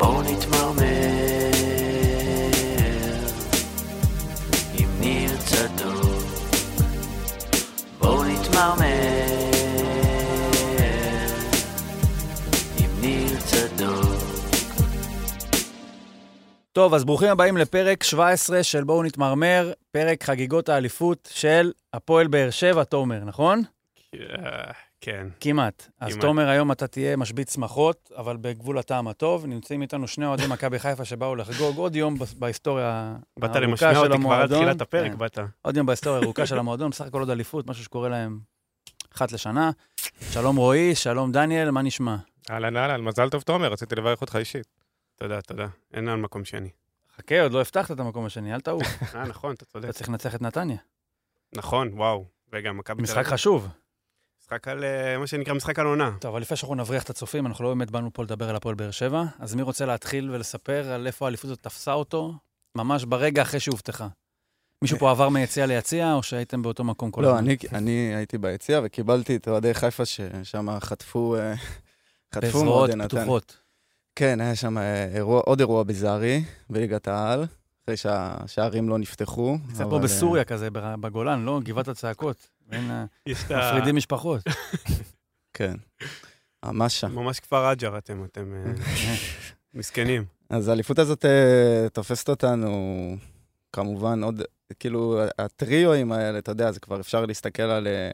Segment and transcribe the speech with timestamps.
[0.00, 0.82] בואו נתמרמר
[4.78, 6.22] עם ניר צדוק.
[7.98, 8.84] בואו נתמרמר
[12.78, 14.20] עם ניר צדוק.
[16.72, 22.50] טוב, אז ברוכים הבאים לפרק 17 של בואו נתמרמר, פרק חגיגות האליפות של הפועל באר
[22.50, 23.62] שבע, תומר, נכון?
[24.14, 25.26] אה, כן.
[25.40, 25.88] כמעט.
[26.00, 26.24] אז כמעט.
[26.24, 29.46] תומר, היום אתה תהיה משבית שמחות, אבל בגבול הטעם הטוב.
[29.46, 33.98] נמצאים איתנו שני אוהדי מכבי חיפה שבאו לחגוג עוד יום בהיסטוריה באת הארוכה למשמע של
[33.98, 34.58] אותי כבר המועדון.
[34.58, 35.18] תחילת הפרק, כן.
[35.18, 35.38] באת.
[35.62, 38.38] עוד יום בהיסטוריה הארוכה של המועדון, בסך הכל עוד אליפות, משהו שקורה להם
[39.14, 39.70] אחת לשנה.
[40.30, 42.16] שלום רועי, שלום דניאל, מה נשמע?
[42.50, 44.66] אהלן אהלן, מזל טוב תומר, רציתי לברך אותך אישית.
[45.16, 45.66] תודה, תודה.
[45.94, 46.70] אין לנו מקום שני.
[47.16, 48.86] חכה, עוד לא הבטחת את המקום השני, אל תעוף.
[49.14, 49.84] אה, נכון, אתה צודק.
[49.84, 50.76] אתה צריך לנצח את נתניה.
[51.54, 52.24] נכון, וואו.
[52.52, 53.68] רגע, מכבי משחק חשוב.
[54.50, 56.12] משחק על, אה, מה שנקרא משחק על עונה.
[56.20, 58.74] טוב, אבל לפני שאנחנו נבריח את הצופים, אנחנו לא באמת באנו פה לדבר על הפועל
[58.74, 62.34] באר שבע, אז מי רוצה להתחיל ולספר על איפה האליפות הזאת תפסה אותו,
[62.74, 64.08] ממש ברגע אחרי שהובטחה?
[64.82, 67.44] מישהו פה עבר מיציע ליציע, או שהייתם באותו מקום כל לא, הזמן?
[67.44, 71.54] אני, אני הייתי ביציע וקיבלתי את אוהדי חיפה ששם חטפו, אה,
[72.34, 73.22] חטפו בזרועות מאוהדי נתניה.
[73.22, 73.56] פתוחות.
[74.16, 77.46] כן, היה שם אה, אירוע, עוד אירוע ביזארי בליגת העל,
[77.84, 79.58] אחרי שהשערים לא נפתחו.
[79.72, 81.60] קצת אבל, אה, בסוריה כזה, בגולן, לא?
[81.64, 82.48] גבעת הצעקות.
[83.28, 84.40] מפרידים משפחות.
[85.56, 85.74] כן,
[86.64, 87.14] ממש שם.
[87.14, 88.72] ממש כפר רג'ר אתם, אתם אה,
[89.74, 90.24] מסכנים.
[90.50, 93.16] אז האליפות הזאת אה, תופסת אותנו,
[93.72, 94.42] כמובן, עוד,
[94.78, 98.10] כאילו, הטריואים האלה, אתה יודע, זה כבר אפשר להסתכל על אה,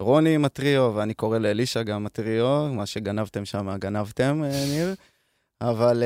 [0.00, 4.94] רוני עם הטריו, ואני קורא לאלישע גם הטריו, מה שגנבתם שם, גנבתם, ניר.
[5.60, 6.02] אבל...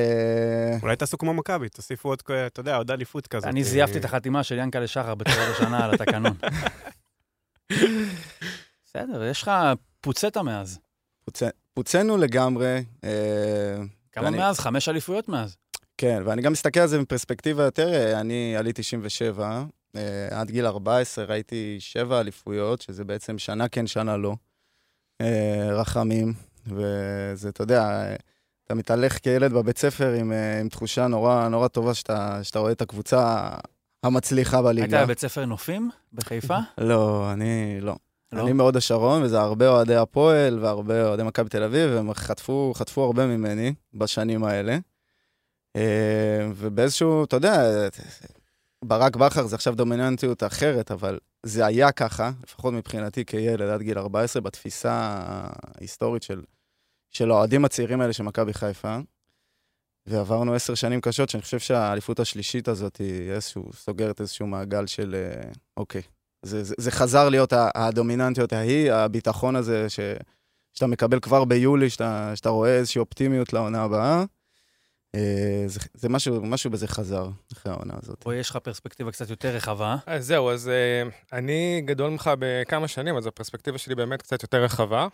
[0.83, 3.49] אולי תעשו כמו מכבי, תוסיפו עוד, אתה יודע, עוד אליפות כזאת.
[3.49, 6.37] אני זייפתי את החתימה של ינקלה שחר בתחילת השנה על התקנון.
[8.87, 9.51] בסדר, יש לך
[10.01, 10.78] פוצטה מאז.
[11.25, 11.42] פוצ...
[11.75, 12.84] פוצנו לגמרי.
[13.05, 13.11] אה,
[14.12, 14.59] כמה ואני- מאז?
[14.59, 15.56] חמש אליפויות מאז.
[15.98, 19.65] כן, ואני גם מסתכל על זה בפרספקטיבה יותר, אה, אני עליתי 97,
[19.97, 20.00] אה,
[20.31, 24.34] עד גיל 14 ראיתי שבע אליפויות, שזה בעצם שנה כן, שנה לא.
[25.72, 26.33] רחמים,
[26.66, 28.04] וזה, אתה יודע,
[28.65, 32.83] אתה מתהלך כילד בבית ספר עם, עם תחושה נורא, נורא טובה שאתה, שאתה רואה את
[32.83, 33.49] הקבוצה
[34.03, 35.05] המצליחה בליגה.
[35.05, 36.59] בבית ספר נופים בחיפה?
[36.79, 37.97] לא, אני לא.
[38.33, 38.43] לא?
[38.43, 43.05] אני מהוד השרון, וזה הרבה אוהדי הפועל והרבה אוהדי מכבי תל אביב, והם חטפו, חטפו
[43.05, 44.79] הרבה ממני בשנים האלה.
[45.77, 47.63] אה, ובאיזשהו, אתה יודע,
[48.85, 53.99] ברק בכר זה עכשיו דומיננטיות אחרת, אבל זה היה ככה, לפחות מבחינתי כילד עד גיל
[53.99, 54.93] 14, בתפיסה
[55.75, 56.43] ההיסטורית של,
[57.11, 58.99] של האוהדים הצעירים האלה של מכבי חיפה.
[60.07, 65.15] ועברנו עשר שנים קשות, שאני חושב שהאליפות השלישית הזאת היא איזשהו, סוגרת איזשהו מעגל של,
[65.15, 66.03] אה, אוקיי,
[66.43, 70.01] זה, זה, זה חזר להיות הדומיננטיות ההיא, הביטחון הזה ש,
[70.73, 74.25] שאתה מקבל כבר ביולי, שאתה, שאתה רואה איזושהי אופטימיות לעונה הבאה.
[75.15, 78.27] אה, זה, זה משהו, משהו בזה חזר אחרי העונה הזאת.
[78.27, 79.97] או יש לך פרספקטיבה קצת יותר רחבה.
[80.07, 84.63] אז זהו, אז uh, אני גדול ממך בכמה שנים, אז הפרספקטיבה שלי באמת קצת יותר
[84.65, 85.07] רחבה.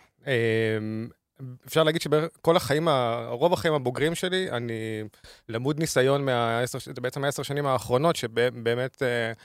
[1.67, 2.89] אפשר להגיד שכל החיים,
[3.29, 5.03] רוב החיים הבוגרים שלי, אני
[5.49, 9.39] למוד ניסיון מהעשר, בעצם העשר שנים האחרונות, שבאמת, uh,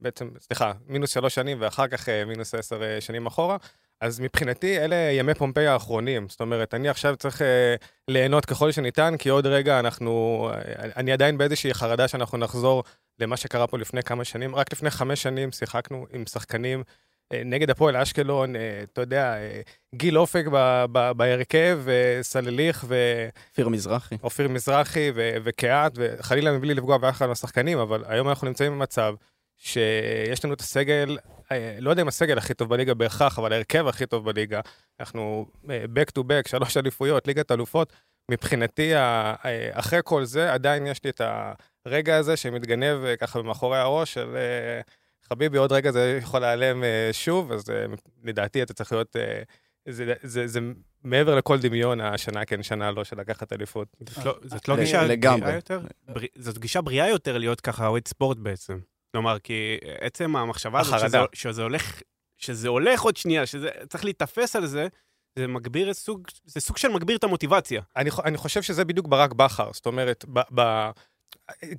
[0.00, 3.56] בעצם, סליחה, מינוס שלוש שנים ואחר כך uh, מינוס עשר uh, שנים אחורה.
[4.00, 6.28] אז מבחינתי, אלה ימי פומפיי האחרונים.
[6.28, 7.42] זאת אומרת, אני עכשיו צריך
[8.08, 10.50] ליהנות ככל שניתן, כי עוד רגע אנחנו...
[10.96, 12.84] אני עדיין באיזושהי חרדה שאנחנו נחזור
[13.18, 14.56] למה שקרה פה לפני כמה שנים.
[14.56, 16.84] רק לפני חמש שנים שיחקנו עם שחקנים אה,
[17.32, 19.60] נגד הפועל אשקלון, אה, אתה יודע, אה,
[19.94, 22.84] גיל אופק ב- ב- בהרכב, אה, סלליך
[23.50, 24.14] אופיר מזרחי.
[24.20, 29.14] ואופיר מזרחי ו- וקהת, וחלילה מבלי לפגוע באף אחד מהשחקנים, אבל היום אנחנו נמצאים במצב
[29.56, 31.18] שיש לנו את הסגל,
[31.52, 34.60] אה, לא יודע אם הסגל הכי טוב בליגה בהכרח, אבל ההרכב הכי טוב בליגה.
[35.00, 37.92] אנחנו אה, back to back, שלוש אליפויות, ליגת אלופות.
[38.30, 39.34] מבחינתי, אה,
[39.72, 41.20] אחרי כל זה, עדיין יש לי את
[41.86, 44.80] הרגע הזה שמתגנב אה, ככה במאחורי הראש של אה,
[45.32, 47.84] חביבי, עוד רגע זה יכול להיעלם אה, שוב, אז אה,
[48.24, 49.16] לדעתי אתה צריך להיות...
[49.16, 49.42] אה,
[49.88, 50.60] זה, זה, זה
[51.04, 53.96] מעבר לכל דמיון, השנה כן, שנה לא, של לקחת אליפות.
[54.10, 54.24] זאת
[54.68, 55.08] לא- לא גישה.
[55.18, 55.80] בריאה יותר?
[56.36, 58.78] זאת גישה בריאה יותר להיות ככה אוהד ספורט בעצם.
[59.12, 61.18] כלומר, כי עצם המחשבה הזאת שזה-.
[61.32, 62.02] שזה הולך,
[62.36, 64.88] שזה הולך עוד שנייה, שזה צריך להיתפס על זה,
[65.38, 67.82] זה מגביר את סוג, זה סוג של מגביר את המוטיבציה.
[67.96, 70.90] אני, אני חושב שזה בדיוק ברק בכר, זאת אומרת, ב, ב,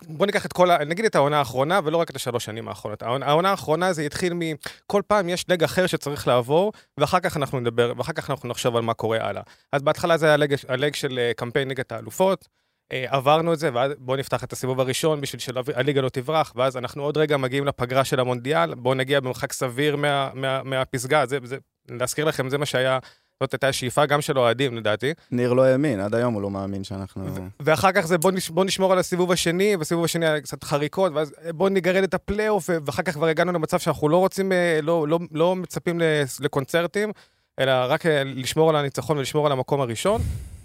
[0.07, 0.85] בוא ניקח את כל ה...
[0.85, 3.03] נגיד את העונה האחרונה, ולא רק את השלוש שנים האחרונות.
[3.03, 4.39] העונה, האחרונה זה התחיל מ...
[4.87, 8.75] כל פעם יש לג אחר שצריך לעבור, ואחר כך אנחנו נדבר, ואחר כך אנחנו נחשוב
[8.75, 9.41] על מה קורה הלאה.
[9.71, 12.47] אז בהתחלה זה היה הלג, הלג של אה, קמפיין ליגת האלופות,
[12.91, 16.77] אה, עברנו את זה, ואז בואו נפתח את הסיבוב הראשון בשביל שהליגה לא תברח, ואז
[16.77, 21.37] אנחנו עוד רגע מגיעים לפגרה של המונדיאל, בואו נגיע במרחק סביר מה, מה, מהפסגה, זה,
[21.43, 21.57] זה,
[21.89, 22.99] להזכיר לכם, זה מה שהיה
[23.41, 25.13] זאת הייתה שאיפה גם של אוהדים, לדעתי.
[25.31, 27.25] ניר לא האמין, עד היום הוא לא מאמין שאנחנו...
[27.59, 31.11] ואחר כך זה בוא, נש, בוא נשמור על הסיבוב השני, בסיבוב השני היה קצת חריקות,
[31.15, 34.51] ואז אה, בוא נגרד את הפלייאוף, ו- ואחר כך כבר הגענו למצב שאנחנו לא רוצים,
[34.51, 36.01] אה, לא, לא, לא מצפים
[36.39, 37.11] לקונצרטים,
[37.59, 40.21] אלא רק אה, לשמור על הניצחון ולשמור על המקום הראשון.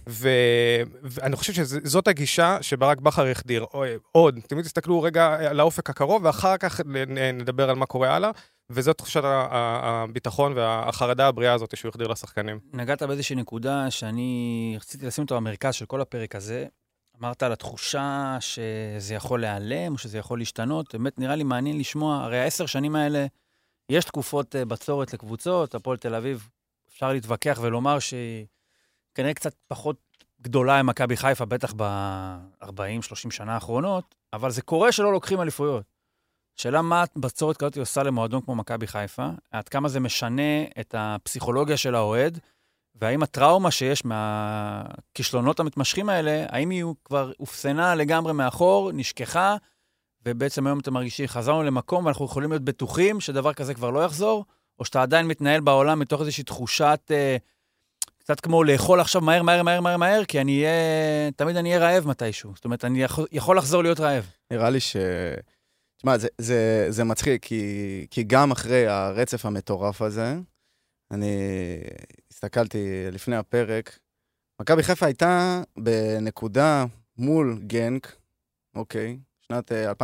[0.08, 0.28] ו...
[1.02, 3.66] ואני חושב שזאת הגישה שברק בכר החדיר.
[4.12, 6.80] עוד, תמיד תסתכלו רגע על האופק הקרוב, ואחר כך
[7.34, 8.30] נדבר על מה קורה הלאה,
[8.70, 12.60] וזאת תחושת הביטחון והחרדה הבריאה הזאת שהוא החדיר לשחקנים.
[12.72, 16.66] נגעת באיזושהי נקודה שאני רציתי לשים אותו במרכז של כל הפרק הזה.
[17.20, 20.94] אמרת על התחושה שזה יכול להיעלם, או שזה יכול להשתנות.
[20.94, 23.26] באמת נראה לי מעניין לשמוע, הרי העשר שנים האלה,
[23.88, 26.48] יש תקופות אה, בצורת לקבוצות, הפועל תל אביב,
[26.88, 28.46] אפשר להתווכח ולומר שהיא
[29.14, 29.96] כנראה קצת פחות
[30.40, 35.95] גדולה עם מכבי חיפה, בטח ב-40-30 שנה האחרונות, אבל זה קורה שלא לוקחים אליפויות.
[36.56, 41.76] שאלה מה בצורת כזאת עושה למועדון כמו מכבי חיפה, עד כמה זה משנה את הפסיכולוגיה
[41.76, 42.38] של האוהד,
[42.94, 49.56] והאם הטראומה שיש מהכישלונות המתמשכים האלה, האם היא כבר אופסנה לגמרי מאחור, נשכחה,
[50.26, 54.44] ובעצם היום אתם מרגישים, חזרנו למקום ואנחנו יכולים להיות בטוחים שדבר כזה כבר לא יחזור,
[54.78, 57.36] או שאתה עדיין מתנהל בעולם מתוך איזושהי תחושת, אה,
[58.18, 61.80] קצת כמו לאכול עכשיו מהר, מהר, מהר, מהר, מהר, כי אני אהיה, תמיד אני אהיה
[61.80, 62.52] רעב מתישהו.
[62.54, 64.30] זאת אומרת, אני יכול, יכול לחזור להיות רעב.
[64.50, 64.96] נראה לי ש...
[66.06, 70.36] תשמע, זה, זה, זה מצחיק, כי, כי גם אחרי הרצף המטורף הזה,
[71.10, 71.36] אני
[72.30, 72.78] הסתכלתי
[73.12, 73.98] לפני הפרק,
[74.60, 76.84] מכבי חיפה הייתה בנקודה
[77.18, 78.16] מול גנק,
[78.76, 79.18] אוקיי,
[79.48, 79.94] שנת אה, 2011-2012,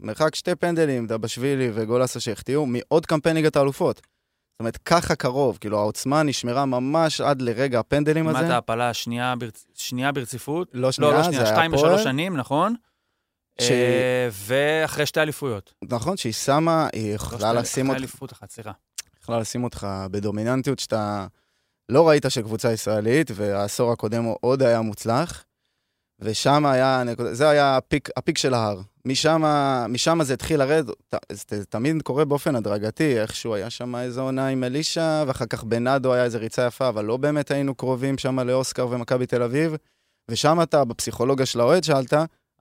[0.00, 3.96] מרחק שתי פנדלים, דבשווילי וגולסה שהחטיאו, מעוד קמפיין ליגת האלופות.
[3.96, 8.38] זאת אומרת, ככה קרוב, כאילו העוצמה נשמרה ממש עד לרגע הפנדלים הזה.
[8.38, 9.66] כמעט ההעפלה השנייה ברצ...
[9.74, 10.68] שנייה ברציפות.
[10.72, 11.90] לא שנייה, לא, לא זה שנייה, שתיים הפועל.
[11.92, 12.74] לשלוש שנים, נכון?
[13.60, 15.74] ש- אה, ואחרי שתי אליפויות.
[15.84, 18.72] נכון, שהיא שמה, היא לא יכולה שתי- לשים אותך אליפות אחת, סליחה.
[19.22, 21.26] יכולה לשים אותך בדומיננטיות שאתה
[21.88, 25.44] לא ראית של קבוצה ישראלית, והעשור הקודם עוד היה מוצלח,
[26.20, 27.02] ושם היה,
[27.32, 28.80] זה היה הפיק, הפיק של ההר.
[29.04, 30.94] משם, זה התחיל לרדת,
[31.32, 36.12] זה תמיד קורה באופן הדרגתי, איכשהו היה שם איזו עונה עם אלישע, ואחר כך בנאדו
[36.12, 39.74] היה איזו ריצה יפה, אבל לא באמת היינו קרובים שם לאוסקר ומכבי תל אביב,
[40.30, 42.12] ושם אתה, בפסיכולוגיה של האוהד, שאלת,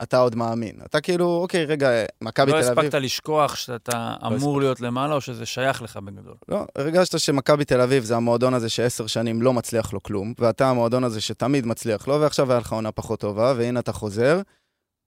[0.04, 0.80] אתה עוד מאמין.
[0.86, 1.90] אתה כאילו, אוקיי, רגע,
[2.22, 2.80] מכבי לא תל אביב...
[2.80, 4.60] הספקת לשכוח שאתה אמור הספקתי.
[4.60, 6.36] להיות למעלה, או שזה שייך לך בגדול.
[6.48, 10.70] לא, הרגשת שמכבי תל אביב זה המועדון הזה שעשר שנים לא מצליח לו כלום, ואתה
[10.70, 14.42] המועדון הזה שתמיד מצליח לו, ועכשיו היה לך עונה פחות טובה, והנה אתה חוזר,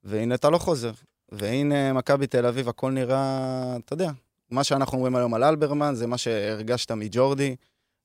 [0.04, 0.92] והנה אתה לא חוזר.
[1.32, 4.10] והנה מכבי תל אביב, הכל נראה, אתה יודע,
[4.50, 7.56] מה שאנחנו אומרים היום על אלברמן, זה מה שהרגשת מג'ורדי,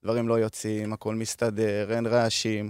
[0.03, 2.69] דברים לא יוצאים, הכל מסתדר, אין רעשים.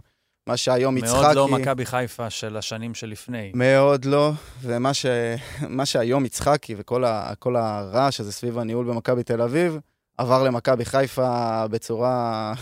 [0.51, 1.21] מה שהיום יצחקי...
[1.21, 3.51] מאוד לא מכבי חיפה של השנים שלפני.
[3.55, 4.31] מאוד לא,
[4.61, 5.05] ומה ש...
[5.85, 7.33] שהיום יצחקי וכל ה...
[7.45, 9.79] הרעש הזה סביב הניהול במכבי תל אביב,
[10.17, 12.53] עבר למכבי חיפה בצורה...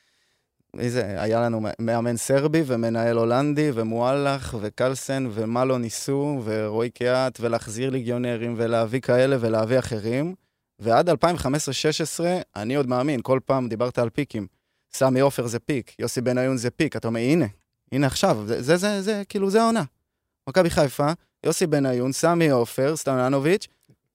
[0.76, 1.22] מי זה?
[1.22, 8.54] היה לנו מאמן סרבי ומנהל הולנדי ומואלח וקלסן ומה לא ניסו, ורועי קיאט, ולהחזיר ליגיונרים
[8.56, 10.34] ולהביא כאלה ולהביא אחרים.
[10.78, 11.12] ועד 2015-2016,
[12.56, 14.57] אני עוד מאמין, כל פעם דיברת על פיקים.
[14.92, 17.46] סמי עופר זה peak, יוסי בניון זה peak, אתה אומר, הנה,
[17.92, 19.82] הנה עכשיו, זה, זה, זה, זה, כאילו, זה העונה.
[20.48, 21.12] מכבי חיפה,
[21.46, 23.66] יוסי בניון, סמי עופר, סטננוביץ',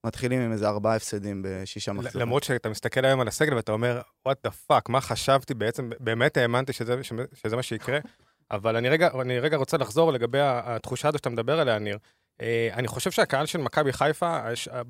[0.04, 2.26] מתחילים עם איזה ארבעה הפסדים בשישה מחזורים.
[2.26, 6.36] למרות שאתה מסתכל היום על הסגל ואתה אומר, what the fuck, מה חשבתי בעצם, באמת
[6.36, 6.94] האמנתי שזה,
[7.44, 7.98] שזה מה שיקרה,
[8.50, 11.98] אבל אני רגע, אני רגע רוצה לחזור לגבי התחושה הזו שאתה מדבר עליה, ניר.
[12.40, 14.38] אה, אני חושב שהקהל של מכבי חיפה,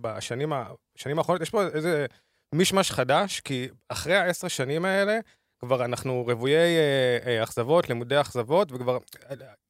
[0.01, 0.53] בשנים
[0.97, 2.07] בשנים האחרונות, יש פה איזה
[2.55, 5.19] מישמש חדש, כי אחרי העשר שנים האלה,
[5.65, 8.99] כבר אנחנו רוויי אה, אה, אכזבות, לימודי אכזבות, וכבר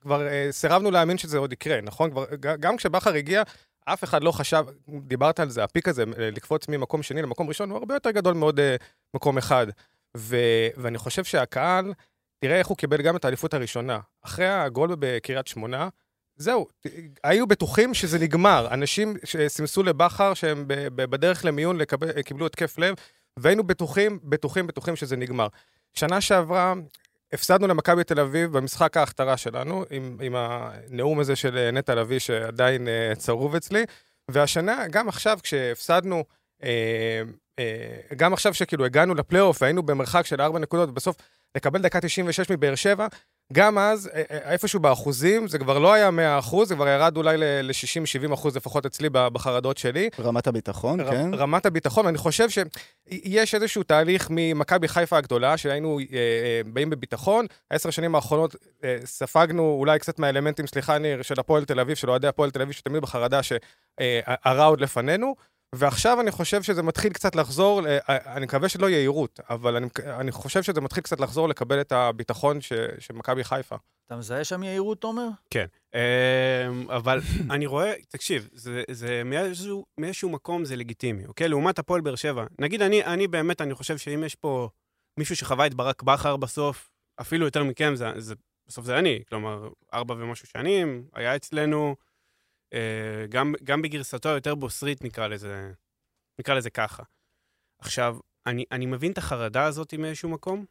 [0.00, 2.10] כבר, אה, סירבנו להאמין שזה עוד יקרה, נכון?
[2.10, 3.42] כבר, גם כשבכר הגיע,
[3.84, 7.78] אף אחד לא חשב, דיברת על זה, הפיק הזה, לקפוץ ממקום שני למקום ראשון, הוא
[7.78, 8.60] הרבה יותר גדול מעוד
[9.14, 9.66] מקום אחד.
[10.16, 10.36] ו,
[10.76, 11.92] ואני חושב שהקהל,
[12.38, 13.98] תראה איך הוא קיבל גם את האליפות הראשונה.
[14.22, 15.88] אחרי הגול בקריית שמונה,
[16.36, 16.66] זהו,
[17.24, 18.68] היו בטוחים שזה נגמר.
[18.70, 22.94] אנשים שסימסו לבכר שהם בדרך למיון לקבל, קיבלו התקף לב,
[23.36, 25.48] והיינו בטוחים, בטוחים, בטוחים שזה נגמר.
[25.94, 26.74] שנה שעברה
[27.32, 32.18] הפסדנו למכבי תל אביב במשחק ההכתרה שלנו, עם, עם הנאום הזה של אה, נטע לביא
[32.18, 33.84] שעדיין אה, צרוב אצלי,
[34.30, 36.24] והשנה, גם עכשיו כשהפסדנו,
[36.64, 37.22] אה,
[37.58, 41.16] אה, גם עכשיו שכאילו הגענו לפלייאוף והיינו במרחק של ארבע נקודות, ובסוף
[41.54, 43.06] לקבל דקה 96 מבאר שבע,
[43.52, 47.16] גם אז, אה, אה, איפשהו באחוזים, זה כבר לא היה 100 אחוז, זה כבר ירד
[47.16, 50.08] אולי ל-60-70 אחוז לפחות אצלי בחרדות שלי.
[50.20, 51.34] רמת הביטחון, ר- כן.
[51.34, 57.46] רמת הביטחון, ואני חושב שיש איזשהו תהליך ממכבי חיפה הגדולה, שהיינו אה, אה, באים בביטחון.
[57.70, 62.10] העשר שנים האחרונות אה, ספגנו אולי קצת מהאלמנטים, סליחה ניר, של הפועל תל אביב, של
[62.10, 65.34] אוהדי הפועל תל אביב, שתמיד בחרדה שהרע עוד לפנינו.
[65.76, 70.32] ועכשיו אני חושב שזה מתחיל קצת לחזור, ל- אני מקווה שלא יהירות, אבל אני, אני
[70.32, 73.76] חושב שזה מתחיל קצת לחזור לקבל את הביטחון ש, של מכבי חיפה.
[74.06, 75.28] אתה מזהה שם יהירות, תומר?
[75.50, 75.66] כן.
[75.94, 77.20] אמ, אבל
[77.54, 81.48] אני רואה, תקשיב, זה, זה מאיזשהו, מאיזשהו מקום זה לגיטימי, אוקיי?
[81.48, 82.44] לעומת הפועל באר שבע.
[82.58, 84.68] נגיד, אני, אני באמת, אני חושב שאם יש פה
[85.18, 86.90] מישהו שחווה את ברק בכר בסוף,
[87.20, 88.34] אפילו יותר מכם, זה, זה,
[88.66, 89.22] בסוף זה אני.
[89.28, 91.92] כלומר, ארבע ומשהו שנים, היה אצלנו, אה,
[93.28, 95.72] גם, גם בגרסתו היותר בוסרית, נקרא לזה,
[96.38, 97.02] נקרא לזה ככה.
[97.78, 98.16] עכשיו,
[98.46, 100.64] אני, אני מבין את החרדה הזאת מאיזשהו מקום,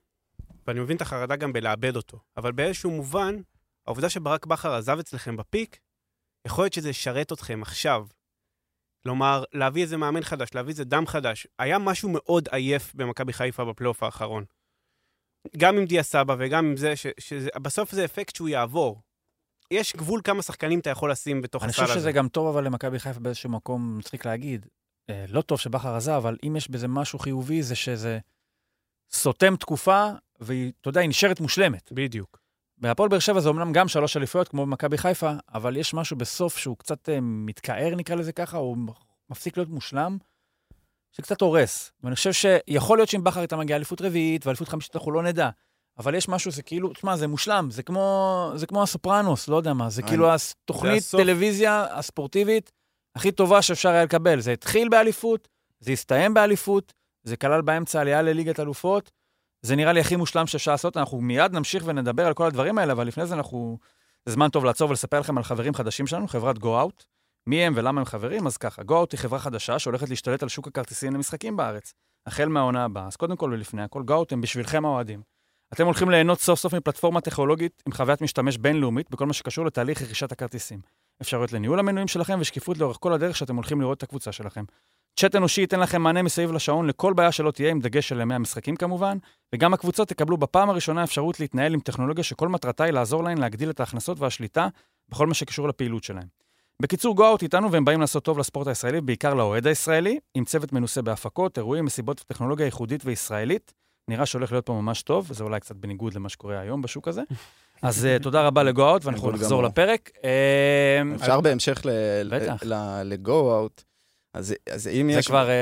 [0.67, 2.19] ואני מבין את החרדה גם בלאבד אותו.
[2.37, 3.35] אבל באיזשהו מובן,
[3.87, 5.79] העובדה שברק בכר עזב אצלכם בפיק,
[6.47, 8.07] יכול להיות שזה ישרת אתכם עכשיו.
[9.03, 11.47] כלומר, להביא איזה מאמן חדש, להביא איזה דם חדש.
[11.59, 14.45] היה משהו מאוד עייף במכבי חיפה בפלייאוף האחרון.
[15.57, 19.01] גם עם דיה סבא וגם עם זה, שבסוף זה אפקט שהוא יעבור.
[19.73, 22.01] יש גבול כמה שחקנים אתה יכול לשים בתוך אני הסל חושב הזה.
[22.01, 24.65] שזה גם טוב, אבל למכבי חיפה באיזשהו מקום, מצחיק להגיד.
[25.09, 28.19] אה, לא טוב שבכר עזב, אבל אם יש בזה משהו חיובי, זה שזה
[29.11, 31.91] סותם תקופה, והיא, אתה יודע, היא נשארת מושלמת.
[31.91, 32.39] בדיוק.
[32.77, 36.57] בהפועל באר שבע זה אומנם גם שלוש אליפויות, כמו במכבי חיפה, אבל יש משהו בסוף
[36.57, 38.77] שהוא קצת אה, מתכער, נקרא לזה ככה, הוא
[39.29, 40.17] מפסיק להיות מושלם,
[41.11, 41.91] שקצת הורס.
[42.03, 45.49] ואני חושב שיכול להיות שאם בכר הייתה מגיעה אליפות רביעית ואליפות חמישית, אנחנו לא נדע.
[45.97, 49.73] אבל יש משהו, זה כאילו, תשמע, זה מושלם, זה כמו, זה כמו הסופרנוס, לא יודע
[49.73, 51.21] מה, זה אני- כאילו התוכנית הסוף.
[51.21, 52.71] טלוויזיה הספורטיבית
[53.15, 54.39] הכי טובה שאפשר היה לקבל.
[54.39, 55.47] זה התחיל באליפות,
[55.79, 59.11] זה הסתיים באליפות, זה כלל באמצע עלייה לליגת אלופות,
[59.61, 60.97] זה נראה לי הכי מושלם שאפשר לעשות.
[60.97, 63.77] אנחנו מיד נמשיך ונדבר על כל הדברים האלה, אבל לפני זה אנחנו...
[64.25, 67.03] זה זמן טוב לעצור ולספר לכם על חברים חדשים שלנו, חברת Out.
[67.47, 68.47] מי הם ולמה הם חברים?
[68.47, 71.93] אז ככה, Out היא חברה חדשה שהולכת להשתלט על שוק הכרטיסים למשחקים בארץ,
[72.25, 73.07] החל מהעונה הבאה.
[73.07, 75.21] אז קודם כל ולפני הכל, Out הם בשבילכם האוהדים.
[75.73, 80.01] אתם הולכים ליהנות סוף סוף מפלטפורמה טכנולוגית עם חוויית משתמש בינלאומית בכל מה שקשור לתהליך
[80.01, 80.79] רכישת הכרטיסים.
[81.21, 84.63] אפשרויות לניהול המנויים שלכם ושקיפות לאורך כל הדרך שאתם הולכים לראות את הקבוצה שלכם.
[85.19, 88.35] צ'אט אנושי ייתן לכם מענה מסביב לשעון לכל בעיה שלא תהיה, עם דגש על ימי
[88.35, 89.17] המשחקים כמובן,
[89.55, 93.69] וגם הקבוצות יקבלו בפעם הראשונה אפשרות להתנהל עם טכנולוגיה שכל מטרתה היא לעזור להן להגדיל
[93.69, 94.67] את ההכנסות והשליטה
[95.09, 96.27] בכל מה שקשור לפעילות שלהם.
[96.81, 100.73] בקיצור, גו אאוט איתנו והם באים לעשות טוב לספורט הישראלי, בעיקר לאוהד הישראלי, עם צוות
[100.73, 103.73] מנוסה בהפקות, אירועים, מסיבות וטכנולוגיה ייחודית וישראלית.
[104.07, 107.21] נראה שהולך להיות פה ממש טוב, וזה אולי קצת בניגוד למה שקורה היום בשוק הזה.
[107.81, 109.63] אז אה, תודה רבה לגו אאוט, ואנחנו נחזור.
[109.63, 110.09] לפרק.
[110.23, 112.63] אה, אפשר בהמשך ל- בטח.
[112.63, 113.83] ל- ל-go out,
[114.33, 115.27] אז אז אם זה יש...
[115.27, 115.53] כבר אה,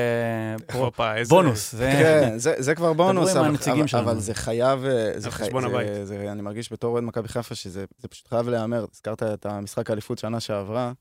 [0.68, 1.72] פרו- הופה, איזה- בונוס.
[1.76, 3.56] זה- כן, זה, זה כבר בונוס, אבל,
[3.94, 4.00] אבל.
[4.00, 5.88] אבל זה חייב, אה, זה חי- חשבון זה, הבית.
[5.88, 8.86] זה, זה, אני מרגיש בתור אוהד מכבי חיפה שזה זה פשוט חייב להיאמר.
[8.92, 10.92] הזכרת את המשחק האליפות שנה שעברה,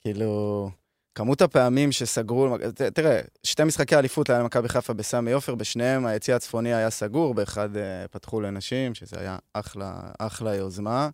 [0.00, 0.70] כאילו,
[1.18, 2.56] כמות הפעמים שסגרו,
[2.94, 7.76] תראה, שתי משחקי אליפות היה למכבי חיפה בסמי עופר, בשניהם היציא הצפוני היה סגור, באחד
[7.76, 11.08] אה, פתחו לנשים, שזה היה אחלה, אחלה יוזמה,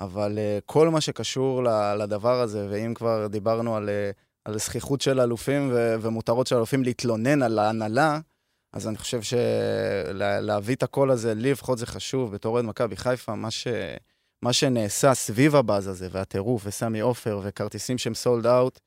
[0.00, 1.62] אבל אה, כל מה שקשור
[1.98, 4.10] לדבר הזה, ואם כבר דיברנו על, אה,
[4.44, 8.20] על זכיחות של אלופים ומותרות של אלופים להתלונן על ההנהלה,
[8.72, 13.34] אז אני חושב שלהביא את הקול הזה, לי לפחות זה חשוב, בתור אוהד מכבי חיפה,
[13.34, 13.66] מה, ש...
[14.42, 18.80] מה שנעשה סביב הבאז הזה, והטירוף, וסמי עופר, וכרטיסים שהם סולד אאוט,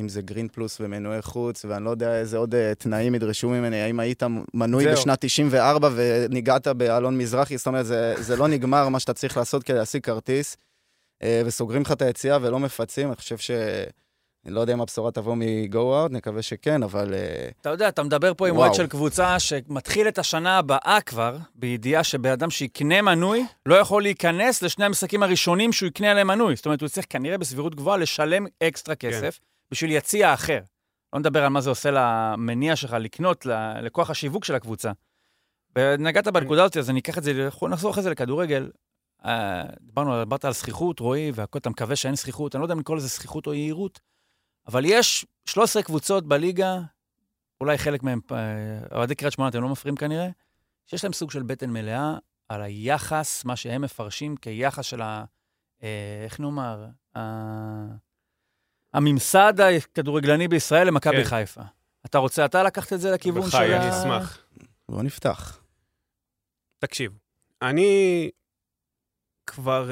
[0.00, 3.80] אם זה גרין פלוס ומנועי חוץ, ואני לא יודע איזה עוד אה, תנאים ידרשו ממני,
[3.80, 4.22] האם היית
[4.54, 4.92] מנוי זהו.
[4.92, 9.62] בשנת 94 וניגעת באלון מזרחי, זאת אומרת, זה, זה לא נגמר מה שאתה צריך לעשות
[9.62, 10.56] כדי להשיג כרטיס,
[11.22, 13.50] אה, וסוגרים לך את היציאה ולא מפצים, אני חושב ש...
[14.46, 17.14] אני לא יודע אם הבשורה תבוא מ-go out, נקווה שכן, אבל...
[17.14, 18.56] אה, אתה יודע, אתה מדבר פה עם.
[18.56, 24.02] אוהד של קבוצה שמתחיל את השנה הבאה כבר, בידיעה שבן אדם שיקנה מנוי, לא יכול
[24.02, 26.56] להיכנס לשני המשחקים הראשונים שהוא יקנה עליהם מנוי.
[26.56, 30.60] זאת אומרת, הוא צריך כנראה בסבירות גבוהה לשלם אקסטרה כסף בשביל יציע אחר.
[31.12, 33.46] לא נדבר על מה זה עושה למניע שלך לקנות,
[33.82, 34.92] לכוח השיווק של הקבוצה.
[35.76, 38.70] ונגעת בנקודה הזאת, אז אני אקח את זה, אנחנו נחזור אחרי זה לכדורגל.
[39.24, 42.80] אה, דיברנו, דיברת על זכיחות, רועי, והכל, אתה מקווה שאין זכיחות, אני לא יודע אם
[42.80, 44.00] לקרוא לזה זכיחות או יהירות,
[44.68, 46.78] אבל יש 13 קבוצות בליגה,
[47.60, 48.36] אולי חלק מהם, אה,
[48.96, 50.28] אוהדי קריית שמונה, אתם לא מפריעים כנראה,
[50.86, 52.18] שיש להם סוג של בטן מלאה
[52.48, 55.24] על היחס, מה שהם מפרשים כיחס של ה...
[55.82, 56.86] אה, איך נאמר?
[57.16, 57.94] ה-
[58.94, 61.24] הממסד הכדורגלני בישראל למכבי כן.
[61.24, 61.62] חיפה.
[62.06, 63.82] אתה רוצה אתה לקחת את זה לכיוון של בחיי, ה...
[63.82, 64.44] אני אשמח.
[64.88, 65.60] בוא נפתח.
[66.78, 67.18] תקשיב,
[67.62, 68.30] אני
[69.46, 69.90] כבר...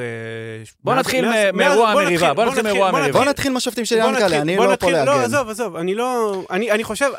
[0.80, 3.18] בוא נתחיל מאירוע המריבה, בוא נתחיל מאירוע בוא המריבה.
[3.18, 5.24] בוא נתחיל מהשופטים של ינקלה, אני לא פה נתחיל- לא, להגן.
[5.24, 6.42] עזוב, עזוב, אני לא...
[6.50, 7.10] אני אני חושב...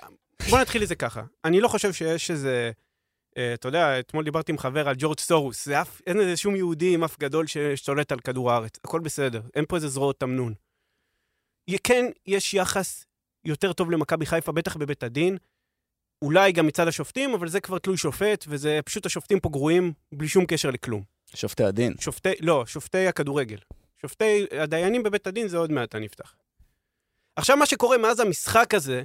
[0.49, 1.21] בוא נתחיל את זה ככה.
[1.45, 2.71] אני לא חושב שיש איזה...
[3.37, 5.67] אה, אתה יודע, אתמול דיברתי עם חבר על ג'ורג' סורוס.
[6.07, 8.79] אין איזה שום יהודי עם אף גדול ששולט על כדור הארץ.
[8.83, 9.41] הכל בסדר.
[9.55, 10.53] אין פה איזה זרועות תמנון.
[11.83, 13.05] כן, יש יחס
[13.45, 15.37] יותר טוב למכבי חיפה, בטח בבית הדין.
[16.21, 20.27] אולי גם מצד השופטים, אבל זה כבר תלוי שופט, וזה פשוט השופטים פה גרועים בלי
[20.27, 21.14] שום קשר לכלום.
[21.35, 21.93] שופטי הדין.
[21.99, 23.57] שופטי, לא, שופטי הכדורגל.
[24.01, 26.35] שופטי, הדיינים בבית הדין זה עוד מעט אני אפתח.
[27.35, 29.03] עכשיו, מה שקורה מאז המשחק הזה,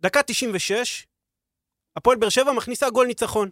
[0.00, 1.06] דקה 96,
[1.96, 3.50] הפועל באר שבע מכניסה גול ניצחון.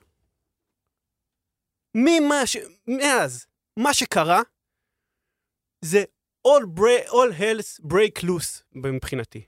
[1.94, 2.56] ממה ש...
[2.86, 4.40] מאז, מה שקרה,
[5.84, 6.04] זה
[6.48, 9.44] all, bre- all hell's break loose מבחינתי.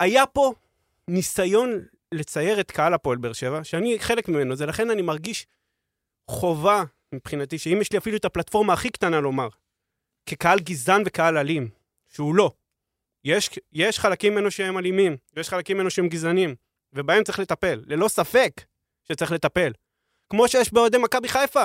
[0.00, 0.52] היה פה
[1.08, 1.70] ניסיון
[2.14, 5.46] לצייר את קהל הפועל באר שבע, שאני חלק ממנו, זה לכן אני מרגיש
[6.30, 6.84] חובה
[7.14, 9.48] מבחינתי, שאם יש לי אפילו את הפלטפורמה הכי קטנה לומר,
[10.26, 11.68] כקהל גזען וקהל אלים,
[12.08, 12.50] שהוא לא.
[13.24, 16.54] יש, יש חלקים ממנו שהם אלימים, ויש חלקים ממנו שהם גזענים,
[16.92, 18.52] ובהם צריך לטפל, ללא ספק
[19.08, 19.72] שצריך לטפל.
[20.30, 21.64] כמו שיש באוהדי מכבי חיפה.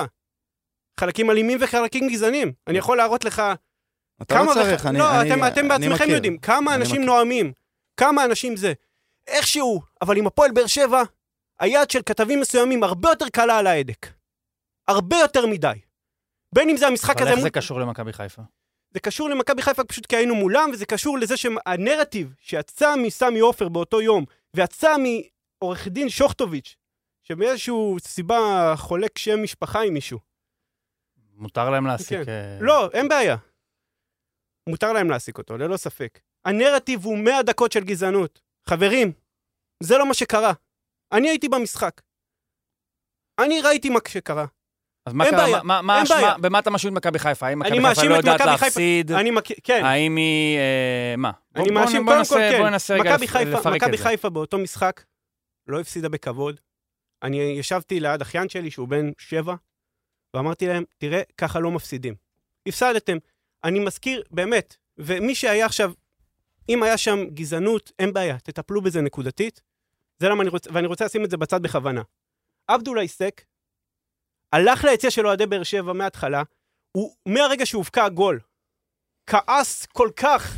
[1.00, 2.52] חלקים אלימים וחלקים גזענים.
[2.66, 3.42] אני יכול להראות לך
[4.22, 4.44] אתה כמה...
[4.44, 6.14] לא צריך, וח- אני לא, אני- אתם, אתם אני בעצמכם מכיר.
[6.14, 7.06] יודעים כמה אני אנשים מכיר.
[7.06, 7.52] נואמים,
[7.96, 8.72] כמה אנשים זה.
[9.26, 11.02] איכשהו, אבל עם הפועל באר שבע,
[11.60, 14.06] היד של כתבים מסוימים הרבה יותר קלה על ההדק.
[14.88, 15.80] הרבה יותר מדי.
[16.54, 17.44] בין אם זה המשחק אבל הזה איך מול...
[17.44, 18.42] זה קשור למכבי חיפה?
[18.90, 23.68] זה קשור למכבי חיפה פשוט כי היינו מולם, וזה קשור לזה שהנרטיב שיצא מסמי עופר
[23.68, 24.24] באותו יום,
[24.56, 26.76] ויצא מעורך דין שוכטוביץ',
[27.22, 30.18] שבאיזושהי סיבה חולק שם משפחה עם מישהו.
[31.36, 32.18] מותר להם להעסיק...
[32.24, 32.28] כן.
[32.28, 33.36] אה, לא, אין בעיה.
[34.68, 36.20] מותר להם להעסיק אותו, ללא ספק.
[36.44, 38.40] הנרטיב הוא 100 דקות של גזענות.
[38.68, 39.12] חברים,
[39.82, 40.52] זה לא מה שקרה.
[41.12, 42.00] אני הייתי במשחק.
[43.38, 44.46] אני ראיתי מה שקרה.
[45.06, 45.36] אז מה קרה?
[45.44, 46.34] בעיה, מה- מה בעיה.
[46.38, 47.46] במה אתה מאשים את מכבי חיפה?
[47.46, 49.12] האם מכבי חיפה לא יודעת מכבי להפסיד?
[49.12, 49.84] אני מכיר, כן.
[49.84, 50.58] האם היא...
[50.58, 51.30] אה, מה?
[51.56, 52.58] אני בוא- מאשים, בוא קודם כל, כן.
[52.58, 54.04] בוא ננסה רגע מכבי לפרק מכבי את זה.
[54.04, 55.04] חיפה באותו משחק
[55.66, 56.60] לא הפסידה בכבוד.
[57.22, 59.54] אני ישבתי ליד אחיין שלי, שהוא בן שבע,
[60.34, 62.14] ואמרתי להם, תראה, ככה לא מפסידים.
[62.68, 63.16] הפסדתם.
[63.64, 65.92] אני מזכיר, באמת, ומי שהיה עכשיו,
[66.68, 69.60] אם היה שם גזענות, אין בעיה, תטפלו בזה נקודתית.
[70.18, 72.02] זה למה אני רוצה, ואני רוצה לשים את זה בצד בכוונה.
[72.68, 73.42] עבדולאי סק
[74.54, 76.42] הלך ליציע של אוהדי באר שבע מההתחלה,
[76.96, 78.40] הוא, מהרגע שהובקע הגול,
[79.30, 80.54] כעס כל כך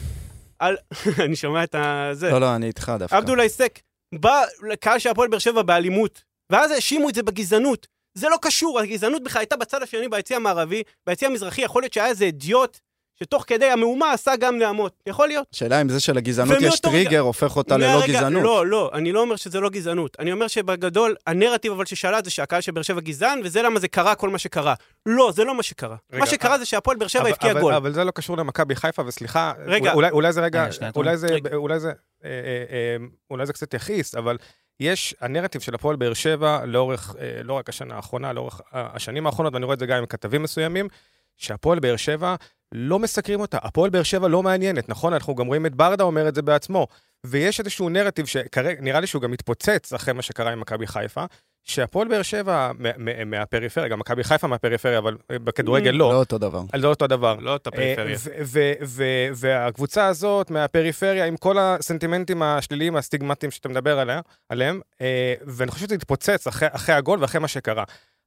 [0.59, 0.76] על...
[1.25, 2.09] אני שומע את ה...
[2.12, 2.31] זה.
[2.31, 3.17] לא, לא, אני איתך דווקא.
[3.17, 3.81] עבדולאי סק
[4.15, 7.87] בא לקהל של הפועל באר שבע באלימות, ואז האשימו את זה בגזענות.
[8.15, 12.07] זה לא קשור, הגזענות בכלל הייתה בצד השני, ביציע המערבי, ביציע המזרחי, יכול להיות שהיה
[12.07, 12.79] איזה אידיוט
[13.23, 14.93] שתוך כדי המהומה עשה גם נעמות.
[15.07, 15.47] יכול להיות.
[15.55, 18.43] השאלה אם זה שלגזענות יש ומאותו רגע- טריגר, הופך אותה ללא מהרגע- גזענות.
[18.43, 20.17] לא, לא, אני לא אומר שזה לא גזענות.
[20.19, 23.89] אני אומר שבגדול, הנרטיב אבל ששלט זה שהקהל של באר שבע גזען, וזה למה זה
[23.89, 24.75] קרה כל מה שקרה.
[25.07, 25.97] לא, זה לא מה שקרה.
[26.13, 27.75] רגע, מה שקרה אה, זה שהפועל באר שבע אבל- הבקיע אבל- גול.
[27.75, 29.93] אבל זה לא קשור למכבי חיפה, וסליחה, רגע.
[29.93, 30.91] אולי, אולי זה רגע, רגע.
[30.97, 31.55] אולי זה, רגע.
[31.55, 32.35] אולי זה, אה, אה,
[32.71, 32.97] אה,
[33.31, 34.37] אולי זה קצת יכעיס, אבל
[34.81, 39.52] יש, הנרטיב של הפועל באר שבע, לאורך, אה, לא רק השנה האחרונה, לאורך השנים האחרונות,
[39.55, 40.89] ואני רואה את זה גם עם כתבים מסוימים,
[41.37, 42.35] שהפועל באר שבע
[42.73, 43.59] לא מסקרים אותה.
[43.63, 45.13] הפועל באר שבע לא מעניינת, נכון?
[45.13, 46.87] אנחנו גם רואים את ברדה אומר את זה בעצמו.
[47.27, 51.25] ויש איזשהו נרטיב שכרגע, נראה לי שהוא גם מתפוצץ אחרי מה שקרה עם מכבי חיפה,
[51.65, 56.13] שהפועל באר שבע מה- מה- מהפריפריה, גם מכבי חיפה מהפריפריה, אבל אה, בכדורגל לא.
[56.13, 56.63] לא אותו דבר.
[56.75, 57.37] לא אותו דבר.
[57.41, 58.11] לא את הפריפריה.
[58.11, 64.21] אה, ו- ו- ו- והקבוצה הזאת מהפריפריה, עם כל הסנטימנטים השליליים, הסטיגמטיים שאתה מדבר עליה,
[64.49, 67.85] עליהם, אה, ואני חושב שזה התפוצץ אחרי, אחרי הגול ואחרי מה שקרה.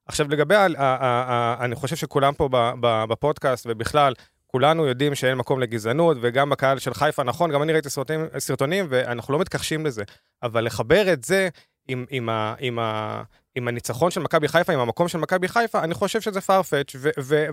[0.10, 2.50] עכשיו, לגבי, ה- ה- ה- אני חושב שכולם פה
[2.82, 4.14] בפודקאסט ובכלל,
[4.48, 8.86] כולנו יודעים שאין מקום לגזענות, וגם בקהל של חיפה, נכון, גם אני ראיתי סרטונים, סרטונים
[8.90, 10.04] ואנחנו לא מתכחשים לזה,
[10.44, 11.50] אבל לחבר את זה
[11.88, 13.22] עם, עם, ה, עם, ה,
[13.56, 16.98] עם הניצחון של מכבי חיפה, עם המקום של מכבי חיפה, אני חושב שזה farfetch,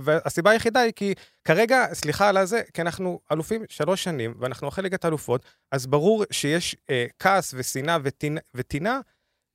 [0.01, 1.15] והסיבה היחידה היא כי
[1.45, 6.25] כרגע, סליחה על הזה, כי אנחנו אלופים שלוש שנים, ואנחנו אחרי ליגת האלופות, אז ברור
[6.31, 9.01] שיש אה, כעס ושנאה וטינה- וטינה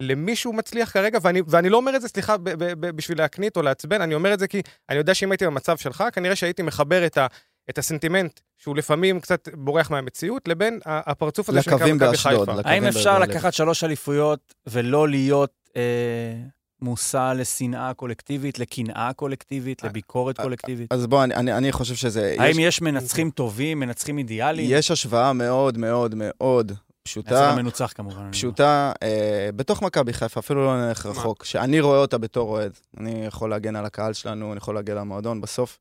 [0.02, 3.58] למישהו מצליח כרגע, ואני, ואני לא אומר את זה, סליחה, ב- ב- ב- בשביל להקנית
[3.58, 6.62] או לעצבן, אני אומר את זה כי אני יודע שאם הייתי במצב שלך, כנראה שהייתי
[6.62, 7.28] מחבר את, ה,
[7.70, 12.18] את הסנטימנט, שהוא לפעמים קצת בורח מהמציאות, לבין ה- הפרצוף הזה שנקרא מכבי.
[12.18, 12.42] חיפה.
[12.42, 13.30] לקווים האם אפשר באשדוד.
[13.36, 15.82] לקחת שלוש אליפויות ולא להיות אה,
[16.82, 20.94] מושא לשנאה קולקטיבית, לקנאה קולקטיבית, אה, לביקורת אה, קולקטיבית?
[20.94, 22.36] אז בוא, אני- אני אני חושב שזה...
[22.40, 24.68] האם יש- יש מנצחים טובים, מנצחים אידיאליים?
[24.72, 26.72] יש השוואה מאוד מאוד מאוד
[27.04, 27.50] פשוטה.
[27.50, 28.32] לא מנוצח כמובן.
[28.32, 32.72] פשוטה, אה, בתוך מכבי חיפה, אפילו לא נלך רחוק, שאני רואה אותה בתור אוהד.
[32.98, 35.42] אני יכול להגן על הקהל שלנו, אני יכול להגן על המועדון.
[35.42, 35.80] בסוף,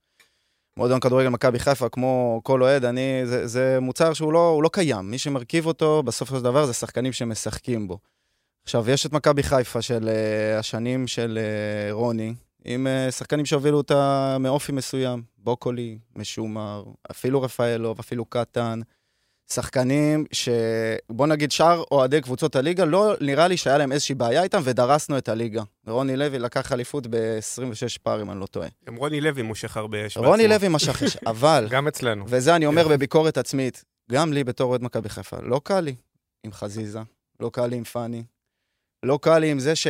[0.77, 5.11] מועדון כדורגל מכבי חיפה, כמו כל אוהד, אני, זה, זה מוצר שהוא לא, לא קיים.
[5.11, 7.99] מי שמרכיב אותו, בסופו של דבר, זה שחקנים שמשחקים בו.
[8.65, 13.77] עכשיו, יש את מכבי חיפה של אה, השנים של אה, רוני, עם אה, שחקנים שהובילו
[13.77, 15.23] אותה מאופי מסוים.
[15.39, 18.81] בוקולי, משומר, אפילו רפאלוב, אפילו קטן.
[19.53, 24.61] שחקנים שבוא נגיד שאר אוהדי קבוצות הליגה, לא נראה לי שהיה להם איזושהי בעיה איתם,
[24.65, 25.63] ודרסנו את הליגה.
[25.87, 28.69] רוני לוי לקח אליפות ב-26 פער, אם אני לא טועה.
[28.87, 30.49] גם רוני לוי מושך הרבה אש רוני.
[30.49, 32.25] לוי משך אש, אבל, גם אצלנו.
[32.29, 35.95] וזה אני אומר בביקורת עצמית, גם לי בתור אוהד מכבי חיפה, לא קל לי
[36.45, 37.01] עם חזיזה,
[37.41, 38.23] לא קל לי עם פאני,
[39.03, 39.87] לא קל לי עם זה ש...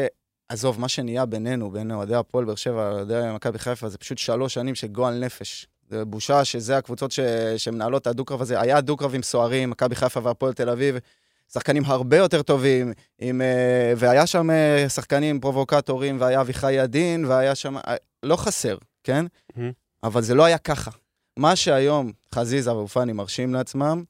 [0.48, 4.54] עזוב, מה שנהיה בינינו, בין אוהדי הפועל באר שבע לאוהדי מכבי חיפה, זה פשוט שלוש
[4.54, 5.66] שנים של גועל נפש.
[5.90, 7.20] זה בושה שזה הקבוצות ש...
[7.56, 8.60] שמנהלות את הדו-קרב הזה.
[8.60, 10.96] היה דו-קרבים סוערים, מכבי חיפה והפועל תל אביב,
[11.52, 17.54] שחקנים הרבה יותר טובים, עם, אה, והיה שם אה, שחקנים פרובוקטורים, והיה אביחי ידין, והיה
[17.54, 17.76] שם...
[17.76, 19.26] אה, לא חסר, כן?
[19.56, 19.72] מהמם.
[20.02, 20.90] אבל זה לא היה ככה.
[21.36, 24.04] מה שהיום חזיזה ואופני מרשים לעצמם,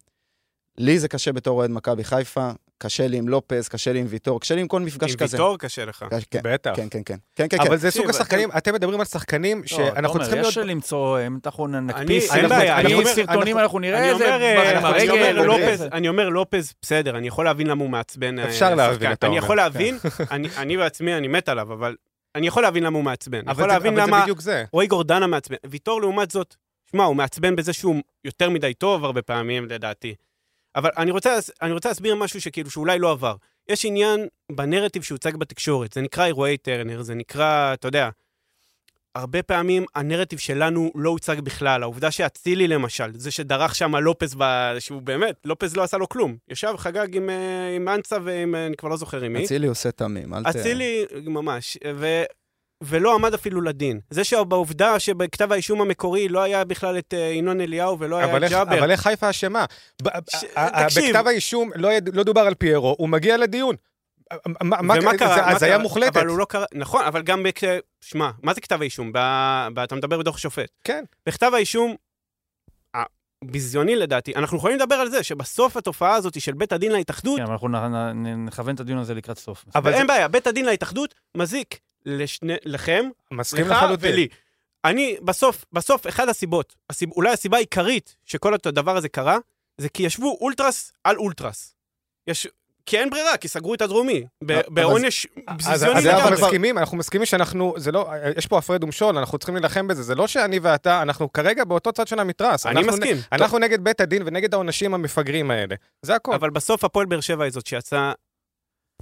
[0.78, 2.50] לי זה קשה בתור אוהד מכבי חיפה,
[2.82, 5.36] קשה לי עם לופז, קשה לי עם ויטור, קשה לי עם כל מפגש עם כזה.
[5.36, 6.04] ויטור קשה לך.
[6.30, 6.72] כן, בטח.
[6.76, 7.16] כן, כן, כן.
[7.36, 7.66] כן, כן, כן.
[7.66, 10.50] אבל זה סוג השחקנים, אתם מדברים על שחקנים לא, שאנחנו תומר, צריכים להיות...
[10.52, 14.08] יש למצוא, אם אנחנו נקפיס, אין בעיה, אני אני אומר- סרטונים אנחנו- אנחנו נראה אני
[14.10, 14.24] איזה...
[14.34, 14.44] אומר,
[14.78, 15.88] עם אני אומר או לופז, זה.
[15.92, 18.38] אני אומר לופז, בסדר, אני יכול להבין למה הוא מעצבן.
[18.38, 19.12] אה, אפשר להבין.
[19.12, 19.44] אתה אני אומר.
[19.44, 19.98] יכול להבין,
[20.30, 21.96] אני- אני בעצמי, אני מת עליו, אבל
[22.34, 23.38] אני יכול להבין למה הוא מעצבן.
[23.38, 24.64] אני אבל יכול זה- להבין למה בדיוק זה.
[24.72, 25.56] רועי גורדנה מעצבן.
[25.66, 26.54] ויטור, לעומת זאת,
[26.90, 30.14] שמע, הוא מעצבן בזה שהוא יותר מדי טוב הרבה פעמים, לדעתי.
[30.76, 33.34] אבל אני רוצה, אני רוצה להסביר משהו שכאילו, שאולי לא עבר.
[33.68, 38.10] יש עניין בנרטיב שהוצג בתקשורת, זה נקרא אירועי טרנר, זה נקרא, אתה יודע,
[39.14, 41.82] הרבה פעמים הנרטיב שלנו לא הוצג בכלל.
[41.82, 44.74] העובדה שאצילי למשל, זה שדרך שם לופז, ב...
[44.78, 46.36] שהוא באמת, לופז לא עשה לו כלום.
[46.48, 49.44] ישב, חגג עם, אה, עם אנסה ועם, אה, אני כבר לא זוכר עם מי.
[49.44, 50.46] אצילי עושה תמים, אל ת...
[50.46, 52.22] אצילי, ממש, ו...
[52.82, 54.00] ולא עמד אפילו לדין.
[54.10, 58.42] זה שבעובדה שבכתב האישום המקורי לא היה בכלל את אה, ינון אליהו ולא היה את
[58.50, 58.78] ג'אבר.
[58.78, 59.64] אבל איך חיפה אשמה?
[59.96, 60.50] תקשיב.
[61.12, 63.76] בכתב האישום לא לא דובר על פיירו, הוא מגיע לדיון.
[64.62, 65.34] מה- מה- ומה קרה?
[65.34, 65.78] זה הזיה קרה?
[65.82, 66.16] מוחלטת.
[66.16, 67.60] אבל הוא לא קרא, נכון, אבל גם בכ...
[68.00, 69.10] שמע, מה זה כתב האישום?
[69.84, 70.68] אתה מדבר בדוח השופט.
[70.84, 71.04] כן.
[71.26, 71.94] בכתב האישום,
[73.44, 77.42] הביזיוני לדעתי, אנחנו יכולים לדבר על זה, שבסוף התופעה הזאת של בית הדין להתאחדות, כן,
[77.42, 77.68] אבל אנחנו
[78.46, 79.64] נכוון את הדיון הזה לקראת סוף.
[79.74, 83.84] אבל ואין זה- בעיה, בית הדין להתאחדות מזיק לשני, לכם, מסכים לך.
[84.00, 84.28] ולי.
[84.84, 89.38] אני, בסוף, בסוף, אחד הסיבות, הסיב, אולי הסיבה העיקרית שכל הדבר הזה קרה,
[89.78, 91.74] זה כי ישבו אולטרס על אולטרס.
[92.26, 92.46] יש...
[92.86, 94.26] כי אין ברירה, כי סגרו את הדרומי.
[94.68, 96.42] בעונש בזיזיוני אז אנחנו לגמרי.
[96.42, 100.14] מסכימים, אנחנו מסכימים שאנחנו, זה לא, יש פה הפרד ומשול, אנחנו צריכים להילחם בזה, זה
[100.14, 102.66] לא שאני ואתה, אנחנו כרגע באותו צד של המתרס.
[102.66, 103.16] אני מסכים.
[103.32, 105.74] אנחנו נגד בית הדין ונגד העונשים המפגרים האלה.
[106.02, 106.34] זה הכל.
[106.34, 108.12] אבל בסוף הפועל באר שבע היא זאת שיצאה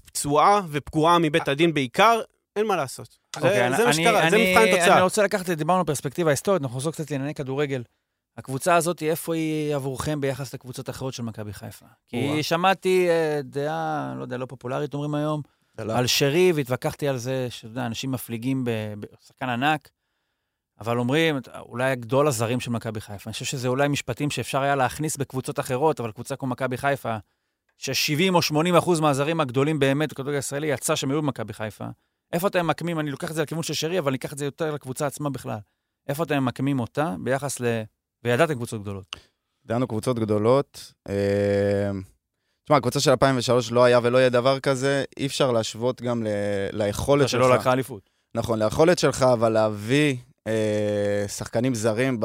[0.05, 2.21] פצועה ופגועה מבית הדין בעיקר,
[2.59, 3.19] אין מה לעשות.
[3.37, 5.03] אוקיי, זה מה אני- שקרה, זה אני- מבחן אני תוצאה.
[5.03, 7.83] רוצה לקחת, דיברנו פרספקטיבה היסטורית, אנחנו נחזור קצת לענייני כדורגל.
[8.37, 11.87] הקבוצה הזאת, איפה היא עבורכם ביחס לקבוצות האחרות של מכבי חיפה?
[12.09, 12.43] כי או-אה.
[12.43, 15.43] שמעתי אה, דעה, לא יודע, לא פופולרית, אומרים היום,
[15.79, 15.93] לא.
[15.99, 18.65] על שרי, והתווכחתי על זה, שאתה יודע, אנשים מפליגים
[19.01, 19.89] בשחקן ענק,
[20.81, 23.23] אבל אומרים, אולי גדול הזרים של מכבי חיפה.
[23.31, 27.17] אני חושב שזה אולי משפטים שאפשר היה להכניס בקבוצות אחרות, אבל קבוצה כמו מכבי חיפה,
[27.79, 31.85] ש-70 או 80 אחוז מהזרים הגדולים באמת בכדורגל הישראלי יצא שהם היו במכבי חיפה.
[32.33, 34.45] איפה אתם ממקמים, אני לוקח את זה לכיוון של שרי, אבל אני אקח את זה
[34.45, 35.59] יותר לקבוצה עצמה בכלל.
[36.09, 37.83] איפה אתם ממקמים אותה ביחס ל...
[38.25, 39.17] וידעתם קבוצות גדולות.
[39.67, 40.93] דנו קבוצות גדולות.
[41.09, 41.91] אה,
[42.65, 46.29] תשמע, הקבוצה של 2003 לא היה ולא יהיה דבר כזה, אי אפשר להשוות גם ל-
[46.73, 47.43] ליכולת שלך.
[47.45, 48.11] שלא לקחה אליפות.
[48.35, 52.17] נכון, ליכולת שלך, אבל להביא אה, שחקנים זרים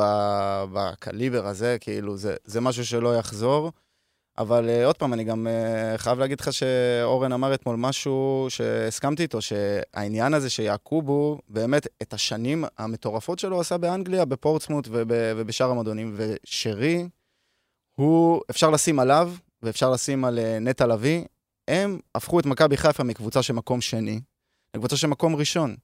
[0.74, 3.72] בקליבר הזה, כאילו, זה, זה משהו שלא יחזור.
[4.38, 9.24] אבל אה, עוד פעם, אני גם אה, חייב להגיד לך שאורן אמר אתמול משהו שהסכמתי
[9.24, 16.16] איתו, שהעניין הזה שיעקובו, באמת, את השנים המטורפות שלו עשה באנגליה, בפורטסמוט וב, ובשאר המועדונים,
[16.16, 17.08] ושרי,
[17.96, 21.26] הוא, אפשר לשים עליו, ואפשר לשים על אה, נטע לביא,
[21.68, 24.22] הם הפכו את מכבי חיפה מקבוצה של מקום שני,
[24.76, 25.76] לקבוצה של מקום ראשון.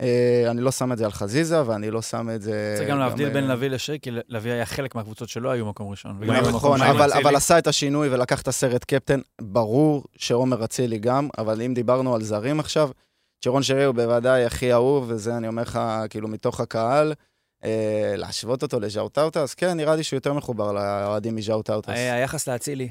[0.00, 2.74] אה, אני לא שם את זה על חזיזה, ואני לא שם את זה...
[2.76, 5.90] צריך גם להבדיל אה, בין לביא לשרי, כי לביא היה חלק מהקבוצות שלא היו מקום
[5.90, 6.20] ראשון.
[6.52, 6.82] נכון.
[6.82, 9.20] אבל, עשה את השינוי ולקח את הסרט קפטן.
[9.40, 12.90] ברור שעומר אצילי גם, אבל אם דיברנו על זרים עכשיו,
[13.44, 15.80] צ'רון שרי הוא בוודאי הכי אהוב, וזה אני אומר לך,
[16.10, 17.14] כאילו, מתוך הקהל.
[17.64, 21.92] אה, להשוות אותו לז'אוטאוטה, אז כן, נראה לי שהוא יותר מחובר לאוהדים מז'אוטאוטה.
[21.92, 22.88] ה- היחס לאצילי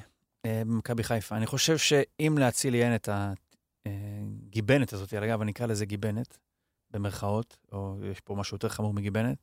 [0.47, 1.37] במכבי חיפה.
[1.37, 3.09] אני חושב שאם לאצילי אין את
[3.85, 6.37] הגיבנת הזאת, אגב, אני אקרא לזה גיבנת,
[6.95, 9.37] במרכאות, או יש פה משהו יותר חמור מגיבנת,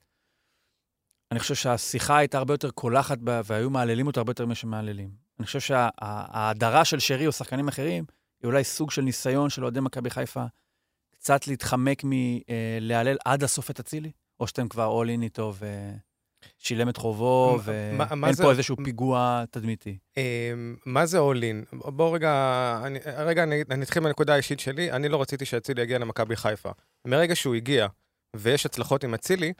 [1.32, 5.10] אני חושב שהשיחה הייתה הרבה יותר קולחת, בה, והיו מהללים אותו הרבה יותר ממה שמהללים.
[5.38, 8.04] אני חושב שההדרה של שרי או שחקנים אחרים,
[8.42, 10.44] היא אולי סוג של ניסיון של אוהדי מכבי חיפה,
[11.10, 15.52] קצת להתחמק מלהלל עד הסוף את אצילי, או שאתם כבר אול אין איתו
[16.60, 17.98] ושילם את חובו, ואין
[18.42, 19.98] פה איזשהו פיגוע תדמיתי.
[20.16, 20.22] אמ,
[20.86, 21.76] מה זה all in?
[21.76, 22.32] בואו רגע,
[22.84, 24.92] אני, רגע, אני, אני אתחיל מהנקודה האישית שלי.
[24.92, 26.70] אני לא רציתי שאצילי יגיע למכבי חיפה.
[27.06, 27.86] מרגע שהוא הגיע,
[28.36, 29.52] ויש הצלחות עם אצילי,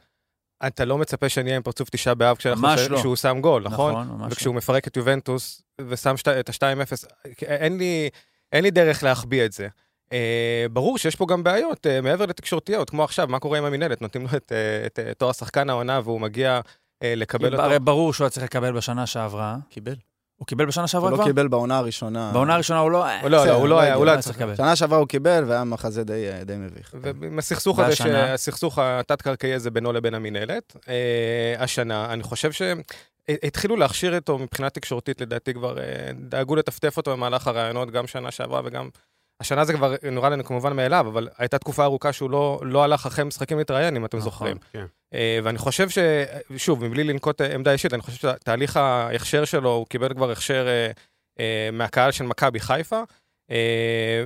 [0.67, 2.97] אתה לא מצפה שאני אהיה עם פרצוף תשעה באב כשאנחנו- ממש ש- לא.
[2.97, 3.91] כשהוא שם גול, נכון?
[3.93, 7.07] נכון, ממש וכשהוא מפרק את יובנטוס ושם את ה-2-0,
[7.41, 8.09] אין לי,
[8.51, 9.67] אין לי דרך להחביא את זה.
[10.13, 14.01] אה, ברור שיש פה גם בעיות אה, מעבר לתקשורתיות, כמו עכשיו, מה קורה עם המינהלת?
[14.01, 16.61] נותנים לו את, אה, את, אה, תואר שחקן העונה והוא מגיע
[17.03, 17.63] אה, לקבל אותו.
[17.63, 19.57] הרי ברור שהוא היה צריך לקבל בשנה שעברה.
[19.69, 19.95] קיבל.
[20.35, 21.25] הוא קיבל בשנה הוא שעברה לא כבר?
[21.25, 22.31] קיבל בעונה הראשונה.
[22.33, 23.05] בעונה הראשונה הוא לא...
[23.21, 24.37] הוא לא, לא, הוא לא היה, הוא לא היה צריך.
[24.37, 24.55] לקבל.
[24.55, 26.95] שנה שעברה הוא קיבל, והיה מחזה די מביך.
[27.01, 27.95] ועם הסכסוך הזה?
[27.95, 30.77] שהסכסוך התת-קרקעי הזה בינו לבין המינהלת,
[31.57, 35.77] השנה, אני חושב שהתחילו להכשיר אותו מבחינה תקשורתית, לדעתי כבר
[36.13, 38.89] דאגו לטפטף אותו במהלך הראיונות, גם שנה שעברה וגם...
[39.39, 43.05] השנה זה כבר נורא לנו כמובן מאליו, אבל הייתה תקופה ארוכה שהוא לא, לא הלך
[43.05, 44.31] אחרי משחקים להתראיין, אם אתם נכון.
[44.31, 44.57] זוכרים.
[44.73, 44.85] כן.
[45.13, 45.97] אה, ואני חושב ש...
[46.57, 50.67] שוב, מבלי לנקוט אה, עמדה אישית, אני חושב שתהליך ההכשר שלו, הוא קיבל כבר הכשר
[51.39, 53.03] אה, מהקהל של מכבי חיפה,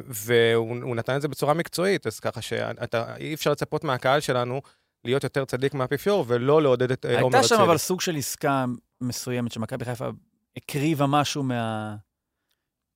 [0.08, 4.62] והוא הוא נתן את זה בצורה מקצועית, אז ככה שאי אפשר לצפות מהקהל שלנו
[5.06, 7.62] להיות יותר צדיק מהאפיפיור, ולא לעודד את עומר הייתה שם.
[7.62, 8.66] אבל סוג של עסקה
[9.02, 10.10] מסוימת שמכבי חיפה
[10.58, 11.96] הקריבה משהו מה...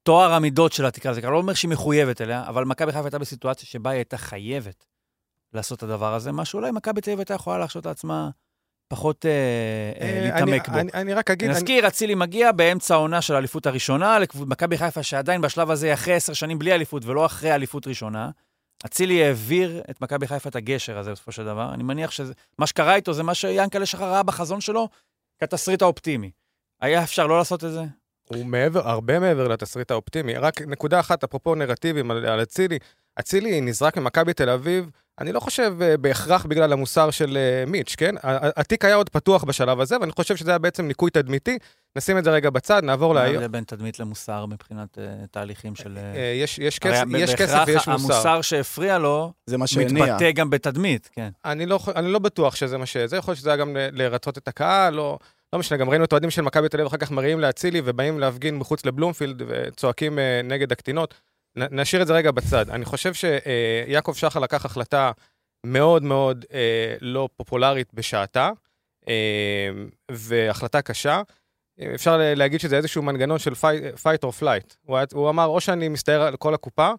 [0.03, 1.31] טוהר המידות שלה, תקרא לזה ככה.
[1.31, 4.85] לא אומר שהיא מחויבת אליה, אבל מכבי חיפה הייתה בסיטואציה שבה היא הייתה חייבת
[5.53, 8.29] לעשות את הדבר הזה, מה שאולי מכבי תל אביב הייתה יכולה להרשות לעצמה
[8.87, 9.31] פחות אה,
[10.01, 10.79] אה, אה, להתעמק אני- בו.
[10.79, 11.49] אני- אני רק אגיד...
[11.49, 15.93] אני- נזכיר, אצילי מגיע באמצע העונה של האליפות הראשונה, למכבי חיפה שעדיין בשלב הזה היא
[15.93, 18.29] אחרי עשר שנים בלי אליפות ולא אחרי אליפות ראשונה.
[18.85, 21.73] אצילי העביר את מכבי חיפה את הגשר הזה בסופו של דבר.
[21.73, 24.89] אני מניח שמה שקרה איתו זה מה שיאנקלה שחר ראה בחזון שלו
[25.41, 26.31] כתסריט האופטימי.
[26.81, 27.83] היה אפשר לא לעשות את זה?
[28.35, 30.33] הוא מעבר, הרבה מעבר לתסריט האופטימי.
[30.33, 32.79] רק נקודה אחת, אפרופו נרטיבים על על אצילי,
[33.19, 34.89] אצילי נזרק ממכבי תל אביב,
[35.19, 38.15] אני לא חושב אה, בהכרח בגלל המוסר של אה, מיץ', כן?
[38.23, 41.57] התיק היה עוד פתוח בשלב הזה, ואני חושב שזה היה בעצם ניקוי תדמיתי.
[41.95, 43.35] נשים את זה רגע בצד, נעבור מה להיום.
[43.35, 45.97] ההבדל בין תדמית למוסר מבחינת אה, תהליכים של...
[46.43, 48.13] יש, יש, הרי כסף, יש כסף בהכרח ויש מוסר.
[48.13, 50.05] המוסר שהפריע לו זה מה שהניע.
[50.05, 51.29] מתבטא גם בתדמית, כן.
[51.45, 54.47] אני לא, אני לא בטוח שזה מה שזה, יכול להיות שזה היה גם לרצות את
[54.47, 55.19] הקהל, או...
[55.53, 58.19] לא משנה, גם ראינו את האוהדים של מכבי תל אביב אחר כך מריעים לאצילי ובאים
[58.19, 61.13] להפגין מחוץ לבלומפילד וצועקים אה, נגד הקטינות.
[61.57, 62.69] נ, נשאיר את זה רגע בצד.
[62.69, 65.11] אני חושב שיעקב שחר לקח החלטה
[65.65, 68.51] מאוד מאוד אה, לא פופולרית בשעתה,
[69.07, 69.69] אה,
[70.11, 71.21] והחלטה קשה.
[71.79, 73.53] אה, אפשר להגיד שזה איזשהו מנגנון של
[73.95, 74.75] fight or flight.
[74.81, 76.91] הוא, היה, הוא אמר, או שאני מסתער על כל הקופה,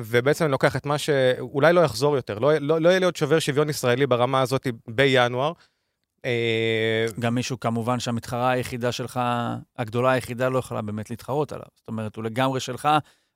[0.00, 3.16] ובעצם אני לוקח את מה שאולי לא יחזור יותר, לא, לא, לא יהיה לי עוד
[3.16, 5.52] שובר שוויון ישראלי ברמה הזאת בינואר.
[6.24, 9.20] אה, גם מישהו, כמובן, שהמתחרה היחידה שלך,
[9.78, 11.66] הגדולה היחידה, לא יכולה באמת להתחרות עליו.
[11.76, 12.88] זאת אומרת, הוא לגמרי שלך,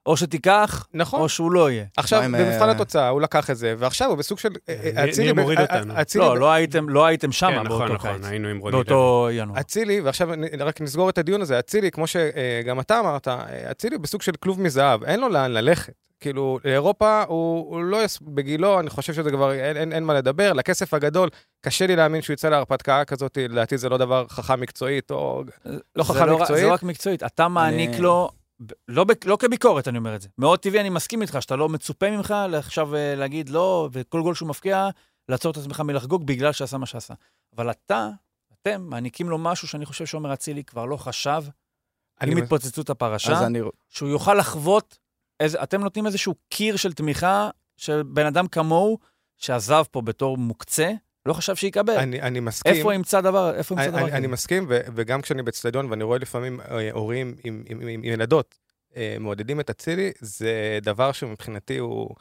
[0.06, 1.20] או שתיקח, נכון.
[1.20, 1.84] או שהוא לא יהיה.
[1.96, 4.48] עכשיו, במבחן אה, התוצאה, הוא לקח את זה, ועכשיו הוא בסוג של...
[4.68, 5.32] אה, אצילי...
[5.32, 5.94] מוריד אותנו.
[6.14, 8.24] לא, ב- לא הייתם, לא הייתם שם כן, נכון, באותו נכון, קיץ.
[8.24, 8.72] היינו עם רוני.
[8.72, 9.60] באותו ינואר.
[9.60, 10.28] אצילי, ועכשיו
[10.60, 13.28] רק נסגור את הדיון הזה, אצילי, כמו שגם אתה אמרת,
[13.70, 16.05] אצילי בסוג של כלוב מזהב, אין לו לאן ללכת.
[16.20, 18.18] כאילו, לאירופה הוא, הוא לא, יס...
[18.22, 21.28] בגילו, אני חושב שזה כבר, אין, אין, אין מה לדבר, לכסף הגדול,
[21.60, 25.44] קשה לי להאמין שהוא יצא להרפתקה כזאת, לדעתי זה לא דבר חכם מקצועית, או
[25.96, 26.60] לא חכם רק- מקצועית.
[26.62, 28.28] זה לא רק מקצועית, אתה מעניק אני- לו,
[28.66, 30.28] ב- לא ב- לא כביקורת, אני אומר את זה.
[30.38, 34.34] מאוד טבעי, אני מסכים איתך, שאתה לא מצופה ממך עכשיו אה, להגיד לא, וכל גול
[34.34, 34.88] שהוא מפקיע,
[35.28, 37.14] לעצור את עצמך מלחגוג בגלל שעשה מה שעשה.
[37.56, 38.08] אבל אתה,
[38.62, 41.42] אתם, מעניקים לו משהו שאני חושב שעומר אצילי כבר לא חשב,
[42.20, 43.58] אני עם התפוצצות הפרשה, אני...
[43.88, 44.98] שהוא יוכל לחוות,
[45.40, 48.98] איזה, אתם נותנים איזשהו קיר של תמיכה של בן אדם כמוהו,
[49.36, 50.92] שעזב פה בתור מוקצה,
[51.26, 51.96] לא חשב שיקבל.
[51.96, 52.74] אני, אני מסכים.
[52.74, 54.12] איפה ימצא דבר, איפה ימצא אני, דבר אני?
[54.12, 58.04] אני מסכים, ו, וגם כשאני באצטדיון ואני רואה לפעמים אה, הורים עם, עם, עם, עם
[58.04, 58.58] ילדות
[58.96, 62.14] אה, מעודדים את אצילי, זה דבר שמבחינתי הוא...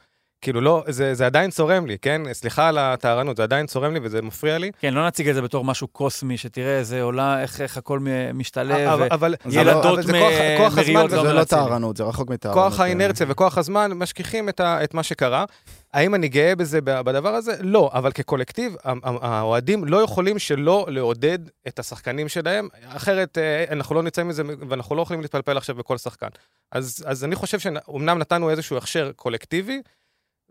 [0.45, 2.21] כאילו לא, זה, זה עדיין צורם לי, כן?
[2.33, 4.71] סליחה על הטהרנות, זה עדיין צורם לי וזה מפריע לי.
[4.79, 7.99] כן, לא נציג את זה בתור משהו קוסמי, שתראה איזה עולה, איך, איך הכל
[8.33, 8.87] משתלב.
[8.87, 11.43] אבל, ו- אבל, זה ילדות אבל מ- כוח מריעות לא זה לא.
[11.43, 12.63] טהרנות, זה רחוק מטהרנות.
[12.63, 15.45] כוח האינרציה וכוח הזמן משכיחים את, ה, את מה שקרה.
[15.93, 17.53] האם אני גאה בזה, בדבר הזה?
[17.59, 24.03] לא, אבל כקולקטיב, האוהדים לא יכולים שלא לעודד את השחקנים שלהם, אחרת אה, אנחנו לא
[24.03, 26.27] נצא מזה ואנחנו לא יכולים להתפלפל עכשיו בכל שחקן.
[26.71, 29.81] אז, אז אני חושב שאומנם נתנו איזשהו הכשר קולקטיבי,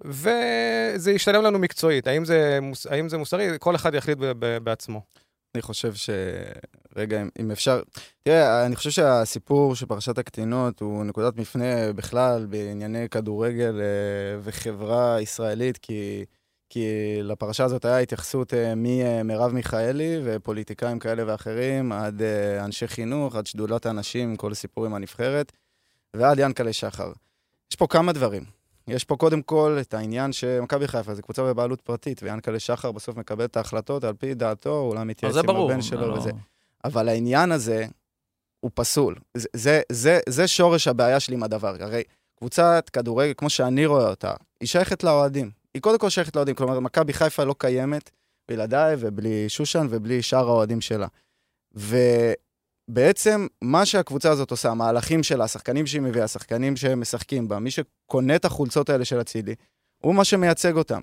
[0.04, 2.06] וזה ישתלם לנו מקצועית.
[2.06, 3.48] האם זה, מוס- האם זה מוסרי?
[3.58, 5.00] כל אחד יחליט ב- ב- בעצמו.
[5.54, 6.10] אני חושב ש...
[6.96, 7.82] רגע, אם, אם אפשר...
[8.22, 15.20] תראה, אני חושב שהסיפור של פרשת הקטינות הוא נקודת מפנה בכלל בענייני כדורגל אה, וחברה
[15.20, 16.24] ישראלית, כי,
[16.70, 16.86] כי
[17.22, 23.46] לפרשה הזאת היה התייחסות אה, ממרב מיכאלי ופוליטיקאים כאלה ואחרים, עד אה, אנשי חינוך, עד
[23.46, 25.52] שדולת האנשים, כל הסיפורים הנבחרת,
[26.16, 27.12] ועד ינקלה שחר.
[27.70, 28.53] יש פה כמה דברים.
[28.88, 33.16] יש פה קודם כל את העניין שמכבי חיפה זה קבוצה בבעלות פרטית, ויאנקלה שחר בסוף
[33.16, 35.70] מקבל את ההחלטות על פי דעתו, אולי מתייעץ עם ברור.
[35.70, 36.30] הבן שלו לא- וזה.
[36.84, 37.86] אבל העניין הזה
[38.60, 39.14] הוא פסול.
[39.34, 41.76] זה, זה, זה, זה שורש הבעיה שלי עם הדבר.
[41.80, 42.02] הרי
[42.38, 45.50] קבוצת כדורגל, כמו שאני רואה אותה, היא שייכת לאוהדים.
[45.74, 46.54] היא קודם כל שייכת לאוהדים.
[46.54, 48.10] כלומר, מכבי חיפה לא קיימת
[48.48, 51.06] בלעדיי ובלי שושן ובלי שאר האוהדים שלה.
[52.88, 58.36] ובעצם, מה שהקבוצה הזאת עושה, המהלכים שלה, השחקנים שהיא מביאה, השחקנים שמשחקים בה, מי שקונה
[58.36, 59.54] את החולצות האלה של אצילי,
[60.02, 61.00] הוא מה שמייצג אותם.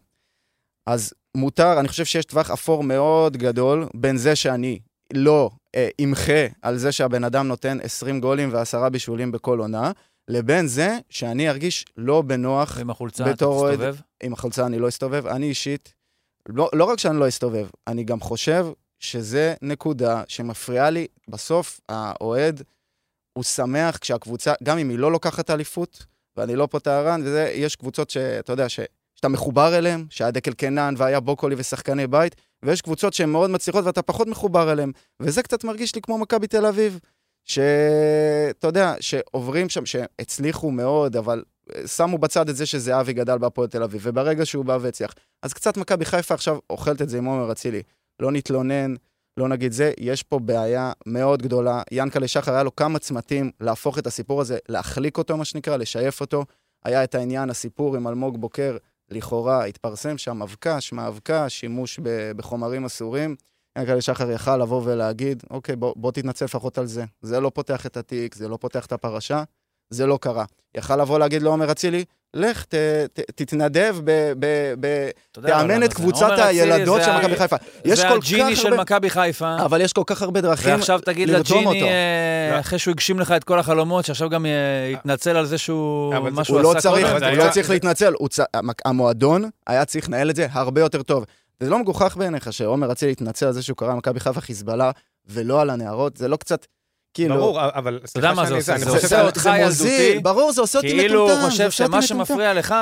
[0.86, 4.80] אז מותר, אני חושב שיש טווח אפור מאוד גדול בין זה שאני
[5.14, 9.92] לא אה, ימחה על זה שהבן אדם נותן 20 גולים ועשרה בישולים בכל עונה,
[10.28, 13.96] לבין זה שאני ארגיש לא בנוח ועם החולצה אתה תסתובב?
[14.24, 15.28] עם החולצה אני לא אסתובב.
[15.28, 15.94] אני אישית,
[16.50, 18.68] לא, לא רק שאני לא אסתובב, אני גם חושב
[19.02, 21.08] שזה נקודה שמפריעה לי.
[21.28, 22.62] בסוף, האוהד,
[23.34, 26.06] הוא שמח כשהקבוצה, גם אם היא לא לוקחת אליפות,
[26.38, 28.80] ואני לא פה טהרן, וזה, יש קבוצות שאתה יודע, ש,
[29.16, 32.36] שאתה מחובר אליהן, שהיה דקל קנן והיה בוקולי ושחקני בית,
[32.66, 34.92] ויש קבוצות שהן מאוד מצליחות ואתה פחות מחובר אליהן.
[35.20, 37.00] וזה קצת מרגיש לי כמו מכבי תל אביב,
[37.46, 41.44] שאתה יודע, שעוברים שם, שהצליחו מאוד, אבל
[41.76, 45.54] אה, שמו בצד את זה שזהבי גדל בהפועל תל אביב, וברגע שהוא בא והצליח, אז
[45.54, 47.82] קצת מכבי חיפה עכשיו אוכלת את זה עם עומר אצילי.
[48.22, 48.94] לא נתלונן,
[49.38, 51.82] לא נגיד זה, יש פה בעיה מאוד גדולה.
[51.92, 56.22] ינקלה שחר היה לו כמה צמתים להפוך את הסיפור הזה, להחליק אותו, מה שנקרא, לשייף
[56.22, 56.46] אותו.
[56.86, 58.78] היה את העניין, הסיפור עם אלמוג בוקר,
[59.10, 63.36] לכאורה התפרסם שם אבקש, מאבקש, שימוש ב- בחומרים אסורים.
[63.78, 67.06] ינקלה שחר יכל לבוא ולהגיד, אוקיי, בוא, בוא תתנצל לפחות על זה.
[67.22, 69.44] זה לא פותח את התיק, זה לא פותח את הפרשה,
[69.92, 70.46] זה לא קרה.
[70.76, 72.76] יכל לבוא להגיד לעומר אצילי, לך, ת,
[73.14, 77.56] ת, תתנדב, ב, ב, ב, תאמן את קבוצת הילדות של מכבי חיפה.
[77.86, 78.74] יש זה כל הג'יני של.
[78.74, 79.56] מכבי חיפה.
[79.66, 81.92] אבל יש כל כך הרבה דרכים ועכשיו תגיד לרתום לג'יני, אותו.
[81.92, 82.60] אה, לא.
[82.60, 84.52] אחרי שהוא הגשים לך את כל החלומות, שעכשיו גם אה,
[84.94, 86.14] יתנצל על זה שהוא...
[86.32, 87.20] מה שהוא הוא לא עשה צריך, קודם.
[87.20, 88.14] זה הוא לא צריך להתנצל,
[88.86, 91.26] המועדון היה צריך לנהל את זה הרבה יותר טוב.
[91.60, 94.92] זה לא מגוחך בעיניך שעומר אצילי יתנצל על זה שהוא קרא למכבי חיפה חיזבאללה
[95.28, 96.66] ולא על הנערות, זה לא קצת,
[97.14, 97.36] כאילו...
[97.36, 98.72] ברור, אבל יודע סליחה מה זה עושה?
[98.76, 101.08] אני זה חושב עושה אותך ילדותי, ברור, זה עושה אותי מטומטם.
[101.08, 102.08] כאילו הוא זה חושב שמה מטומטם.
[102.08, 102.76] שמפריע לך,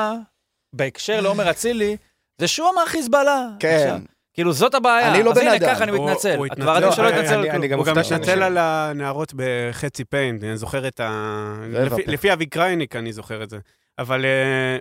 [0.76, 1.98] בהקשר לעומר אצילי,
[2.42, 3.48] זה שהוא אמר חיזבאללה.
[3.60, 3.98] כן.
[4.34, 5.14] כאילו, זאת הבעיה.
[5.14, 5.64] אני לא בן אז אדם.
[5.64, 6.36] הנה, ככה אני מתנצל.
[6.38, 6.84] הוא כבר התנצל.
[6.86, 7.68] עדיף שלא לא, יתנצל אני- על אני כלום.
[7.72, 11.54] גם הוא גם מתנצל על הנערות בחצי פיין, אני זוכר את ה...
[11.72, 13.58] זה לפי- אבי קרייניק אני זוכר את זה.
[14.00, 14.78] אבל אה,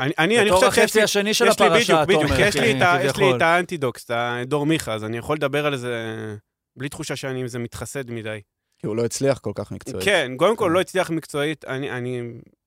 [0.00, 1.04] אני- אני אני בתור חושב שיש החצי לי...
[1.04, 3.36] השני של יש לי הפרשה, בדיוק, אתה בדיוק, אומר, יש לי את ה- יש לי.
[3.36, 6.04] את האנטידוקס, את הדור מיכה, אז אני יכול לדבר על זה
[6.78, 8.40] בלי תחושה שאני איזה מתחסד מדי.
[8.80, 10.04] כי הוא לא הצליח כל כך מקצועית.
[10.04, 10.72] כן, קודם כל כן.
[10.72, 12.20] לא הצליח מקצועית, אני, אני,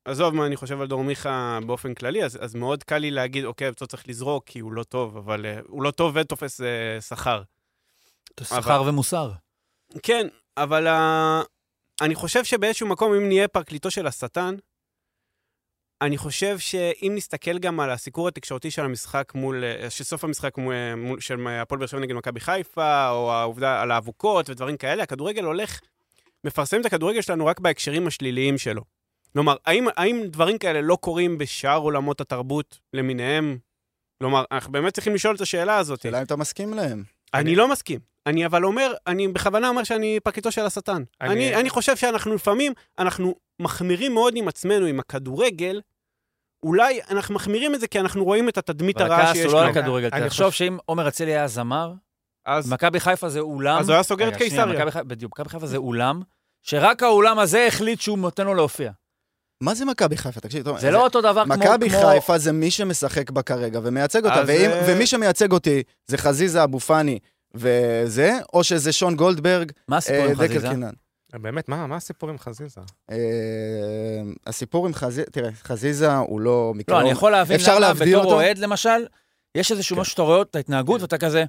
[0.06, 3.46] עזוב מה אני חושב על דור מיכה באופן כללי, אז, אז מאוד קל לי להגיד,
[3.46, 6.64] אוקיי, אתה צריך לזרוק כי הוא לא טוב, אבל uh, הוא לא טוב ותופס uh,
[7.02, 7.42] שכר.
[8.44, 9.32] שכר ומוסר.
[10.04, 11.46] כן, אבל uh,
[12.02, 14.56] אני חושב שבאיזשהו מקום, אם נהיה פרקליטו של השטן,
[16.02, 20.58] אני חושב שאם נסתכל גם על הסיקור התקשורתי של המשחק מול, אה, של סוף המשחק
[20.58, 25.04] מול, מול, של הפועל באר שבע נגד מכבי חיפה, או העובדה על האבוקות ודברים כאלה,
[25.04, 25.80] הכדורגל הולך,
[26.46, 28.82] מפרסם את הכדורגל שלנו רק בהקשרים השליליים שלו.
[29.34, 33.58] כלומר, האם, האם דברים כאלה לא קורים בשאר עולמות התרבות למיניהם?
[34.20, 36.02] כלומר, אנחנו באמת צריכים לשאול את השאלה הזאת.
[36.02, 37.04] שאלה אם אתה מסכים להם.
[37.34, 38.00] אני לא מסכים.
[38.28, 41.04] אני אבל אומר, אני בכוונה אומר שאני פרקליטו של השטן.
[41.22, 45.82] אני- אני, אני חושב שאנחנו לפעמים, אנחנו מחמירים מאוד עם עצמנו, עם הכדורגל.
[46.64, 49.54] אולי אנחנו מחמירים את זה כי אנחנו רואים את התדמית אבל הרעה הכעס שיש הוא
[49.54, 49.70] לא על.
[49.70, 50.10] הכדורגל.
[50.14, 51.94] אני תחשוב חושב- שאם עומר אצילי היה זמר,
[52.46, 53.80] אז, מכבי חיפה זה אולם...
[53.80, 54.86] אז הוא היה סוגר את קיסריה.
[54.86, 56.22] חיפה- בדיוק, מכבי חיפה זה אולם,
[56.64, 58.92] שרק האולם הזה החליט שהוא נותן לו להופיע.
[59.62, 60.42] מה זה מכבי חיפה?
[60.42, 61.54] תקשיב, טוב, זה לא אותו דבר כמו...
[61.56, 65.84] מכבי כמו- חיפה זה מי שמשחק בה כרגע ומייצג אותה, ואם, אה, ומי שמייצג אותי
[66.08, 67.20] זה חזיזה אבו פאני
[67.56, 70.70] וזה, או שזה שון גולדברג, מה הסיפור אה, עם דקל חזיזה?
[70.70, 70.94] קינן.
[71.34, 72.82] באמת, מה מה הסיפור עם חזיזה?
[73.12, 73.18] אה,
[74.48, 76.96] הסיפור עם חזיזה, תראה, חזיזה הוא לא מקרה...
[76.96, 78.34] לא, אני יכול להבין אפשר למה בתור?
[78.34, 79.06] אוהד, למשל,
[79.56, 80.02] יש איזשהו כן.
[80.02, 81.44] משהו שאתה רואה את ההתנהגות, ואתה כזה,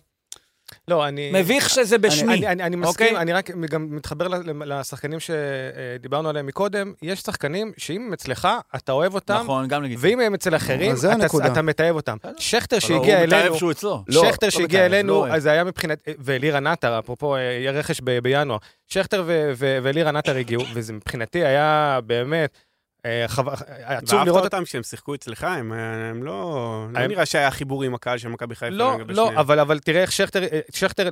[0.88, 1.31] לא, אני...
[1.33, 2.35] מביך שזה בשמי.
[2.35, 3.22] אני, אני, אני מסכים, אוקיי?
[3.22, 4.29] אני רק גם מתחבר
[4.66, 6.92] לשחקנים שדיברנו עליהם מקודם.
[7.03, 10.09] יש שחקנים שאם הם אצלך, אתה אוהב אותם, נכון, גם לגיטימי.
[10.09, 10.94] ואם הם אצל אחרים,
[11.27, 11.46] אתה.
[11.46, 12.16] אתה מתעב אותם.
[12.38, 14.05] שכטר שהגיע הוא מתעב אלינו, שהוא אצלו.
[14.09, 15.33] לא, שכטר לא שהגיע מתעב, לא אלינו, אוהב.
[15.33, 20.16] אז זה היה מבחינת, ואלירן עטר, אפרופו אה, רכש ב- בינואר, שכטר ו- ו- ואלירן
[20.16, 22.59] עטר הגיעו, וזה מבחינתי היה באמת
[23.05, 26.87] אה, עצוב ואהבת לראות אותם כשהם שיחקו אצלך, הם, הם לא...
[26.93, 28.77] לא נראה שהיה חיבור עם הקהל של מכבי חיפה.
[28.77, 29.31] לא, לא.
[29.37, 31.11] אבל, אבל תראה איך שכטר, אה, שכטר אה,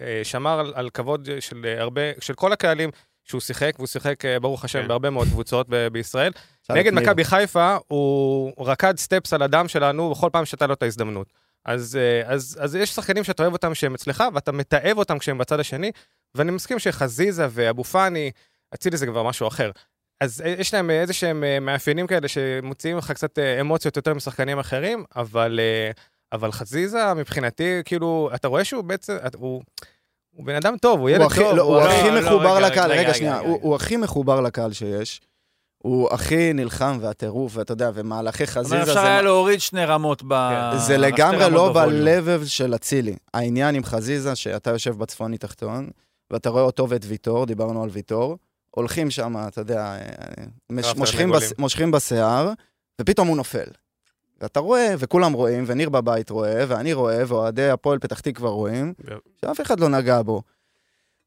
[0.00, 2.90] אה, שמר על, על כבוד של אה, הרבה, של כל הקהלים
[3.24, 4.88] שהוא שיחק, והוא שיחק, אה, ברוך השם, כן.
[4.88, 6.32] בהרבה מאוד קבוצות ב- בישראל.
[6.70, 6.94] נגד.
[6.94, 11.32] מכבי חיפה, הוא רקד סטפס על הדם שלנו בכל פעם שהייתה לו את ההזדמנות.
[11.64, 15.38] אז, אה, אז, אז יש שחקנים שאתה אוהב אותם שהם אצלך, ואתה מתעב אותם כשהם
[15.38, 15.90] בצד השני,
[16.34, 18.30] ואני מסכים שחזיזה ואבו פאני,
[18.74, 19.70] אצילי זה כבר משהו אחר.
[20.20, 24.14] אז אה, יש להם איזה שהם אה, מאפיינים כאלה שמוציאים לך קצת אה, אמוציות יותר
[24.14, 25.90] משחקנים אחרים, אבל, אה,
[26.32, 29.62] אבל חזיזה מבחינתי, כאילו, אתה רואה שהוא בעצם, הוא,
[30.30, 31.54] הוא בן אדם טוב, הוא ילד הוא הכי- טוב.
[31.56, 33.64] לא, הוא לא, הכי לא, מחובר רגע, לקהל, רגע, רגע רגע, שנייה, רגע, הוא- רגע.
[33.66, 35.20] הוא הכי מחובר לקהל שיש.
[35.78, 39.02] הוא הכי נלחם והטירוף, ואתה יודע, ומהלכי אבל חזיזה אפשר זה...
[39.02, 40.34] היה להוריד שני רמות ב...
[40.76, 41.72] זה שתי לגמרי לא.
[41.72, 43.16] ב-level של אצילי.
[43.34, 45.90] העניין עם חזיזה, שאתה יושב בצפוני תחתון,
[46.30, 48.36] ואתה רואה אותו ואת ויטור, דיברנו על ויטור,
[48.74, 50.44] הולכים שם, אתה יודע, אה,
[50.96, 51.30] מושכים.
[51.30, 52.52] בס, מושכים בשיער,
[53.00, 53.66] ופתאום הוא נופל.
[54.40, 58.94] ואתה רואה, וכולם רואים, וניר בבית רואה, ואני רואה, ואוהדי הפועל פתח תקווה רואים,
[59.40, 60.42] שאף אחד לא נגע בו.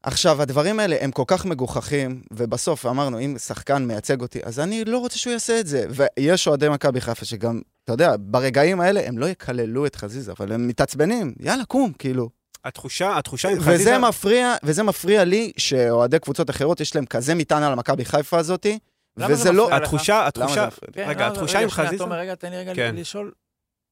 [0.02, 4.84] עכשיו, הדברים האלה הם כל כך מגוחכים, ובסוף אמרנו, אם שחקן מייצג אותי, אז אני
[4.84, 5.86] לא רוצה שהוא יעשה את זה.
[5.90, 10.52] ויש אוהדי מכבי חיפה שגם, אתה יודע, ברגעים האלה הם לא יקללו את חזיזה, אבל
[10.52, 12.37] הם מתעצבנים, יאללה, קום, כאילו.
[12.64, 13.74] התחושה, התחושה עם חזיזה...
[13.74, 18.38] וזה מפריע, וזה מפריע לי שאוהדי קבוצות אחרות, יש להם כזה מטען על המכבי חיפה
[18.38, 18.78] הזאתי,
[19.16, 19.64] למה זה וזה לא...
[19.64, 19.82] מפריע לך?
[19.82, 20.54] התחושה, למה התחושה...
[20.54, 20.92] זה מפריע?
[20.92, 21.98] כן, רגע, התחושה עם חזיזה...
[21.98, 22.96] תומר, רגע, תן לי רגע כן.
[22.96, 23.32] לשאול,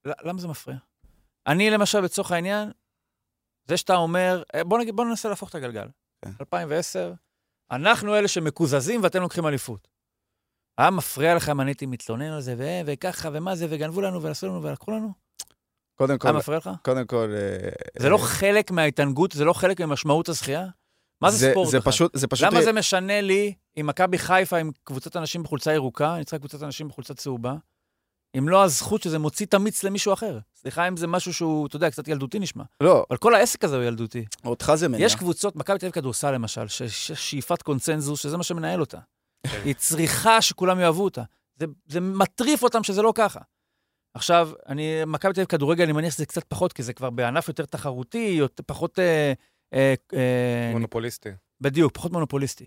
[0.04, 0.76] למה זה מפריע?
[1.46, 2.70] אני למשל, לצורך העניין,
[3.68, 5.86] זה שאתה אומר, אה, בוא נגיד, בוא ננסה להפוך את הגלגל.
[6.24, 6.30] כן.
[6.40, 7.12] 2010,
[7.70, 9.88] אנחנו אלה שמקוזזים ואתם לוקחים אליפות.
[10.78, 14.22] היה מפריע לך אם אני הייתי מתלונן על זה, ו- וככה, ומה זה, וגנבו לנו,
[14.22, 15.25] ועשו לנו, ולקחו לנו?
[15.96, 16.70] קודם כל, היה מפריע לך?
[16.82, 17.34] קודם כל...
[17.36, 17.68] אה,
[17.98, 20.66] זה לא אה, חלק מההתענגות, זה לא חלק ממשמעות הזכייה?
[21.20, 21.92] מה זה ספורט זה בכלל?
[21.92, 22.46] פשוט, זה פשוט...
[22.46, 26.62] למה זה משנה לי אם מכבי חיפה עם קבוצת אנשים בחולצה ירוקה, אני צריכה קבוצת
[26.62, 27.54] אנשים בחולצה צהובה,
[28.38, 30.38] אם לא הזכות שזה מוציא את המיץ למישהו אחר.
[30.54, 32.64] סליחה אם זה משהו שהוא, אתה יודע, קצת ילדותי נשמע.
[32.80, 34.24] לא, אבל כל העסק הזה הוא ילדותי.
[34.44, 35.06] אותך זה מניע.
[35.06, 38.98] יש קבוצות, מכבי תל אביב כדורסל למשל, שיש שאיפת קונצנזוס, שזה מה שמנהל אותה.
[39.64, 41.22] היא צריכה שכולם יאהבו אותה.
[41.58, 43.40] זה, זה מטריף אותם שזה לא ככה.
[44.16, 47.48] עכשיו, אני, מכבי תל אביב כדורגל, אני מניח שזה קצת פחות, כי זה כבר בענף
[47.48, 48.98] יותר תחרותי, יותר, פחות...
[48.98, 49.32] אה,
[49.74, 51.28] אה, אה, מונופוליסטי.
[51.60, 52.64] בדיוק, פחות מונופוליסטי.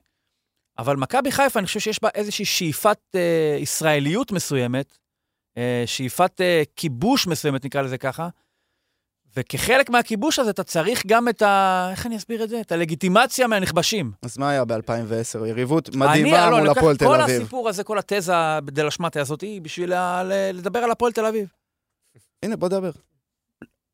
[0.78, 4.98] אבל מכבי חיפה, אני חושב שיש בה איזושהי שאיפת אה, ישראליות מסוימת,
[5.58, 8.30] אה, שאיפת אה, כיבוש מסוימת, נקרא לזה ככה,
[9.40, 11.88] וכחלק מהכיבוש הזה אתה צריך גם את ה...
[11.92, 12.62] איך אני אסביר את זה?
[12.62, 14.12] את הלגיטימציה מהנכבשים.
[14.22, 15.46] אז מה היה ב-2010?
[15.48, 17.42] יריבות מדהימה לא, אני מול הפועל תל כל אביב.
[17.42, 18.34] הסיפור הזה, כל התזה
[18.64, 21.48] דה שמטה הזאת, היא בשביל ה- ל- לדבר על הפועל תל אביב.
[22.44, 22.92] הנה, בוא דבר.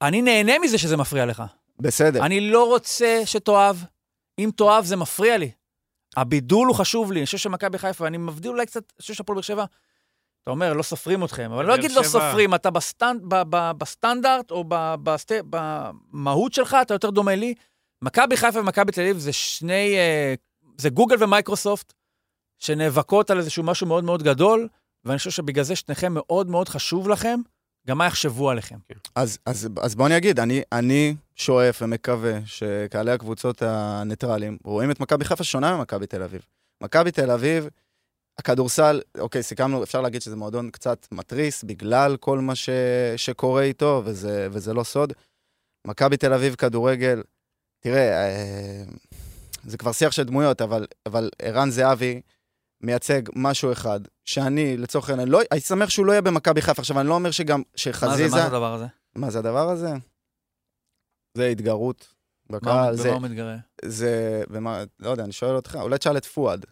[0.01, 1.43] אני נהנה מזה שזה מפריע לך.
[1.79, 2.25] בסדר.
[2.25, 3.75] אני לא רוצה שתאהב.
[4.39, 5.51] אם תאהב, זה מפריע לי.
[6.17, 7.19] הבידול הוא חשוב לי.
[7.19, 9.65] אני חושב שמכבי חיפה, אני מבדיל אולי קצת, אני חושב שהפועל באר שבע,
[10.45, 13.35] אתה אומר, לא סופרים אתכם, אבל אני לא אגיד לא שבע- סופרים, אתה בסטנד, ב,
[13.49, 17.53] ב, בסטנדרט או ב, בסט, במהות שלך, אתה יותר דומה לי.
[18.01, 20.33] מכבי חיפה ומכבי תל אביב זה שני, אה,
[20.77, 21.93] זה גוגל ומייקרוסופט,
[22.59, 24.67] שנאבקות על איזשהו משהו מאוד מאוד גדול,
[25.05, 27.39] ואני חושב שבגלל זה שניכם מאוד מאוד חשוב לכם,
[27.87, 28.77] גם מה יחשבו עליכם.
[29.15, 34.99] אז, אז, אז בוא אני אגיד, אני, אני שואף ומקווה שקהלי הקבוצות הניטרלים רואים את
[34.99, 36.41] מכבי חיפה שונה ממכבי תל אביב.
[36.83, 37.67] מכבי תל אביב,
[38.37, 42.69] הכדורסל, אוקיי, סיכמנו, אפשר להגיד שזה מועדון קצת מתריס בגלל כל מה ש,
[43.17, 45.13] שקורה איתו, וזה, וזה לא סוד.
[45.87, 47.23] מכבי תל אביב כדורגל,
[47.79, 48.83] תראה, אה,
[49.63, 52.21] זה כבר שיח של דמויות, אבל, אבל ערן זהבי
[52.81, 56.81] מייצג משהו אחד, שאני, לצורך העניין, לא, הייתי שמח שהוא לא יהיה במכבי חיפה.
[56.81, 58.35] עכשיו, אני לא אומר שגם, מה זה, שחזיזה...
[58.35, 58.85] מה זה הדבר הזה?
[59.15, 59.89] מה זה הדבר הזה?
[61.37, 62.13] זה התגרות
[62.49, 63.55] בקהל, במה הוא מתגרה?
[63.85, 66.65] זה, ומה, לא יודע, אני שואל אותך, אולי תשאל את פואד.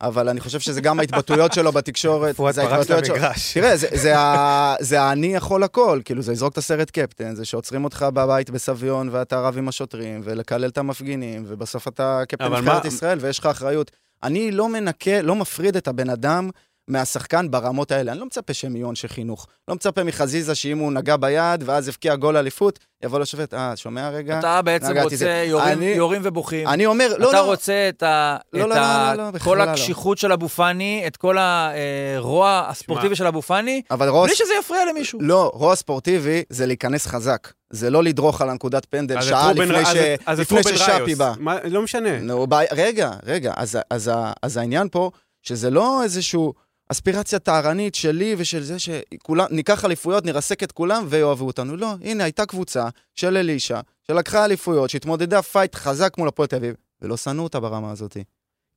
[0.00, 2.36] אבל אני חושב שזה גם ההתבטאויות שלו בתקשורת.
[2.36, 3.14] פואד זה פרץ ההתבטאויות שלו.
[3.14, 3.54] למגרש.
[3.54, 7.44] תראה, זה, זה, ה- זה האני יכול הכל, כאילו, זה לזרוק את הסרט קפטן, זה
[7.44, 12.84] שעוצרים אותך בבית בסביון ואתה רב עם השוטרים, ולקלל את המפגינים, ובסוף אתה קפטן נבחרת
[12.84, 13.90] ישראל ויש לך אחריות.
[14.22, 16.50] אני לא מנקה, לא מפריד את הבן אדם
[16.88, 18.12] מהשחקן ברמות האלה.
[18.12, 19.46] אני לא מצפה שהם יהיו אנשי חינוך.
[19.68, 24.10] לא מצפה מחזיזה שאם הוא נגע ביד ואז הבקיע גול אליפות, יבוא לשופט, אה, שומע
[24.10, 24.38] רגע?
[24.38, 25.44] אתה בעצם רוצה זה.
[25.48, 26.68] יורים, אני- יורים ובוכים.
[26.68, 29.38] אני אומר, לא, אתה לא, רוצה את, ה, לא, את לא, ה, לא, לא, לא,
[29.38, 29.62] כל לא.
[29.62, 34.26] הקשיחות של אבו פאני, את כל הרוע הספורטיבי של אבו פאני, אבל רוס...
[34.26, 35.18] בלי שזה יפריע למישהו.
[35.22, 37.52] לא, רוע ספורטיבי זה להיכנס חזק.
[37.70, 40.92] זה לא לדרוך על הנקודת פנדל אז שעה לפני אז ש- אז לפני רובן ששאפי
[41.02, 41.18] ראיוס.
[41.18, 41.32] בא.
[41.38, 42.18] מה- לא משנה.
[42.20, 44.10] נו, רגע, רגע, אז, אז, אז,
[44.42, 45.10] אז העניין פה,
[45.42, 46.52] שזה לא איזשהו
[46.88, 51.76] אספירציה טהרנית שלי ושל זה שכולם, ניקח אליפויות, נרסק את כולם ויאהבו אותנו.
[51.76, 56.74] לא, הנה, הייתה קבוצה של אלישע, שלקחה אליפויות, שהתמודדה פייט חזק מול הפועל תל אביב,
[57.02, 58.16] ולא שנאו אותה ברמה הזאת.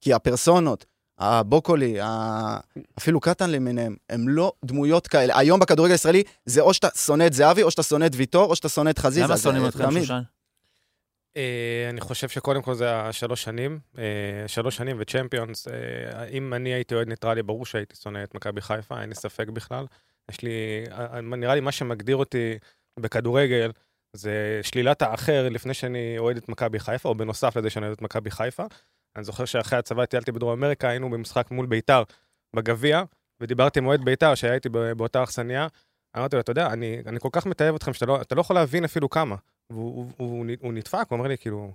[0.02, 0.86] כי הפרסונות,
[1.20, 2.58] הבוקולי, ה...
[2.98, 5.40] אפילו קטן למיניהם, הם לא דמויות כאלה.
[5.40, 8.56] היום בכדורגל הישראלי, זה או שאתה שונא את זהבי, או שאתה שונא את ויטור, או
[8.56, 9.28] שאתה שונא את חזיזה.
[9.28, 10.00] למה שונאים אתכם.
[10.00, 10.22] שושן?
[11.38, 15.68] אה, אני חושב שקודם כל זה השלוש שנים, אה, שלוש שנים וצ'מפיונס.
[15.68, 19.48] אה, אם אני הייתי אוהד ניטרלי, ברור שהייתי שונא את מכבי חיפה, אין לי ספק
[19.48, 19.86] בכלל.
[20.32, 22.58] יש לי, אה, נראה לי מה שמגדיר אותי
[23.00, 23.72] בכדורגל,
[24.14, 28.02] זה שלילת האחר לפני שאני אוהד את מכבי חיפה, או בנוסף לזה שאני אוהד את
[28.02, 28.64] מכבי חיפה.
[29.16, 32.04] אני זוכר שאחרי הצבא טיילתי בדרום אמריקה, היינו במשחק מול ביתר
[32.56, 33.04] בגביע,
[33.42, 35.68] ודיברתי עם אוהד ביתר שהייתי באותה אכסניה.
[36.18, 38.84] אמרתי לו, אתה יודע, אני, אני כל כך מתעב אתכם שאתה לא, לא יכול להבין
[38.84, 39.36] אפילו כמה.
[39.70, 41.72] והוא הוא, הוא, הוא נדפק, הוא אומר לי, כאילו,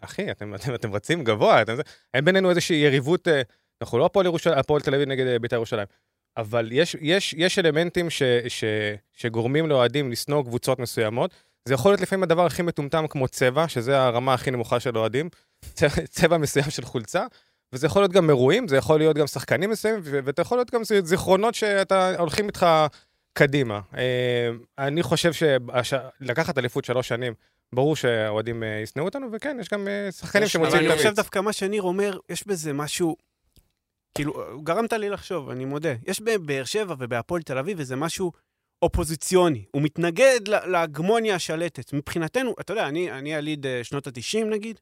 [0.00, 1.74] אחי, אתם, אתם, אתם רצים גבוה, אתם,
[2.14, 3.42] אין בינינו איזושהי יריבות, אה,
[3.82, 5.86] אנחנו לא הפועל ירושלים- הפועל תל אביב נגד אה, בית"ר ירושלים,
[6.36, 8.64] אבל יש, יש, יש אלמנטים ש, ש,
[9.12, 11.30] שגורמים לאוהדים לשנוא קבוצות מסוימות.
[11.64, 15.28] זה יכול להיות לפעמים הדבר הכי מטומטם כמו צבע, שזה הרמה הכי נמוכה של אוהדים,
[15.60, 17.26] צבע, צבע מסוים של חולצה,
[17.72, 20.80] וזה יכול להיות גם אירועים, זה יכול להיות גם שחקנים מסוימים, ואתה יכול להיות גם
[20.84, 22.66] זיכרונות שאתה הולכים איתך
[23.36, 23.80] קדימה.
[23.96, 27.34] אה, אני חושב שלקחת אליפות שלוש שנים
[27.74, 30.96] ברור שהאוהדים אה, ישנאו אותנו, וכן, יש גם אה, שחקנים שמוצאים את אני.
[30.96, 33.16] חושב דווקא מה שניר אומר, יש בזה משהו,
[34.14, 35.94] כאילו, גרמת לי לחשוב, אני מודה.
[36.06, 38.32] יש בבאר שבע ובהפועל תל אביב איזה משהו
[38.82, 39.64] אופוזיציוני.
[39.70, 41.92] הוא מתנגד להגמוניה השלטת.
[41.92, 44.80] מבחינתנו, אתה יודע, אני, אני יליד שנות ה-90 נגיד,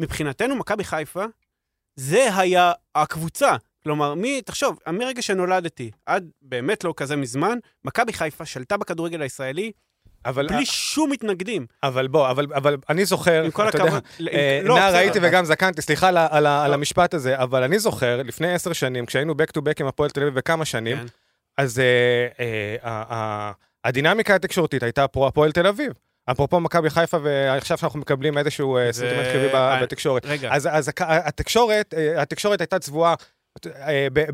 [0.00, 1.24] מבחינתנו, מכבי חיפה,
[1.96, 3.56] זה היה הקבוצה.
[3.84, 9.72] כלומר, מי, תחשוב, מרגע שנולדתי, עד באמת לא כזה מזמן, מכבי חיפה שלטה בכדורגל הישראלי
[10.26, 11.66] אבל, בלי שום מתנגדים.
[11.82, 14.02] אבל בוא, אבל, אבל אני זוכר, עם כל אתה יודע, הכבוד...
[14.18, 16.74] ל- אה, לא, נער הייתי וגם זקנתי, סליחה על על ה- על לא.
[16.74, 20.20] המשפט הזה, אבל אני זוכר, לפני עשר שנים, כשהיינו back to back עם הפועל תל
[20.22, 21.06] אביב בכמה שנים, כן.
[21.58, 21.84] אז אה,
[22.40, 23.52] אה, ה- ה-
[23.84, 25.92] הדינמיקה התקשורתית הייתה פרו הפועל תל אביב.
[26.30, 30.26] אפרופו מכבי חיפה, ועכשיו שאנחנו מקבלים איזשהו אה, סנטימנט חיובי אה, בתקשורת.
[30.26, 33.14] רגע, אז, אז התקשורת, אה, התקשורת הייתה צבועה אה,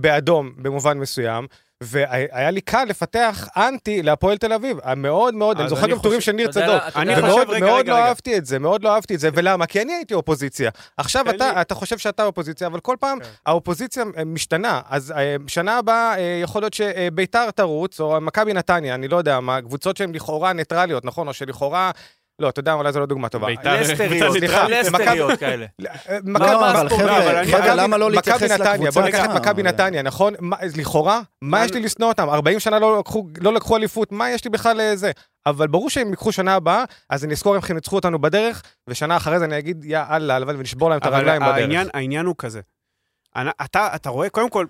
[0.01, 1.47] באדום במובן מסוים,
[1.81, 4.79] והיה לי קל לפתח אנטי להפועל תל אביב.
[4.97, 6.83] מאוד מאוד, אני זוכר גם טורים של ניר צדוק.
[7.61, 7.99] מאוד לא.
[7.99, 9.67] אהבתי את זה, מאוד לא אהבתי את זה, ולמה?
[9.67, 10.71] כי אני הייתי אופוזיציה.
[10.97, 11.25] עכשיו
[11.61, 13.29] אתה, חושב שאתה אופוזיציה, אבל כל פעם כן.
[13.47, 14.81] האופוזיציה אה, משתנה.
[14.89, 19.41] אז אה, שנה הבאה אה, יכול להיות שביתר תרוץ, או מכבי נתניה, אני לא יודע
[19.41, 21.29] מה, קבוצות שהן לכאורה ניטרליות, נכון?
[21.29, 21.91] או שלכאורה...
[22.41, 23.47] לא, אתה יודע, אולי זו לא דוגמה טובה.
[23.47, 25.67] ביתר- לסטריות, סליחה, לסטריות כאלה.
[25.87, 28.11] אה, לא, מכבי- לא, לא
[28.55, 29.41] נתניה, לקבוצה בוא ניקח את?
[29.41, 30.35] מכבי נתניה, נכון?
[30.77, 32.29] לכאורה, מה יש לי לשנוא אותם?
[32.29, 35.11] 40 שנה לא לקחו- לא לקחו אליפות, מה יש לי בכלל לזה?
[35.47, 39.17] אבל ברור שהם ייקחו שנה הבאה, אז אני אזכור איך הם ניצחו אותנו בדרך, ושנה
[39.17, 41.55] אחרי זה אני אגיד, יא אללה, הלוואי ונשבור להם את הרגליים בדרך.
[41.95, 42.61] העניין הוא כזה.
[43.95, 44.67] אתה רואה, קודם כל,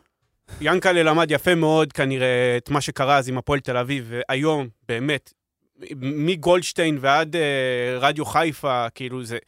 [0.60, 5.32] ינקלה למד יפה מאוד כנראה את מה שקרה אז עם הפועל תל אביב, והיום, באמת,
[6.00, 9.38] מגולדשטיין ועד אה, רדיו חיפה, כאילו זה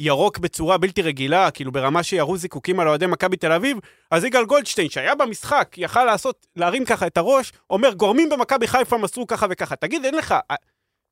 [0.00, 3.78] ירוק בצורה בלתי רגילה, כאילו ברמה שירו זיקוקים על אוהדי מכבי תל אביב,
[4.10, 8.98] אז יגאל גולדשטיין, שהיה במשחק, יכל לעשות, להרים ככה את הראש, אומר, גורמים במכבי חיפה
[8.98, 9.76] מסרו ככה וככה.
[9.76, 10.56] תגיד, אין לך, אה,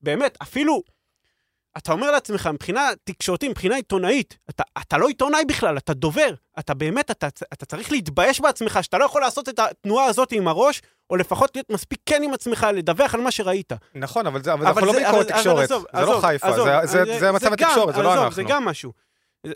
[0.01, 0.83] באמת, אפילו...
[1.77, 6.35] אתה אומר לעצמך, מבחינה תקשורתית, מבחינה עיתונאית, אתה, אתה לא עיתונאי בכלל, אתה דובר.
[6.59, 10.49] אתה באמת, אתה, אתה צריך להתבייש בעצמך, שאתה לא יכול לעשות את התנועה הזאת עם
[10.49, 13.73] הראש, או לפחות להיות מספיק כן עם עצמך, לדווח על מה שראית.
[13.95, 16.01] נכון, אבל זה אבל זה אבל אנחנו לא זה- ביקורת אבל- אבל תקשורת, עזוב, זה
[16.01, 18.37] לא עזוב, חיפה, עזוב, זה- זה- זה- זה מצב התקשורת, זה לא עזוב, אנחנו.
[18.37, 18.93] זה גם משהו.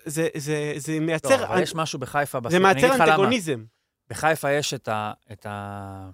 [0.05, 3.05] זה, זה, זה לא, מייצר, אבל יש משהו בחיפה, זה בסוף, אני מייצר.
[3.05, 3.65] אנטגוניזם.
[4.11, 5.13] בחיפה יש את ה...
[5.33, 6.09] את ה...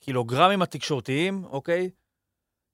[0.00, 1.90] קילוגרמים התקשורתיים, אוקיי?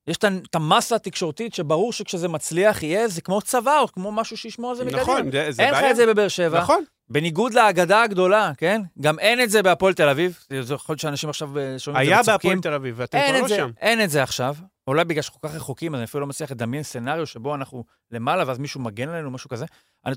[0.07, 4.71] יש את המסה התקשורתית שברור שכשזה מצליח יהיה, זה כמו צבא, או כמו משהו שישמור
[4.71, 5.03] על זה מקדימה.
[5.03, 5.91] נכון, זה, זה אין לך בעיה.
[5.91, 6.61] את זה בבאר שבע.
[6.61, 6.85] נכון.
[7.11, 8.83] בניגוד לאגדה הגדולה, כן?
[9.01, 10.39] גם אין את זה בהפועל תל אביב.
[10.61, 12.51] זה יכול להיות שאנשים עכשיו אה, שומעים את זה היה וצוחקים.
[12.51, 13.71] בהפועל תל אביב, ואתם כבר לא זה, שם.
[13.81, 14.57] אין את זה עכשיו.
[14.87, 18.45] אולי בגלל שאנחנו כל כך רחוקים, אני אפילו לא מצליח לדמיין סצנריו שבו אנחנו למעלה,
[18.47, 19.65] ואז מישהו מגן עלינו, משהו כזה.
[20.07, 20.15] אני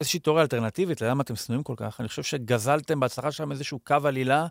[0.00, 2.00] איזושהי תיאוריה אלטרנטיבית, למה אתם שנואים כל כך?
[2.00, 4.46] אני חושב שגזלתם בהצלחה שלכם איזשהו קו עלילה?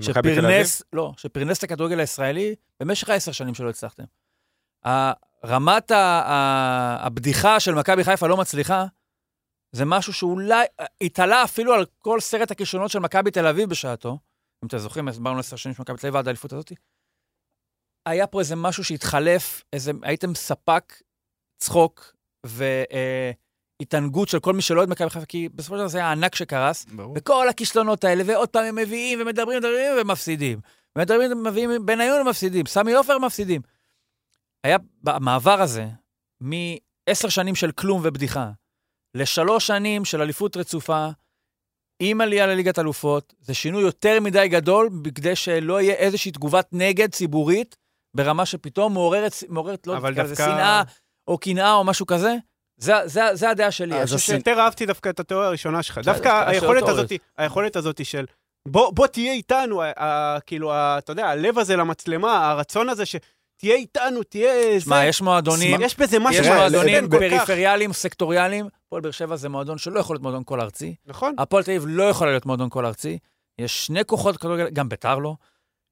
[0.00, 4.04] שפרנס, לא, שפרנס את הכדורגל הישראלי במשך העשר שנים שלא הצלחתם.
[5.44, 8.86] רמת הבדיחה של מכבי חיפה לא מצליחה,
[9.74, 10.64] זה משהו שאולי
[11.00, 14.18] התעלה אפילו על כל סרט הכישרונות של מכבי תל אביב בשעתו.
[14.62, 16.72] אם אתם זוכרים, הסברנו עשר שנים של מכבי תל אביב עד האליפות הזאת.
[18.06, 21.02] היה פה איזה משהו שהתחלף, איזה, הייתם ספק
[21.58, 22.14] צחוק
[22.46, 26.34] והתענגות של כל מי שלא אוהד מכבי חיפה, כי בסופו של דבר זה היה הענק
[26.34, 27.14] שקרס, ברור.
[27.18, 30.60] וכל הכישלונות האלה, ועוד פעם הם מביאים ומדברים, מדברים ומפסידים.
[30.96, 33.62] ומדברים, מביאים, בניון מפסידים, סמי עופר מפסידים.
[34.64, 35.86] היה במעבר הזה,
[36.40, 38.50] מעשר שנים של כלום ובדיחה,
[39.14, 41.08] לשלוש שנים של אליפות רצופה,
[42.02, 47.12] עם עלייה לליגת אלופות, זה שינוי יותר מדי גדול, בכדי שלא יהיה איזושהי תגובת נגד
[47.12, 47.76] ציבורית,
[48.16, 50.82] ברמה שפתאום מעוררת, מעוררת לא דווקא- שנאה
[51.28, 52.34] או קנאה או משהו כזה.
[52.80, 53.94] זה, זה, זה הדעה שלי.
[54.02, 55.98] אז עשי- יותר אהבתי דווקא את התיאוריה הראשונה שלך.
[55.98, 58.24] דווקא היכולת הזאת, היכולת הזאת של
[58.68, 63.02] בוא, בוא תהיה איתנו, ה- ה- כאילו, ה- אתה יודע, הלב הזה למצלמה, הרצון הזה
[63.64, 64.90] שתהיה איתנו, תהיה זה.
[64.90, 67.10] מה, יש מועדונים, יש בזה משהו יש מועדונים.
[67.10, 68.66] פריפריאליים, סקטוריאליים.
[68.86, 70.94] הפועל באר שבע זה מועדון שלא יכול להיות מועדון כל ארצי.
[71.06, 71.34] נכון.
[71.38, 73.18] הפועל תל אביב לא יכולה להיות מועדון כל ארצי.
[73.58, 75.34] יש שני כוחות כדורגל, גם ביתר לא.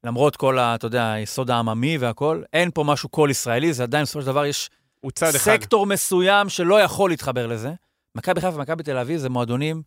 [0.04, 4.02] למרות כל, ה, אתה יודע, היסוד העממי והכל, אין פה משהו כל ישראלי, זה עדיין
[4.04, 4.70] בסופו של דבר יש
[5.14, 5.38] צד אחד.
[5.38, 7.72] סקטור מסוים שלא יכול להתחבר לזה.
[8.14, 9.82] מכבי חיפה ומכבי תל אביב זה מועדונים,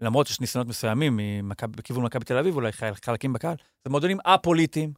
[0.00, 4.18] למרות שיש ניסיונות מסוימים ממכבי- בכיוון מכבי תל אביב, אולי חל- חלקים בקהל, זה מועדונים
[4.24, 4.92] א-פוליטיים,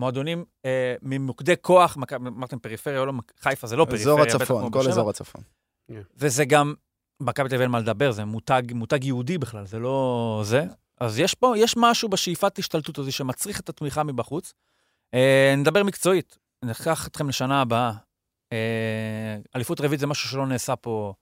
[0.00, 4.00] מועדונים אה, ממוקדי כוח, אמרתם פריפריה או לא, חיפה זה לא פריפריה.
[4.02, 4.88] אזור הצפון, כל.
[4.88, 5.42] אזור הצפון.
[6.16, 6.74] וזה גם,
[7.20, 10.64] מכבי תל אביב אין מה לדבר, זה מותג, מותג יהודי בכלל, זה לא זה.
[11.00, 14.52] אז יש פה, יש משהו בשאיפת השתלטות הזו שמצריך את התמיכה מבחוץ.
[15.14, 17.92] אה, נדבר מקצועית, ניקח אתכם לשנה הבאה.
[18.52, 18.58] אה,
[19.56, 21.14] אליפות רביעית זה משהו שלא נעשה פה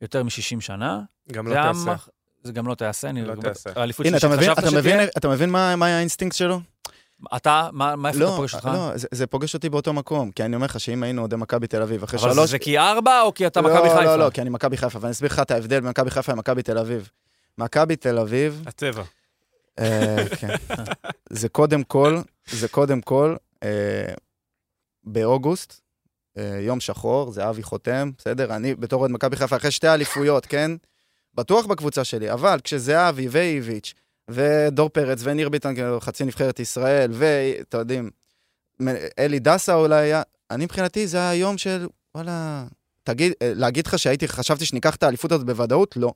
[0.00, 1.00] יותר מ-60 שנה.
[1.32, 1.94] גם לא תעשה.
[2.42, 3.24] זה גם לא תעשה, אני...
[3.24, 3.70] לא תעשה.
[4.08, 6.60] הנה, אתה מבין- אתה שתהיה- מבין- אתה מבין מה מה האינסטינקט שלו?
[7.36, 8.64] אתה, מה, מה איפה אתה לא, פוגש אותך?
[8.74, 11.66] לא, זה- זה פוגש אותי באותו מקום, כי אני אומר לך שאם היינו אוהדי מכבי
[11.66, 12.50] תל אביב, אחרי אבל שלוש...
[12.50, 14.04] זה כי ארבע או כי אתה לא, מכבי חיפה?
[14.04, 16.62] לא, לא, כי אני מכבי חיפה, ואני אסביר לך את ההבדל בין מכבי חיפה למכבי
[16.62, 17.08] תל אביב.
[17.58, 19.02] מכבי תל אביב, הצבע.
[19.78, 20.48] אה, כן,
[21.30, 22.18] זה קודם כל,
[22.50, 23.68] זה קודם כל, אה,
[25.04, 25.80] באוגוסט,
[26.38, 28.56] אה, יום שחור, זה אבי חותם, בסדר?
[28.56, 30.70] אני בתור אוהד מכבי חיפה, אחרי שתי אליפויות, כן?
[31.34, 33.94] בטוח בקבוצה שלי, אבל כשזהבי ואיביץ'
[34.28, 38.10] ודור פרץ וניר ביטן, כאילו, חצי נבחרת ישראל, ואתם יודעים,
[39.18, 42.66] אלי דסה אולי היה, אני מבחינתי זה היה יום של, וואלה,
[43.04, 45.96] תגיד, להגיד לך שהייתי, חשבתי שניקח את האליפות הזאת בוודאות?
[45.96, 46.12] לא.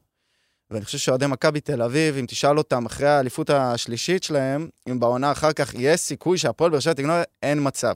[0.71, 5.33] ואני חושב שאוהדי מכבי תל אביב, אם תשאל אותם אחרי האליפות השלישית שלהם, אם בעונה
[5.33, 7.93] אחר כך יש סיכוי שהפועל באר שבע תגנוב, אין מצב.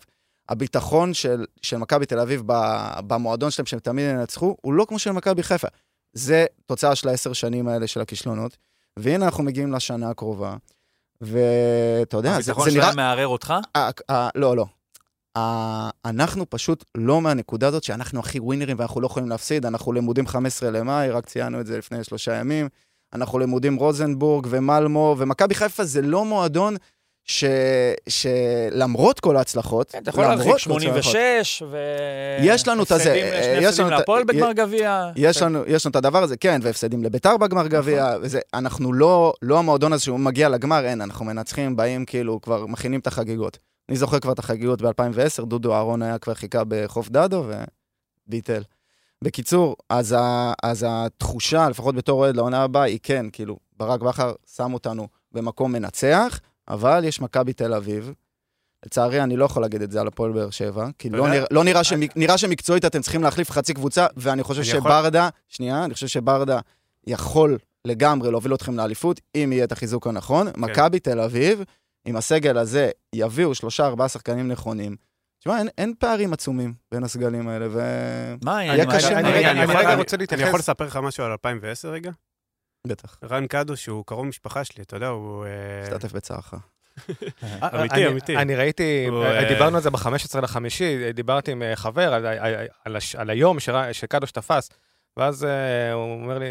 [0.48, 2.42] הביטחון של, של מכבי תל אביב
[3.06, 5.68] במועדון שלהם, שהם תמיד ינצחו, הוא לא כמו של מכבי חיפה.
[6.12, 8.56] זה תוצאה של העשר שנים האלה של הכישלונות,
[8.98, 10.56] והנה אנחנו מגיעים לשנה הקרובה,
[11.20, 12.84] ואתה יודע, זה, הביטחון זה נראה...
[12.84, 13.54] שלהם מערער אותך?
[13.76, 14.66] אה, אה, לא, לא.
[15.36, 19.66] אה, אנחנו פשוט לא מהנקודה הזאת שאנחנו הכי ווינרים ואנחנו לא יכולים להפסיד.
[19.66, 22.68] אנחנו למודים 15 למאי, רק ציינו את זה לפני שלושה ימים.
[23.12, 26.76] אנחנו למודים רוזנבורג ומלמו, ומכבי חיפה זה לא מועדון
[27.30, 27.44] ש...
[28.08, 31.76] שלמרות כל ההצלחות, כן, אתה יכול להרחיק כל ההצלחות, 86, ו...
[32.40, 35.10] יש לנו את הזה, אה, יש לנו להפועל בגמר גביע.
[35.16, 39.32] יש לנו, יש לנו את הדבר הזה, כן, והפסדים לביתר בגמר גביע, וזה, אנחנו לא,
[39.42, 43.58] לא המועדון הזה שהוא מגיע לגמר, אין, אנחנו מנצחים, באים כאילו, כבר מכינים את החגיגות.
[43.88, 47.44] אני זוכר כבר את החגיגות ב-2010, דודו אהרון היה כבר חיכה בחוף דדו
[48.26, 48.62] וביטל.
[49.24, 54.32] בקיצור, אז, ה, אז התחושה, לפחות בתור אוהד לעונה הבאה, היא כן, כאילו, ברק בכר
[54.56, 56.40] שם אותנו במקום מנצח,
[56.70, 58.12] אבל יש מכבי תל אביב.
[58.86, 61.64] לצערי, אני לא יכול להגיד את זה על הפועל באר שבע, כי לא, נראה, לא
[61.64, 65.84] נראה, שמק, נראה שמקצועית אתם צריכים להחליף חצי קבוצה, ואני חושב אני יכול- שברדה, שנייה,
[65.84, 66.58] אני חושב שברדה
[67.06, 70.46] יכול לגמרי להוביל אתכם לאליפות, אם יהיה את החיזוק הנכון.
[70.52, 70.60] כן.
[70.60, 71.62] מכבי תל אביב,
[72.04, 74.96] עם הסגל הזה, יביאו שלושה, ארבעה שחקנים נכונים.
[75.40, 77.80] תשמע, אין, אין פערים עצומים בין הסגלים האלה, ו...
[78.44, 79.28] מה, היה אני- קשה אני-.
[79.28, 80.46] אני- אני רגע אני- רוצה אני להתייחס.
[80.46, 82.10] יכול לספר לך משהו על 2010 רגע?
[82.86, 85.44] בטח, רן קדוש, שהוא קרוב משפחה שלי, אתה יודע, הוא...
[85.44, 85.50] אה,
[85.84, 86.54] משתתף בצערך.
[87.62, 88.36] אמיתי, אני- אמיתי.
[88.36, 92.14] אני ראיתי, אה, אה, דיברנו על זה ב-15 לחמישי, דיברתי עם אה, חבר
[93.14, 93.56] על, היום
[93.92, 94.70] שקדוש תפס,
[95.16, 96.46] ואז אה, הוא אומר לי,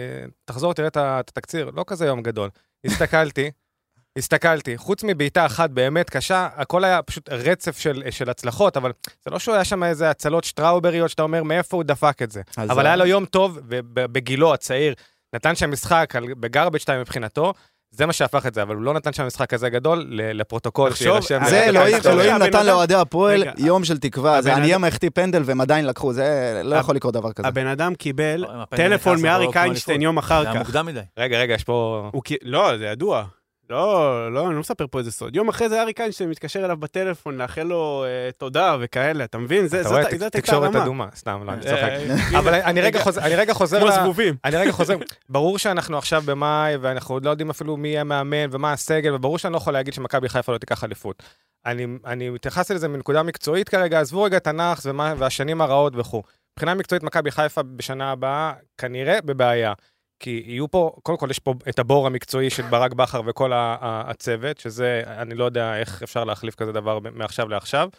[0.46, 2.50] תחזור, תראה את התקציר, לא כזה יום גדול.
[2.86, 3.52] הסתכלתי,
[4.18, 8.92] הסתכלתי, חוץ מבעיטה אחת באמת קשה, הכל היה פשוט רצף של, של הצלחות, אבל
[9.26, 12.42] זה לא שהוא היה שם איזה הצלות שטראובריות שאתה אומר מאיפה הוא דפק את זה.
[12.58, 14.94] אבל היה לו יום טוב, ובגילו הצעיר,
[15.36, 17.54] נתן שם משחק בגרבג' 2 מבחינתו,
[17.92, 21.42] זה מה שהפך את זה, אבל הוא לא נתן שם משחק כזה גדול, לפרוטוקול, שיירשם.
[21.44, 25.42] אה, זה אלוהים, אלוהים נתן לאוהדי הפועל יום של תקווה, זה אני אמא החטיא פנדל
[25.46, 27.48] והם עדיין לקחו, זה לא יכול לקרות דבר כזה.
[27.48, 30.02] הבן אדם קיבל לא, טלפון מאריק לא איינשטיין.
[30.02, 30.66] יום אחר זה היה כך.
[30.66, 31.00] מוקדם מדי.
[31.18, 32.10] רגע, רגע, יש פה...
[32.44, 33.26] לא, זה ידוע.
[33.70, 33.94] לא,
[34.34, 35.36] לא, אני לא מספר פה איזה סוד.
[35.36, 39.68] יום אחרי זה אריק איינשטיין מתקשר אליו בטלפון, לאחל לו אה, תודה וכאלה, אתה מבין?
[39.68, 40.84] זה- אתה זאת רואה, זאת תק- הייתה תקשורת הרמה.
[40.84, 41.90] אדומה, סתם, לא, אני אה, צוחק.
[42.30, 44.36] הנה, אבל אני רגע חוזר, אני רגע חוזר, כמו זבובים.
[44.46, 44.96] אני רגע חוזר,
[45.30, 49.38] ברור שאנחנו עכשיו במאי, ואנחנו עוד לא יודעים אפילו מי יהיה מאמן ומה הסגל, וברור
[49.38, 51.24] שאני לא יכול להגיד שמכבי חיפה לא תיקח אליפות.
[51.66, 56.24] אני, אני מתייחס לזה מנקודה מקצועית כרגע, עזבו רגע את הנאחס ומה- והשנים הרעות וכו'.
[56.54, 59.74] מבחינה מקצועית, מכבי חיפה בשנה הבאה כנראה בבעיה.
[60.20, 64.58] כי יהיו פה, קודם כל יש פה את הבור המקצועי של ברק בכר וכל הצוות,
[64.58, 67.90] שזה, אני לא יודע איך אפשר להחליף כזה דבר מעכשיו לעכשיו.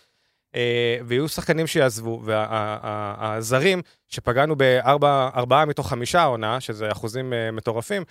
[0.54, 8.04] אה, ויהיו שחקנים שיעזבו, והזרים, שפגענו בארבעה מתוך חמישה העונה, שזה אחוזים אה, מטורפים,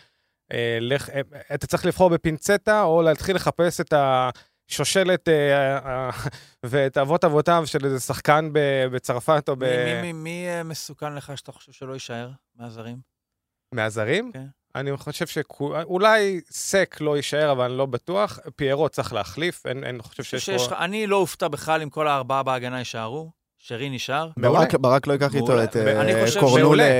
[0.53, 0.77] אה,
[1.53, 3.93] אתה צריך לבחור בפינצטה, או להתחיל לחפש את
[4.69, 5.29] השושלת
[6.65, 8.49] ואת אבות אבותיו של איזה שחקן
[8.91, 9.63] בצרפת או ב...
[10.13, 13.18] מי- מסוכן לך שאתה חושב שלא יישאר מהזרים?
[13.73, 14.31] מהזרים?
[14.33, 14.45] כן.
[14.75, 18.39] אני חושב שאולי סק לא יישאר, אבל אני לא בטוח.
[18.55, 20.77] פיירו צריך להחליף, אין, אין חושב שיש פה...
[20.83, 23.31] אני לא אופתע בכלל אם כל הארבעה בהגנה יישארו.
[23.61, 24.29] שרי נשאר.
[24.37, 25.63] ברק- ברק לא ייקח איתו.
[25.63, 26.39] את אה, חושב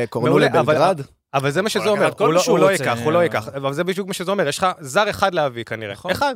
[0.10, 1.02] קורנו לבלגרד.
[1.34, 3.20] אבל זה מה שזה אומר, הוא לא- הוא לא ייקח, הוא לא.
[3.20, 3.48] ייקח.
[3.48, 5.94] אבל זה בדיוק מה שזה אומר, יש לך זר אחד להביא כנראה.
[5.94, 6.12] נכון.
[6.12, 6.36] אחד.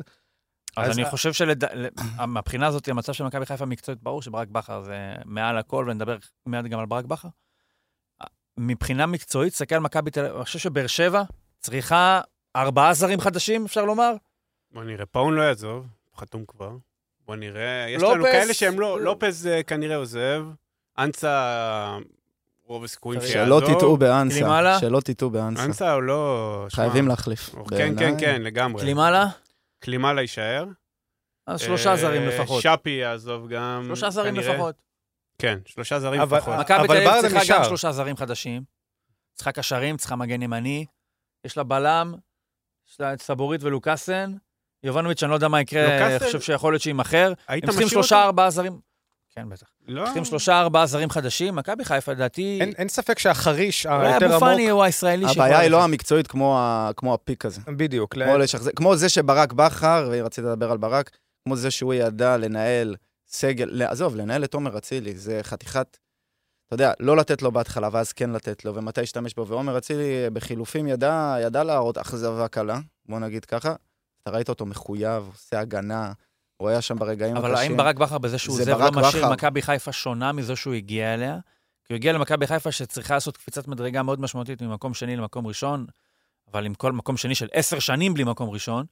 [0.77, 4.95] אז אז- אני חושב שמהבחינה הזאת, המצב של מכבי חיפה מקצועית, ברור שברק בכר זה
[5.25, 7.27] מעל הכל, ונדבר מיד גם על ברק בכר.
[8.57, 11.23] מבחינה מקצועית, תסתכל על מכבי תל אביב, אני חושב שבאר שבע
[11.59, 12.21] צריכה
[12.55, 14.13] ארבעה זרים חדשים, אפשר לומר?
[14.71, 16.71] בוא נראה, פאון לא יעזוב, הוא חתום כבר.
[17.25, 20.45] בוא נראה, יש לופס- לנו כאלה שהם לא, לופז אה, כנראה עוזב,
[20.97, 21.97] אנסה,
[22.65, 23.61] רוב הסיכויים שיעזוב.
[23.67, 24.79] שלא תטעו באנסה, קלימאלה?
[24.79, 25.63] שלא תטעו באנסה.
[25.65, 26.65] אנסה הוא לא...
[26.71, 27.49] חייבים להחליף.
[27.49, 28.19] כן, כן, בעיניי.
[28.19, 28.81] כן, לגמרי.
[28.81, 29.25] קלימאלה?
[29.79, 30.65] קלימאלה יישאר.
[31.47, 32.61] אז שלושה אה, זרים לפחות.
[32.61, 34.53] שפי יעזוב גם, שלושה זרים כנראה.
[34.53, 34.75] לפחות.
[35.37, 36.59] כן, שלושה זרים אבל- לפחות.
[36.59, 37.63] מכבי תל אביב צריכה גם.
[37.63, 38.63] שלושה זרים חדשים.
[39.33, 40.85] צריכה קשרים, צריכה מגן ימני.
[41.45, 42.13] יש לה בלם,
[42.89, 44.33] יש לה את סבורית ולוקאסן.
[44.83, 47.33] יובנוביץ', אני לא יודע מה יקרה, אני חושב שיכול להיות שיימכר.
[47.47, 48.23] היית הם צריכים שלושה?
[48.23, 48.79] ארבעה זרים.
[49.35, 49.67] כן, בטח.
[49.87, 50.05] לא.
[50.05, 51.55] צריכים שלושה, ארבעה זרים חדשים.
[51.55, 55.43] מכבי חיפה, לדעתי, אין, אין ספק שהחריש היותר אבו עמוק, פאני הוא הישראלי שיכול...
[55.43, 55.83] הבעיה היא לא.
[55.83, 57.61] המקצועית כמו ה- כמו הפיק הזה.
[57.67, 58.15] בדיוק.
[58.75, 61.09] כמו זה שברק בכר, ורציתי לדבר על ברק,
[61.47, 62.95] כמו זה שהוא ידע לנהל
[63.33, 65.97] סגל, לא, עזוב, לנהל את עומר אצילי, זה חתיכת,
[66.67, 69.47] אתה יודע, לא לתת לו בהתחלה, ואז כן לתת לו, ומתי להשתמש בו.
[69.47, 73.75] ועומר אצילי בחילופים ידע, ידע להראות אכזבה קלה, בוא נגיד ככה.
[74.21, 76.11] אתה ראית אותו מחויב, עושה הגנה,
[76.57, 77.71] הוא היה שם ברגעים אבל הקשים.
[77.71, 79.29] האם ברק בכר בזה שהוא עוזב לא משאיר.
[79.29, 81.37] מכבי חיפה שונה מזו שהוא הגיע אליה?
[81.85, 85.85] כי הוא הגיע למכבי חיפה שצריכה לעשות קפיצת מדרגה מאוד משמעותית ממקום שני למקום ראשון,
[86.51, 88.85] אבל עם כל מקום שני של עשר שנים בלי מקום ראשון.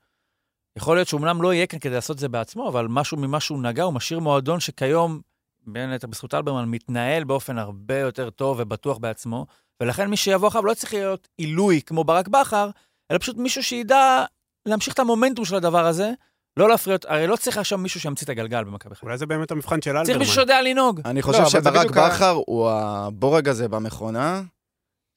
[0.78, 3.62] יכול להיות שאומנם לא יהיה כאן כדי לעשות את זה בעצמו, אבל משהו ממה שהוא
[3.62, 5.22] נגע, הוא משאיר מועדון שכיום,
[5.68, 9.46] בין היתר בזכות אלברמן, מתנהל באופן הרבה יותר טוב ובטוח בעצמו,
[9.82, 12.70] ולכן מי שיבוא אחריו לא צריך להיות עילוי כמו ברק בכר,
[13.12, 14.24] אלא פשוט מישהו שידע
[14.66, 16.12] להמשיך את המומנטום של הדבר הזה,
[16.58, 19.08] לא להפריע, הרי לא צריך עכשיו מישהו שימציא את הגלגל במכבי חיפה.
[19.08, 20.20] אולי זה באמת המבחן של צריך אלברמן.
[20.20, 21.02] מישהו שיודע לנהוג.
[21.06, 24.42] אני לא, חושב שברק בכר הוא הבורג הזה במכונה,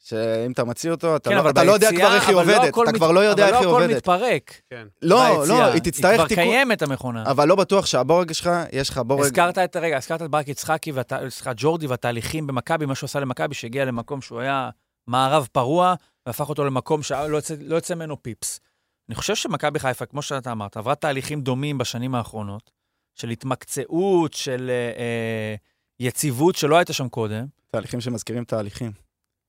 [0.08, 2.40] שאם אתה מציא אותו, אתה כן, לא- אתה לא יודע ביציאה- כבר איך היא לא
[2.40, 3.96] עובדת, הכל אתה מת- כבר לא יודע איך היא אבל לא הכל עובדת.
[3.96, 4.60] מתפרק.
[4.70, 4.86] כן.
[5.02, 5.58] לא, ביציאה.
[5.58, 6.44] לא, היא תצטרך היא כבר תיקון.
[6.44, 7.22] קיימת, המכונה.
[7.26, 9.20] אבל לא בטוח שהבורג שלך, יש לך בורג...
[9.24, 10.92] הזכרת את, רגע, הזכרת את ברק יצחקי,
[11.28, 14.70] סליחה, ג'ורדי והתהליכים במכבי, מה שהוא עשה למכבי, שהגיע למקום שהוא היה
[15.06, 15.94] מערב פרוע,
[16.26, 18.60] והפך אותו למקום שלא יוצא, לא יוצא ממנו פיפס.
[19.08, 22.70] אני חושב שמכבי חיפה, כמו שאתה אמרת, עברה תהליכים דומים בשנים האחרונות,
[23.14, 25.54] של התמקצעות, של אה, אה,
[26.00, 27.46] יציבות שלא הייתה שם קודם.
[27.70, 28.92] תהליכים שמזכירים תהליכים.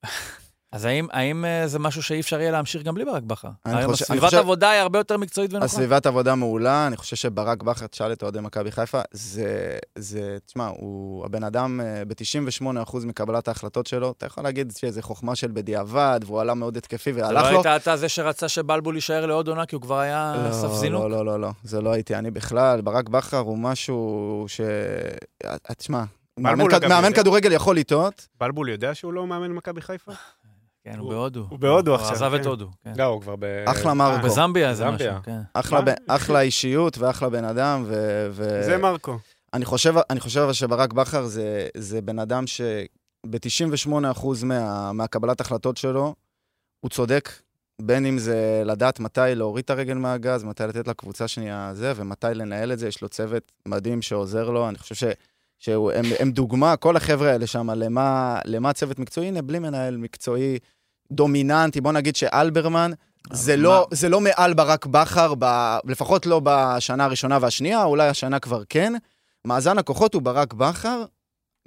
[0.76, 3.48] אז האם, האם אה, זה משהו שאי אפשר יהיה להמשיך גם בלי ברק בכר?
[3.66, 5.66] היום חושב- הסביבת חושב- עבודה היא הרבה יותר מקצועית ונוחה.
[5.66, 10.68] הסביבת עבודה מעולה, אני חושב שברק בכר, תשאל את אוהדי מכבי חיפה, זה, זה, תשמע,
[10.68, 16.20] הוא הבן אדם אה, ב-98% מקבלת ההחלטות שלו, אתה יכול להגיד שזה חוכמה של בדיעבד,
[16.26, 17.64] והוא עלה מאוד התקפי זה לא והלך לו.
[17.64, 21.04] היית אתה זה שרצה שבלבול יישאר לעוד עונה, כי הוא כבר היה לא, סף זינוק?
[21.04, 22.82] לא, לא, לא, לא, זה לא הייתי אני בכלל.
[22.82, 24.62] ברק בכר הוא משהו ש...
[25.46, 26.04] אה, תשמע,
[26.40, 26.86] מאמן, כד...
[26.86, 30.12] מאמן כדורגל יכול לטעות, בלבול יודע שהוא לא מאמן מכבי חיפה?
[30.86, 31.46] כן, הוא הוא- בהודו.
[31.50, 32.48] הוא בהודו הוא עכשיו, עזב את כן.
[32.48, 32.94] הודו, כן.
[32.98, 33.64] לא, הוא כבר ב...
[33.66, 34.90] אחלה מרקו, בזמביה זה.
[34.92, 35.40] משהו, כן.
[36.08, 38.62] אחלה, אישיות ואחלה בן אדם, ו...
[38.66, 39.18] זה מרקו.
[39.54, 45.78] אני חושב, אני חושב אבל שברק בכר זה, זה בן אדם שב-98% מה, מהקבלת החלטות
[45.78, 46.16] שלו,
[46.80, 47.30] הוא צודק,
[47.82, 52.28] בין אם זה לדעת מתי להוריד את הרגל מהגז, מתי לתת לקבוצה שנייה זה, ומתי
[52.34, 55.04] לנהל את זה, יש לו צוות מדהים שעוזר לו, אני חושב ש...
[55.60, 60.60] שהם הם דוגמה, כל החבר'ה האלה שם, למה, למה צוות מקצועי, הנה, בלי מנהל מקצועי
[61.12, 62.92] דומיננטי, בוא נגיד שאלברמן,
[63.34, 65.46] זה מה- לא, זה לא מעל ברק בכר, ב,
[65.86, 68.94] לפחות לא בשנה הראשונה והשנייה, אולי השנה כבר כן.
[69.48, 71.04] מאזן הכוחות הוא ברק בכר,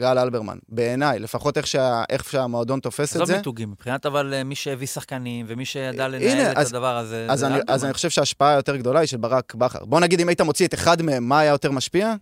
[0.01, 0.59] גל אלברמן.
[0.69, 3.37] בעיניי, לפחות איך, שה, איך שהמועדון תופס את עזוב זה.
[3.37, 7.27] מיתוגים, מבחינת אבל אה, מי שהביא שחקנים ומי שידע הנה, לנהל את אז- הדבר הזה,
[7.31, 7.75] אז זה אני, אלברמן.
[7.75, 9.85] אז אני חושב שההשפעה היותר גדולה היא של ברק בכר.
[9.85, 12.15] בוא נגיד, אם היית מוציא את אחד מהם, מה היה יותר משפיע?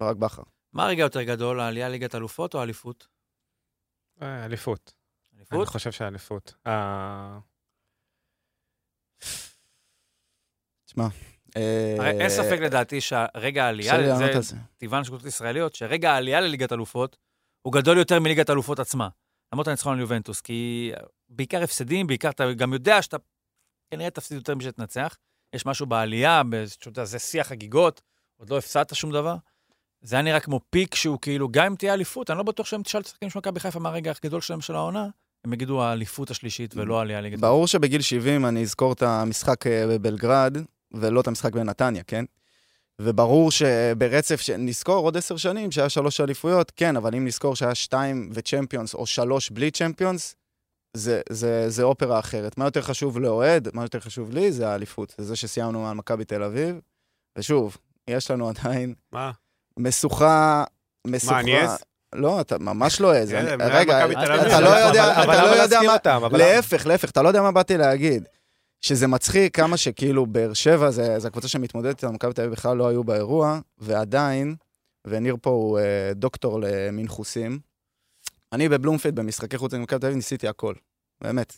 [0.00, 0.42] ברק בכר.
[0.72, 3.06] מה הרגע יותר גדול, העלייה ליגת אלופות או האליפות?
[4.22, 4.44] אה,
[5.52, 5.68] אליפות.
[5.68, 5.72] אני?
[5.72, 6.54] חושב שהאליפות.
[6.66, 7.38] אה,
[10.84, 11.08] תשמע,
[11.56, 14.56] אה, הרי אין ספק לדעתי שהרגע העלייה, זה.
[14.78, 17.16] טבען של קבוצות ישראליות, שרגע העלייה לליגת אלופות
[17.62, 19.08] הוא גדול יותר מליגת אלופות עצמה.
[19.52, 20.92] למרות הניצחון על יובנטוס, כי
[21.28, 23.16] בעיקר הפסדים, בעיקר אתה גם יודע שאתה
[23.90, 25.16] כנראה תפסיד יותר משאתה תנצח.
[25.52, 26.42] יש משהו בעלייה,
[27.02, 28.02] זה שיא החגיגות,
[28.36, 29.36] עוד לא הפסדת שום דבר.
[30.00, 32.82] זה היה נראה כמו פיק שהוא כאילו, גם אם תהיה אליפות, אני לא בטוח שהם
[32.82, 35.08] תשאל את השחקנים של מכבי חיפה מה הרגע הכי גדול שלהם של העונה,
[35.44, 37.50] הם יגידו האליפות השלישית ולא העלייה לליגת אלופות.
[37.50, 40.56] ברור שבגיל 70 אני אזכור את המשחק אה, בבלגרד,
[40.94, 42.24] ולא את המשחק בנתניה, כן?
[43.00, 48.30] וברור שברצף, נזכור עוד עשר שנים שהיה שלוש אליפויות, כן, אבל אם נזכור שהיה שתיים
[48.32, 50.36] וצ'מפיונס, או שלוש בלי צ'מפיונס,
[50.96, 52.58] זה, זה, זה אופרה אחרת.
[52.58, 55.14] מה יותר חשוב לאוהד, מה יותר חשוב לי, זה האליפות.
[55.18, 56.80] זה זה שסיימנו על מכבי תל אביב.
[57.38, 57.76] ושוב,
[58.10, 59.30] יש לנו עדיין מה?
[59.78, 60.64] משוכה,
[61.06, 61.40] משוכה...
[61.40, 61.84] אני עז?
[62.14, 63.12] לא, אתה ממש לא.
[63.30, 66.28] כן, אני- מנהל רגע, מכבי אתה לא יודע, אתה לא יודע מה...
[66.38, 68.24] להפך, להפך, אתה לא יודע מה באתי להגיד.
[68.80, 72.76] שזה מצחיק כמה שכאילו באר שבע זה, זה הקבוצה שמתמודדת איתה, מכבי תל אביב בכלל
[72.76, 74.54] לא היו באירוע, ועדיין,
[75.06, 75.84] וניר פה הוא אה,
[76.14, 77.58] דוקטור למנחוסים,
[78.52, 80.74] אני בבלומפילד במשחקי חוץ למכבי תל אביב ניסיתי הכל,
[81.20, 81.56] באמת.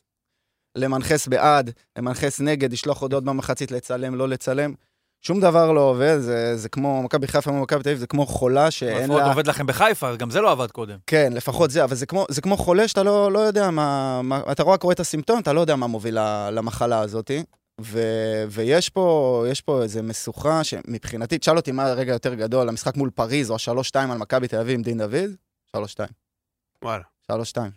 [0.77, 4.75] למנחס בעד, למנחס נגד, לשלוח הודעות במחצית, לצלם, לא לצלם.
[5.27, 8.27] שום דבר לא עובד, זה, זה כמו מכבי חיפה מול מכבי תל אביב, זה כמו
[8.27, 9.29] חולה שאין לפחות לה...
[9.29, 10.99] עובד לכם בחיפה, גם זה לא עבד קודם.
[11.07, 14.41] כן, לפחות זה, אבל זה כמו, זה כמו חולה שאתה לא, לא יודע מה, מה...
[14.53, 17.31] אתה רק רואה את הסימפטום, אתה לא יודע מה מוביל ל- למחלה הזאת.
[17.81, 18.01] ו,
[18.49, 23.11] ויש פה, יש פה איזו משוכה שמבחינתי, תשאל אותי מה הרגע יותר גדול, המשחק מול
[23.11, 25.31] פריז או השלוש-שתיים על מכבי תל אביב עם דין דוד?
[25.73, 26.11] שלוש-שתיים.
[26.85, 27.05] וואלה.
[27.27, 27.71] שלוש-שתיים.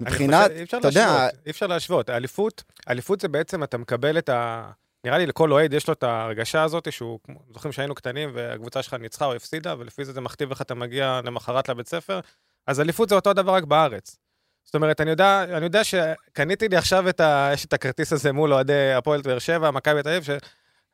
[0.00, 2.08] אני מבחינת, אתה יודע, אי אפשר להשוות.
[2.08, 4.70] האליפות, האליפות זה בעצם, אתה מקבל את, ה,
[5.04, 7.18] נראה לי לכל אוהד יש לו את ההרגשה הזאת שהוא,
[7.50, 11.20] זוכרים שהיינו קטנים והקבוצה שלך ניצחה או הפסידה, ולפי זה זה מכתיב איך אתה מגיע
[11.24, 12.20] למחרת לבית ספר,
[12.66, 14.16] אז אליפות זה אותו דבר רק בארץ.
[14.64, 17.50] זאת אומרת, אני יודע, אני יודע שקניתי לי עכשיו את ה...
[17.52, 20.30] יש את הכרטיס הזה מול אוהדי הפועל באר שבע, מכבי תל אביב, ש...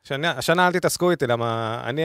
[0.03, 2.01] שאני- השנה אל תתעסקו איתי, למה אני,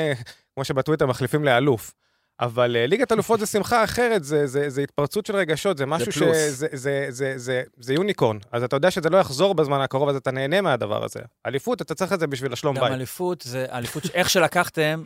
[0.54, 1.94] כמו שבטוויטר מחליפים לאלוף.
[2.42, 6.12] אבל אה, ליגת אלופות זה שמחה אחרת, זה, זה, זה התפרצות של רגשות, זה משהו
[6.12, 6.36] פלוס.
[6.36, 8.38] שזה זה, זה, זה, זה יוניקורן.
[8.52, 11.20] אז אתה יודע שזה לא יחזור בזמן הקרוב, אז אתה נהנה מהדבר הזה.
[11.46, 12.92] אליפות, אתה צריך את זה בשביל השלום גם בית.
[12.92, 15.02] אליפות, זה אליפות, ש- איך שלקחתם,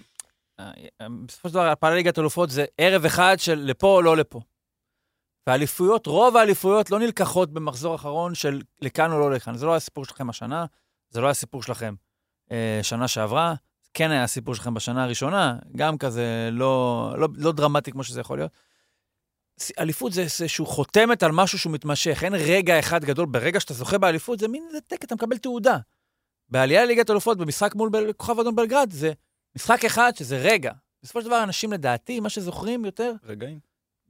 [0.60, 0.70] אה,
[1.26, 4.40] בסופו של דבר, הפעלה ליגת אלופות זה ערב אחד של לפה או לא לפה.
[5.46, 9.56] והאליפויות, רוב האליפויות לא נלקחות במחזור אחרון של לכאן או לא לכאן.
[9.56, 10.64] זה לא היה הסיפור שלכם השנה,
[11.10, 11.94] זה לא היה הסיפור שלכם
[12.52, 13.54] אה, שנה שעברה,
[13.96, 18.38] כן היה הסיפור שלכם בשנה הראשונה, גם כזה לא, לא, לא דרמטי כמו שזה יכול
[18.38, 18.50] להיות.
[19.78, 23.98] אליפות זה איזשהו חותמת על משהו שהוא מתמשך, אין רגע אחד גדול, ברגע שאתה זוכה
[23.98, 25.78] באליפות זה מין איזה טקט, אתה מקבל תעודה.
[26.48, 27.90] בעלייה לליגת אלופות, במשחק מול.
[28.16, 29.12] כוכב אדום בלגרד, זה
[29.56, 30.72] משחק אחד שזה רגע.
[31.02, 33.58] בסופו של דבר, אנשים לדעתי, מה שזוכרים יותר, רגעים.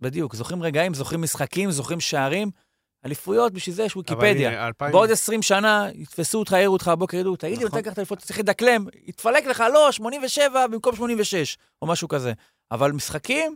[0.01, 2.51] בדיוק, זוכרים רגעים, זוכרים משחקים, זוכרים שערים.
[3.07, 4.51] אליפויות, בשביל זה יש אבל ויקיפדיה.
[4.51, 7.79] הנה, 2000 בעוד 20 שנה יתפסו אותך, יעירו אותך הבוקר, ידעו, תגיד לי, נכון.
[7.79, 12.33] מתי לקחת אליפות, אתה צריך לדקלם, יתפלק לך, לא, 87 במקום 86, או משהו כזה.
[12.73, 13.55] אבל משחקים,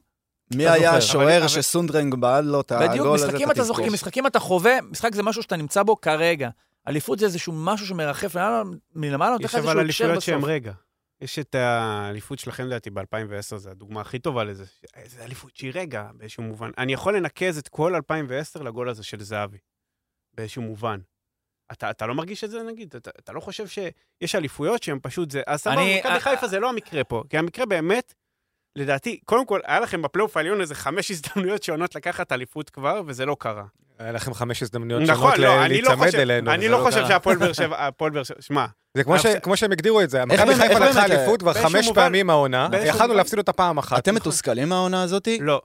[0.55, 0.97] מי אתה היה.
[0.97, 2.93] השוער אבל- שסונדרנג בעט לו את הגול הזה?
[2.99, 3.63] בדיוק, משחקים אתה.
[3.63, 6.49] זוכר, משחקים אתה חווה, משחק זה משהו שאתה נמצא בו כרגע.
[6.89, 8.63] אליפות זה איזשהו משהו שמרחף למעלה,
[8.95, 10.49] מלמעלה, נותן לך יש אבל איזשהו הקשר אליפויות שהן בסוף.
[10.49, 10.73] רגע.
[11.21, 14.65] יש את האליפות שלכם, לדעתי, ב-2010, זו הדוגמה הכי טובה לזה.
[15.07, 16.71] זו אליפות שהיא רגע, באיזשהו מובן.
[16.79, 19.59] אני יכול לנקז את כל 2010 לגול הזה של זהבי,
[20.35, 21.01] באיזשהו מובן.
[21.73, 22.95] אתה, אתה לא מרגיש את זה, נגיד?
[22.97, 25.43] אתה, אתה לא חושב שיש אליפויות שהן פשוט זה...
[25.47, 27.23] אז סבבה, אני- מכבי אה, חיפה זה לא המקרה פה.
[27.31, 28.15] כי המקרה באמת,
[28.77, 33.27] לדעתי, קודם כל, היה לכם בפלייאוף העליון איזה חמש הזדמנויות שעונות לקחת אליפות כבר, וזה
[33.27, 33.65] לא קרה.
[34.01, 36.51] היה לכם חמש הזדמנויות נכון, שונות לא, לא להיצמד אלינו.
[36.51, 37.07] אני וזה לא חושב.
[37.09, 40.11] שהפועל באר שבע, הפועל באר שבע, שמע, זה כמו ש- עכשיו- כמו שהם הגדירו את
[40.11, 43.99] זה, מכבי חיפה לקחה אליפות כבר חמש פעמים העונה, יכלנו להפסיד אותה פעם אחת.
[43.99, 45.39] אתם מתוסכלים מהעונה הזאתי?
[45.43, 45.61] לא.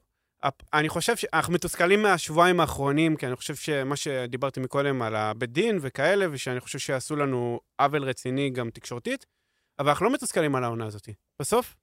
[0.73, 5.79] אני חושב שאנחנו מתוסכלים מהשבועיים האחרונים, כי אני חושב שמה שדיברתי מקודם על הבית דין
[5.81, 9.25] וכאלה, ושאני חושב שעשו לנו עוול רציני גם תקשורתית,
[9.79, 11.09] אבל אנחנו לא מתוסכלים על העונה הזאת.
[11.41, 11.75] בסוף,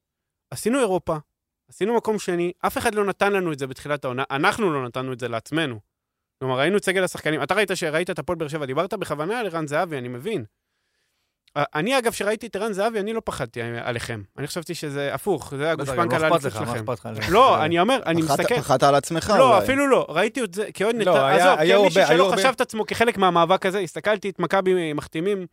[0.51, 1.17] עשינו אירופה,
[1.71, 5.13] עשינו מקום שני, אף אחד לא נתן לנו את זה בתחילת העונה, אנחנו לא נתנו
[5.13, 5.92] את זה לעצמנו.
[6.43, 7.43] כלומר, ראינו את סגל השחקנים.
[7.43, 10.45] אתה ראית שראית את הפועל באר שבע, דיברת בכוונה על ערן זהבי, אני מבין.
[11.55, 14.23] א- אני, אגב, שראיתי את ערן זהבי, אני לא פחדתי עליכם.
[14.39, 16.63] אני חשבתי שזה הפוך, זה הגושפנקה לא לאליפות שלכם.
[16.93, 17.29] אכפת לך?
[17.31, 18.57] לא, אני אומר, אני מסתכל.
[18.61, 19.65] פחדת על עצמך לא, אולי.
[19.65, 20.07] אפילו לא.
[20.09, 21.27] ראיתי את זה כאוהד לא, נתניה.
[21.29, 25.47] היה- עזוב, כמישהו היו שלא חשב את עצמו כחלק מהמאבק הזה, הסתכלתי את מכבי מחתימים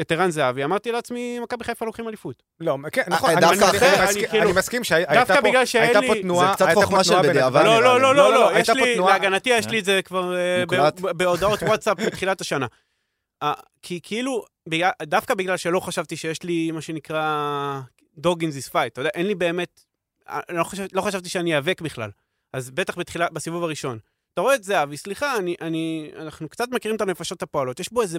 [0.00, 2.42] את ערן זהבי, אמרתי לעצמי, מכבי חיפה לוקחים אליפות.
[2.60, 5.26] לא, כן, נכון, אה, אני דווקא מסכים- אחר, אני אני מסכים- כאילו- אני מסכים שהייתה
[5.26, 7.62] פה פה זה תנועה, קצת חוכמה של תנועה בדיעבד.
[7.64, 10.64] לא, לא, לא, לא, לא, יש לי, תנועה- להגנתי, יש לי את זה כבר אה,
[11.16, 12.66] בהודעות וואטסאפ מתחילת השנה.
[13.42, 14.44] אה, כי כאילו,
[15.02, 17.80] דווקא בגלל שלא חשבתי שיש לי, מה שנקרא,
[18.26, 19.80] dog in this fight, אתה יודע, אין לי באמת,
[20.28, 22.10] אה, לא לא חשבתי שאני איאבק בכלל.
[22.52, 23.98] אז בטח בתחילה, בסיבוב הראשון.
[24.34, 28.02] אתה רואה את זהבי, סליחה, אני, אני, אנחנו קצת מכירים את הנפשות הפועלות, יש בו
[28.02, 28.18] איזה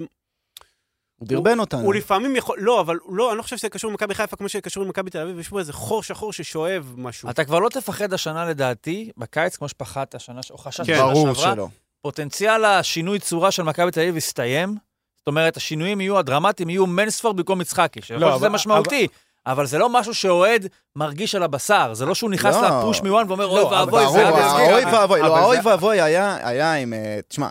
[1.24, 1.80] הוא דרבן אותנו.
[1.80, 4.84] הוא לפעמים יכול, לא, אבל לא, אני לא חושב שזה קשור למכבי חיפה כמו שקשור
[4.84, 7.30] למכבי תל אביב, יש פה איזה חור שחור ששואב משהו.
[7.30, 10.96] אתה כבר לא תפחד השנה, לדעתי, בקיץ, כמו שפחדת השנה, או חששת כן.
[10.96, 11.54] שנה ברור שעברה.
[11.54, 11.68] שלא.
[12.02, 14.74] פוטנציאל השינוי צורה של מכבי תל אביב הסתיים.
[15.16, 19.06] זאת אומרת, השינויים יהיו הדרמטיים, יהיו מנספורד במקום יצחקי, שיכול לא, להיות שזה אבל- משמעותי,
[19.46, 20.66] אבל זה לא משהו שאוהד
[20.96, 22.68] מרגיש על הבשר, זה לא שהוא נכנס לא.
[22.80, 25.56] לפוש מוואן ואומר, אוי לא, אבל ואבוי, זה היה אסביר, האוי אבל ואבוי, לא, האוי
[25.64, 26.92] ואבוי היה היה עם...
[26.92, 27.48] אה, תשמע,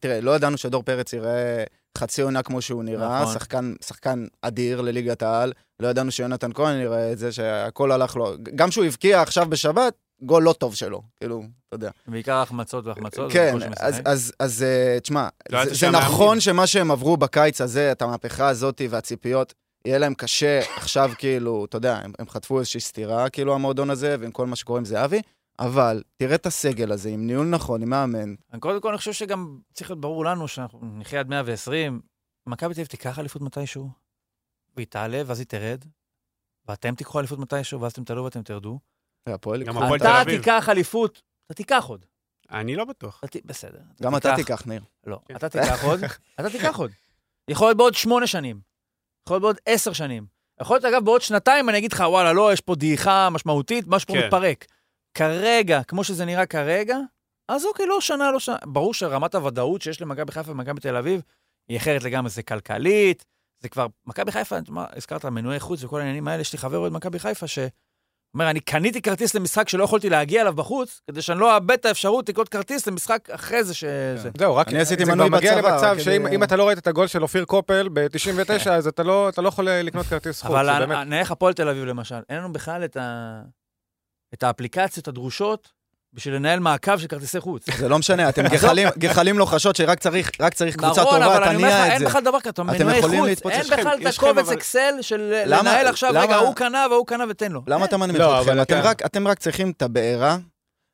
[0.00, 1.64] תראה, לא ידענו שדור פרץ יראה
[1.98, 3.34] חצי עונה כמו שהוא נראה, נכון.
[3.34, 8.32] שחקן- שחקן אדיר לליגת העל, לא ידענו שיונתן כהן יראה את זה, שהכל הלך לו.
[8.54, 11.90] גם שהוא הבקיע עכשיו בשבת, גול לא טוב שלו, כאילו, אתה יודע.
[12.06, 13.32] בעיקר החמצות והחמצות.
[13.32, 13.70] כן, משחק.
[13.80, 18.02] אז, אז, אז אה, תשמע, לא זה, זה נכון שמה שהם עברו בקיץ הזה, את
[18.02, 19.54] המהפכה הזאת והציפיות,
[19.86, 24.16] יהיה להם קשה עכשיו, כאילו, אתה יודע, הם, הם חטפו איזושהי סתירה, כאילו, המועדון הזה,
[24.20, 25.20] ועם כל מה שקורה עם זהבי,
[25.58, 28.34] אבל תראה את הסגל הזה, עם ניהול נכון, עם מאמן.
[28.52, 32.00] אני קודם כל, אני חושב שגם צריך להיות ברור לנו שאנחנו נחיה עד 120.
[32.46, 33.90] מכבי תל אביב תיקח אליפות מתישהו,
[34.76, 35.84] והיא תעלה ואז היא תרד,
[36.68, 38.78] ואתם תיקחו אליפות מתישהו, ואז אתם תעלו ואתם תרדו.
[39.28, 39.98] גם הפועל.
[39.98, 40.30] תל אתה.
[40.30, 42.06] תיקח אליפות, אתה תיקח עוד.
[42.50, 43.20] אני לא בטוח.
[43.44, 43.78] בסדר.
[44.02, 44.82] גם אתה תיקח, ניר.
[45.06, 45.36] לא, כן.
[45.36, 46.00] אתה תיקח עוד,
[46.40, 46.90] אתה תיקח עוד.
[47.48, 48.60] יכול להיות בעוד שמונה שנים,
[49.26, 50.26] יכול להיות בעוד עשר שנים.
[50.60, 54.06] יכול להיות, אגב, בעוד שנתיים אני אגיד לך, וואלה, לא, יש פה דעיכה משמעותית, משהו
[54.06, 54.24] פה כן.
[54.24, 54.66] מתפרק.
[55.14, 56.98] כרגע, כמו שזה נראה כרגע,
[57.48, 58.56] אז אוקיי, לא שנה, לא שנה.
[58.64, 61.20] ברור שרמת הוודאות שיש למכבי חיפה ומכבי תל אביב
[61.68, 63.24] היא אחרת לגמרי, זה כלכלית,
[63.62, 66.92] זה כבר, מכבי חיפה, מה, הזכרת מנועי חוץ וכל העניינים האלה, יש לי חבר אוהד
[66.92, 67.46] מכבי חיפה
[68.34, 71.84] אומר, אני קניתי כרטיס למשחק שלא יכולתי להגיע אליו בחוץ, כדי שאני לא אאבד את
[71.86, 73.84] האפשרות לקנות כרטיס למשחק אחרי זה ש...
[74.16, 74.30] זה.
[74.38, 76.86] זהו, רק אני עשיתי זה מנוי כבר מגיע בצבא, למצב שאם אתה לא ראית את
[76.86, 80.50] הגול של אופיר קופל ב-99, אז אתה לא אתה לא יכול לקנות כרטיס חוץ.
[80.50, 83.42] אבל זה באמת- נניח הפועל תל אביב למשל, אין לנו בכלל את, ה...
[84.34, 85.68] את האפליקציות הדרושות
[86.12, 87.66] בשביל לנהל מעקב של כרטיסי חוץ.
[87.78, 91.46] זה לא משנה, אתם גחלים- גחלים לוחשות שרק צריך רק צריך קבוצה נכון, אבל טובה,
[91.50, 92.04] אני אומר לך, תניע את אין זה.
[92.06, 93.46] בכלל דבר כזה, אתה מנועי חוץ.
[93.50, 97.06] אין בכלל את הקובץ אבל- אקסל של למה- לנהל עכשיו, רגע, למה- ההוא קנה וההוא
[97.06, 97.62] קנה ותן לו.
[97.66, 98.50] למה אתה מנמיך לא, אתכם?
[98.50, 100.36] אבל אתם רק- אתם רק צריכים את הבעירה,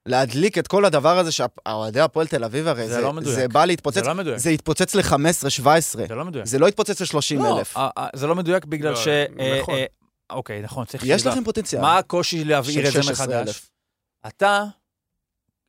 [0.07, 3.34] להדליק את כל הדבר הזה שהאוהדי הפועל תל אביב הרי, זה זה- לא מדויק.
[3.36, 4.38] זה בא זה להתפוצץ, לא מדויק.
[4.38, 6.07] זה יתפוצץ ל-15-17.
[6.09, 6.47] זה לא מדויק.
[6.47, 7.76] זה לא יתפוצץ ל-30 לא, אלף.
[7.76, 9.09] אה, אה, זה לא מדויק בגלל לא, ש...
[9.61, 9.74] נכון.
[10.31, 11.33] אוקיי, נכון, צריך יש שאלה.
[11.35, 11.81] לכם פוטנציאל.
[11.83, 13.41] מה הקושי להבעיר את זה 16,000.
[13.41, 13.70] מחדש?
[14.26, 14.64] אתה,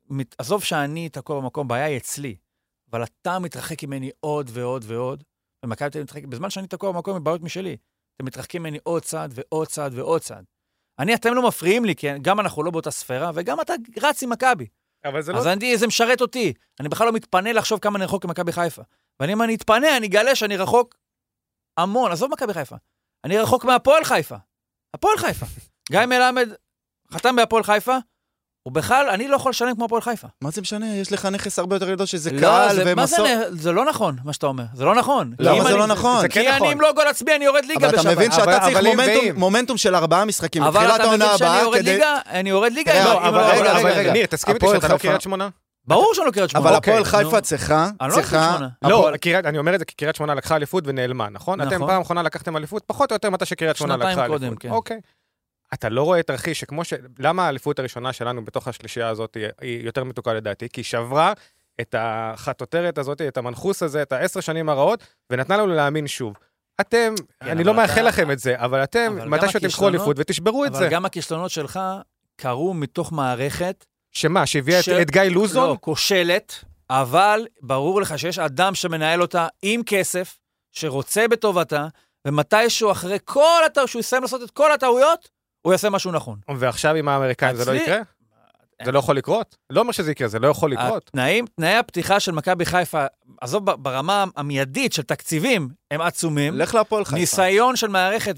[0.09, 2.35] מת- עזוב שאני תקוע במקום, הבעיה היא אצלי,
[2.91, 5.23] אבל אתה מתרחק ממני עוד ועוד ועוד,
[5.65, 7.77] ומכבי תל מתרחק, בזמן שאני תקוע במקום עם בעיות משלי,
[8.15, 10.45] אתם מתרחקים ממני עוד צעד ועוד צעד ועוד צעד.
[10.99, 14.29] אני, אתם לא מפריעים לי, כי גם אנחנו לא באותה ספירה, וגם אתה רץ עם
[14.29, 14.67] מכבי.
[15.05, 15.37] אבל זה לא...
[15.37, 16.53] אז אני, זה משרת אותי.
[16.79, 18.81] אני בכלל לא מתפנה לחשוב כמה אני רחוק ממכבי חיפה.
[19.19, 20.95] ואני, אם אני אתפנה, אני אגלה שאני רחוק
[21.77, 22.11] המון.
[22.11, 22.75] עזוב מכבי חיפה.
[23.23, 24.35] אני רחוק מהפועל חיפה.
[24.93, 25.45] הפועל חיפה.
[25.91, 26.49] גיא מלמד
[27.13, 27.97] חתם בהפועל חיפה,
[28.67, 30.27] ובכלל, אני לא יכול לשלם כמו הפועל חיפה.
[30.41, 30.95] מה זה משנה?
[30.95, 33.27] יש לך נכס הרבה יותר גדול שזה לא, קהל זה, מה זה, ומסור.
[33.51, 34.63] נ- זה לא נכון, מה שאתה אומר.
[34.73, 35.33] זה לא נכון.
[35.39, 36.21] למה כי אם זה אני- לא נכון?
[36.21, 36.71] זה כי כן אני נכון.
[36.71, 38.05] עם לא גול עצמי, אני יורד ליגה אבל בשבת.
[38.05, 39.35] אתה מבין אבל- שאתה צריך אבל מומנטום-.
[39.39, 40.63] מומנטום של ארבעה משחקים.
[40.63, 41.81] אבל אתה מבין שאני יורד.
[41.83, 42.19] ליגה?
[42.29, 43.03] אני יורד ליגה.
[43.05, 44.11] לא, אם אבל לא- רגע, רגע, רגע, רגע.
[44.13, 45.49] ניר, תסכים איתי שאתה לא קריית שמונה?
[45.87, 46.67] ברור שאני לא קריית שמונה.
[46.69, 47.29] אבל אוקיי, הפועל נו.
[47.29, 48.49] חיפה צריכה, אני לא קריית צריכה...
[48.49, 48.67] שמונה.
[48.81, 49.11] לא,
[49.45, 51.61] אני אומר את זה כי קריית שמונה לקחה אליפות ונעלמה, נכון?
[51.61, 51.87] אתם נכון.
[51.87, 54.61] פעם אחרונה לקחתם אליפות, פחות או יותר מתי שקריית שמונה שנתיים לקחה קודם, אליפות.
[54.61, 54.69] כן.
[54.69, 54.99] אוקיי.
[55.73, 56.93] אתה לא רואה תרחיש שכמו ש...
[57.19, 60.69] למה האליפות הראשונה שלנו בתוך השלישייה הזאת היא- יותר מתוקה לדעתי?
[60.69, 61.33] כי היא שברה
[61.81, 66.33] את החטוטרת הזאת, את המנחוס הזה, את העשר שנים הרעות, ונתנה לנו להאמין שוב.
[66.81, 69.65] אתם, כן, אני אבל לא אתה- מאחל לכם את זה, אבל אתם, אבל מתישהו תיקחו
[69.67, 70.87] הכישלונות- אליפות ותשברו את אבל זה.
[70.87, 71.79] גם הכישלונות שלך
[72.35, 75.69] קרו מתוך מערכת שמה, שהביאה את- ש- את גיא לוזון?
[75.69, 80.37] לא, כושלת, אבל ברור לך שיש אדם שמנהל אותה עם כסף,
[80.71, 81.87] שרוצה בטובתה,
[82.27, 85.29] ומתישהו אחרי כל הטעויות, שהוא יסיים לעשות את כל הטעויות,
[85.61, 86.39] הוא יעשה משהו נכון.
[86.57, 87.99] ועכשיו עם האמריקאים זה לא יקרה?
[88.85, 89.55] זה לא יכול לקרות?
[89.69, 91.07] לא אומר שזה יקרה, זה לא יכול לקרות.
[91.07, 93.05] התנאים, תנאי הפתיחה של מכבי חיפה,
[93.41, 96.57] עזוב, ברמה המיידית של תקציבים, הם עצומים.
[96.57, 97.17] לך להפועל חיפה.
[97.17, 98.35] ניסיון של מערכת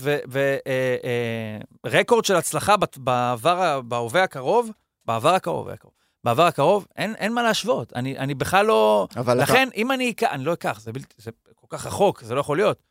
[1.86, 4.70] ורקורד של הצלחה בעבר, בהווה הקרוב,
[5.06, 5.94] בעבר הקרוב, בהווה הקרוב.
[6.24, 7.94] בעבר הקרוב, אין, אין מה להשוות.
[7.94, 9.08] אני, אני בכלל לא...
[9.16, 12.22] אבל אתה- לכן, אם אני אקח, אני לא אקח, זה, בלתי, זה כל כך רחוק,
[12.24, 12.84] זה לא יכול להיות.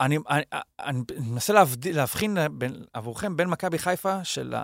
[0.00, 0.42] אני, אני,
[0.80, 1.00] אני
[1.30, 4.54] מנסה להבדיל, להבחין בין, עבורכם בין מכבי חיפה של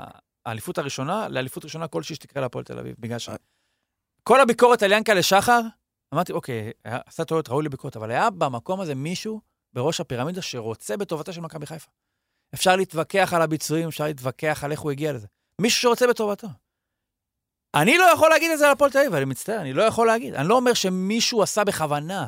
[0.47, 3.31] האליפות הראשונה לאליפות ראשונה כלשהי שתקרה להפועל תל אביב, בגלל ש...
[4.23, 5.61] כל הביקורת על ינקלה שחר,
[6.15, 9.41] אמרתי, אוקיי, היה- עשה טעויות, ראוי לביקורת, אבל היה במקום הזה מישהו
[9.73, 11.91] בראש הפירמידה שרוצה בטובתה של מכבי חיפה.
[12.55, 15.27] אפשר להתווכח על הביצועים, אפשר להתווכח על איך הוא הגיע לזה.
[15.61, 16.49] מישהו שרוצה בטובתו.
[17.75, 20.07] אני לא יכול להגיד את זה על הפועל תל אביב, אני מצטער, אני לא יכול
[20.07, 20.35] להגיד.
[20.35, 22.27] אני לא אומר שמישהו עשה בכוונה,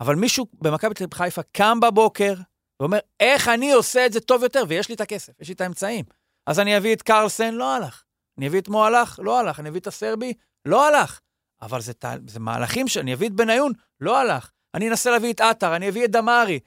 [0.00, 2.34] אבל מישהו במכבי תל אביב חיפה קם בבוקר
[2.80, 5.60] ואומר, איך אני עושה את זה טוב יותר, ויש לי את הכסף, יש לי את
[5.60, 6.04] האמצעים.
[6.46, 8.04] אז אני אביא את קרלסן, לא הלך.
[8.38, 9.60] אני אביא את מו הלך, לא הלך.
[9.60, 10.32] אני אביא את הסרבי,
[10.64, 11.20] לא הלך.
[11.62, 11.92] אבל זה,
[12.26, 14.50] זה מהלכים שאני אביא את בניון, לא הלך.
[14.74, 16.60] אני אנסה להביא את עטר, אני אביא את דמארי.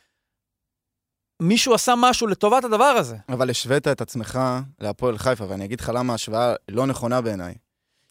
[1.41, 3.15] מישהו עשה משהו לטובת הדבר הזה.
[3.29, 4.39] אבל השווית את עצמך
[4.79, 7.53] להפועל חיפה, ואני אגיד לך למה ההשוואה לא נכונה בעיניי.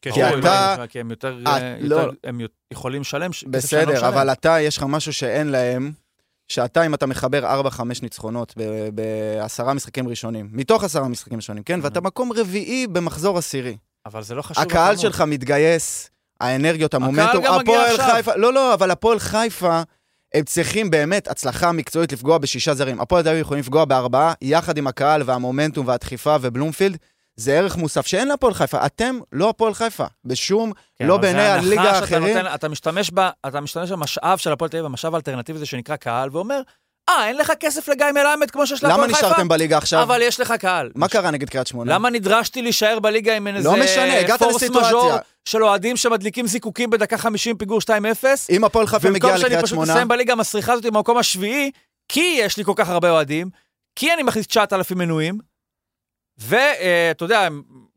[0.02, 2.00] כי ברור, אתה- הם- כי הם יותר, אה, אה, לא.
[2.24, 2.40] הם
[2.72, 3.30] יכולים לשלם.
[3.46, 4.04] לא בסדר, משלם.
[4.04, 5.92] אבל אתה, יש לך משהו שאין להם,
[6.48, 7.70] שאתה, אם אתה מחבר 4-5
[8.02, 8.54] ניצחונות
[8.94, 11.80] בעשרה משחקים ראשונים, מתוך עשרה משחקים ראשונים, כן?
[11.82, 13.76] ואתה מקום רביעי במחזור עשירי.
[14.06, 14.62] אבל זה לא חשוב.
[14.64, 14.96] הקהל.
[14.96, 16.10] שלך מתגייס,
[16.40, 18.10] האנרגיות, המומנטום, גם מגיע הפועל עכשיו.
[18.16, 19.82] חיפה, לא, לא, אבל הפועל חיפה,
[20.34, 23.00] הם צריכים באמת הצלחה מקצועית לפגוע בשישה זרים.
[23.00, 26.96] הפועל תל אביב יכולים לפגוע בארבעה, יחד עם הקהל והמומנטום והדחיפה ובלומפילד.
[27.36, 28.86] זה ערך מוסף שאין להפועל חיפה.
[28.86, 32.36] אתם לא הפועל חיפה, בשום, כן, לא בעיני הליגה האחרים.
[32.36, 32.68] נותן- אתה
[33.12, 36.60] ב- אתה משתמש במשאב של הפועל תל אביב, המשאב האלטרנטיבי הזה שנקרא קהל, ואומר,
[37.08, 40.02] אה, אין לך כסף לגיא מלמד כמו שיש למה להפועל חיפה, נשארתם בליגה עכשיו?
[40.02, 40.90] אבל יש לך קהל.
[40.94, 41.94] מה קרה נגד קריית שמונה?
[41.94, 45.18] למה נדרשתי להישאר בליגה עם איזה לא משנה, הגעת לסיטואציה.
[45.44, 47.90] של אוהדים שמדליקים זיקוקים בדקה 50 פיגור 2-0?
[48.50, 51.70] אם הפועל חיפה במקום מגיע שאני לקריית פשוט שמונה, אסיים בליגה המסריחה הזאת במקום השביעי,
[52.08, 53.50] כי יש לי כל כך הרבה אוהדים,
[53.96, 55.38] כי אני מכניס 9,000 מנויים,
[56.38, 57.48] ואתה יודע,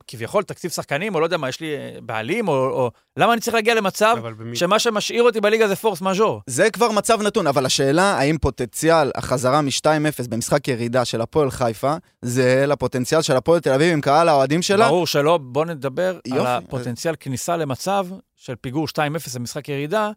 [0.07, 2.91] כביכול תקציב שחקנים, או לא יודע מה, יש לי אה, בעלים, או, או...
[3.17, 4.55] למה אני צריך להגיע למצב במי...
[4.55, 6.41] שמה שמשאיר אותי בליגה זה פורס מז'ור?
[6.47, 11.95] זה כבר מצב נתון, אבל השאלה האם פוטנציאל החזרה מ-2-0 במשחק ירידה של הפועל חיפה,
[12.21, 14.87] זה לפוטנציאל של הפועל תל אביב עם קהל האוהדים שלה?
[14.87, 16.39] ברור שלא, בוא נדבר יופי.
[16.39, 18.99] על הפוטנציאל כניסה למצב של פיגור 2-0
[19.35, 20.11] במשחק ירידה,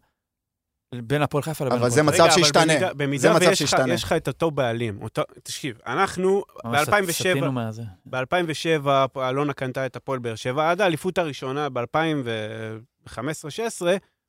[0.95, 2.23] בין הפועל חיפה לבין אבל הפועל זה חיפה.
[2.25, 2.93] מצב אבל שישתנה.
[2.93, 3.93] במידה- זה מצב שישתנה.
[3.93, 5.21] יש לך את אותו בעלים, אותו...
[5.43, 7.81] תקשיב, אנחנו ממש סט- ב-2007, סטינו מהזה.
[8.05, 8.87] ב-2007
[9.19, 13.85] אלונה קנתה את הפועל באר שבע, עד האליפות הראשונה ב-2015-2016,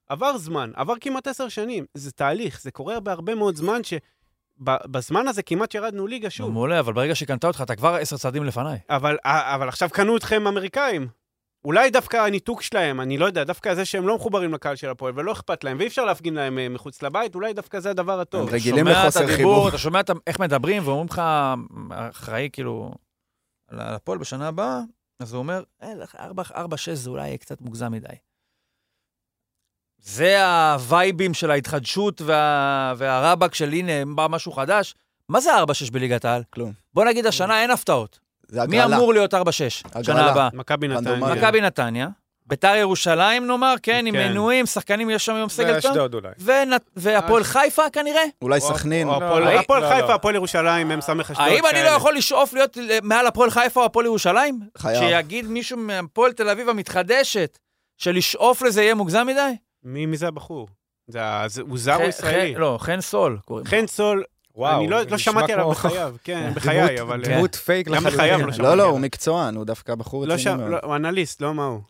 [0.09, 1.85] עבר זמן, עבר כמעט עשר שנים.
[1.95, 6.53] זה תהליך, זה קורה בהרבה מאוד זמן שבזמן הזה כמעט ירדנו ליגה שוב.
[6.53, 8.79] מעולה, אבל ברגע שהיא קנתה אותך, אתה כבר עשר צעדים לפניי.
[8.91, 11.09] אבל, אבל עכשיו קנו אתכם אמריקאים.
[11.69, 15.13] אולי דווקא הניתוק שלהם, אני לא יודע, דווקא זה שהם לא מחוברים לקהל של הפועל
[15.17, 18.49] ולא אכפת להם, ואי אפשר להפגין להם אה, מחוץ לבית, אולי דווקא זה הדבר הטוב.
[18.49, 19.69] הם רגילים לחוסר חיבור.
[19.69, 21.23] אתה שומע את איך מדברים, ואומרים לך,
[21.91, 22.95] אחראי כאילו,
[23.69, 24.81] על הפועל בשנה הבאה,
[25.21, 28.09] אז הוא אומר, "אה, לך, ארבע, ארבע, שש זה אולי יהיה קצת מוגזם מדי.
[29.99, 32.95] זה הווייבים של ההתחדשות וה...
[32.97, 34.95] והרבאק של הנה, בא משהו חדש.
[35.29, 36.43] מה זה 4-6 בליגת העל?
[36.51, 36.73] כלום.
[36.95, 38.28] בוא נגיד השנה אין הפתעות.
[38.49, 38.97] זה מי הגרלה.
[38.97, 39.39] אמור להיות 4-6
[40.03, 40.31] שנה.
[40.31, 40.49] הבאה?
[40.53, 41.17] מכבי נתניה.
[41.17, 42.09] מכבי נתניה,
[42.47, 44.29] ביתר ירושלים נאמר, כן, עם כן.
[44.31, 46.29] מנויים, שחקנים יש שם היום סגל טוב, ואשדוד אולי.
[46.97, 48.23] והפועל חיפה כנראה.
[48.43, 49.09] אולי או- סכנין.
[49.09, 50.15] הפועל- לא, הפועל לא, חיפה, לא.
[50.15, 51.47] הפועל ירושלים, הם סמך אשדוד.
[51.47, 51.97] האם אני לא כאלה.
[51.97, 54.61] יכול לשאוף להיות מעל הפועל חיפה או הפועל ירושלים?
[54.79, 54.99] חייב.
[54.99, 57.59] שיגיד מישהו מהפועל תל אביב המתחדשת,
[57.97, 59.53] שלשאוף לזה יהיה מוגזם מדי?
[59.85, 60.69] מי מי זה הבחור?
[61.61, 62.55] הוא זר או ישראלי?
[62.55, 63.71] לא, חן סול קוראים לו.
[63.71, 64.25] חן סול,
[64.59, 66.53] וואו, אני לא לא שמעתי עליו בחייו, כן.
[66.55, 67.23] בחיי, דמות- אבל...
[67.25, 68.17] דמות פייק גם לחלוטין.
[68.19, 68.87] בחייו לא לא, שמעתי לא, עליו.
[68.87, 70.71] הוא מקצוען, הוא דווקא בחור לא רציני מאוד.
[70.71, 71.81] לא, הוא אנליסט, לא מה הוא.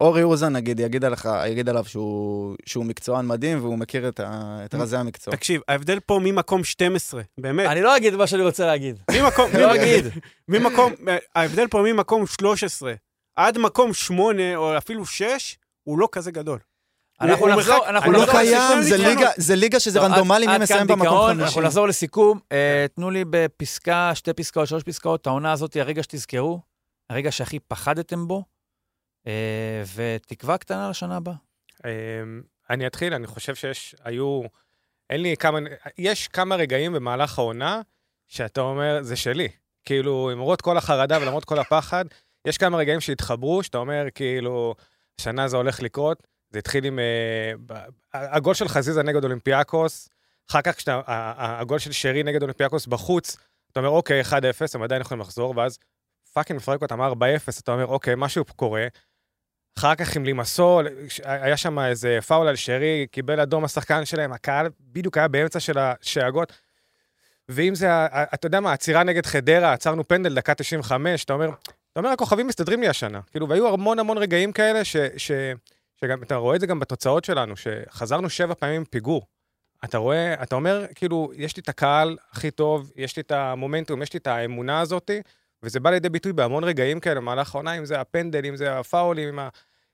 [0.00, 4.60] אורי אוזן, נגיד, יגיד עליך, יגיד עליו שהוא שהוא מקצוען מדהים, והוא מכיר את ה-
[4.64, 5.34] את רזי המקצוע.
[5.36, 8.96] תקשיב, ההבדל פה ממקום 12, באמת, אני לא אגיד מה שאני רוצה להגיד.
[9.10, 10.04] ממקום, לא אגיד.
[10.48, 10.92] ממקום,
[11.34, 12.92] ההבדל פה ממקום 13
[13.36, 16.58] עד מקום 8, או אפילו 6, הוא לא כזה גדול.
[17.20, 20.04] אנחנו נחזור, מרחק- אנחנו אני הוא לא נחזור- קיים, זה ליגה- זה ליגה שזה לא,
[20.04, 21.42] רנדומלי מי מסיים במקום חמישי.
[21.44, 22.38] אנחנו נחזור לסיכום.
[22.52, 26.60] אה, תנו לי בפסקה, שתי פסקאות, שלוש פסקאות, העונה הזאת, הרגע שתזכרו,
[27.10, 28.44] הרגע שהכי פחדתם בו,
[29.26, 29.32] אה,
[29.94, 31.34] ותקווה קטנה לשנה הבאה.
[31.84, 31.90] אמ,
[32.70, 34.40] אני אתחיל, אני חושב שיש, היו,
[35.10, 35.58] אין לי כמה,
[35.98, 37.80] יש כמה רגעים במהלך העונה
[38.28, 39.48] שאתה אומר, זה שלי.
[39.84, 42.04] כאילו, למרות כל החרדה ולמרות כל הפחד,
[42.46, 44.74] יש כמה רגעים שהתחברו, שאתה אומר, כאילו,
[45.20, 46.22] השנה זה הולך לקרות.
[46.52, 46.98] זה התחיל עם...
[46.98, 47.52] אה,
[48.14, 50.08] הגול של חזיזה נגד אולימפיאקוס,
[50.50, 53.36] אחר כך כשאתה, הגול של שרי נגד אולימפיאקוס בחוץ,
[53.72, 54.34] אתה אומר, אוקיי, 1-0,
[54.74, 55.78] הם עדיין יכולים לחזור, ואז
[56.32, 57.04] fucking מפרק אותם 4-0,
[57.60, 58.86] אתה אומר, אוקיי, משהו קורה.
[59.78, 60.88] אחר כך עם לימסול,
[61.24, 65.78] היה שם איזה פאול על שרי, קיבל אדום השחקן שלהם, הקהל בדיוק היה באמצע של
[65.78, 66.52] השאגות.
[67.48, 71.50] ואם זה, אתה יודע מה, עצירה נגד חדרה, עצרנו פנדל, דקה 95, אתה אומר,
[71.92, 73.20] אתה אומר, הכוכבים מסתדרים לי השנה.
[73.30, 75.30] כאילו, והיו המון המון רגעים כאלה, ש, ש,
[76.04, 79.26] שגם, אתה רואה את זה גם בתוצאות שלנו, שחזרנו שבע פעמים פיגור.
[79.84, 84.02] אתה רואה, אתה אומר, כאילו, יש לי את הקהל הכי טוב, יש לי את המומנטום,
[84.02, 85.22] יש לי את האמונה הזאתי,
[85.62, 89.28] וזה בא לידי ביטוי בהמון רגעים כאלה במהלך העונה, אם זה הפנדל, אם זה הפאולים,
[89.28, 89.48] אם ה...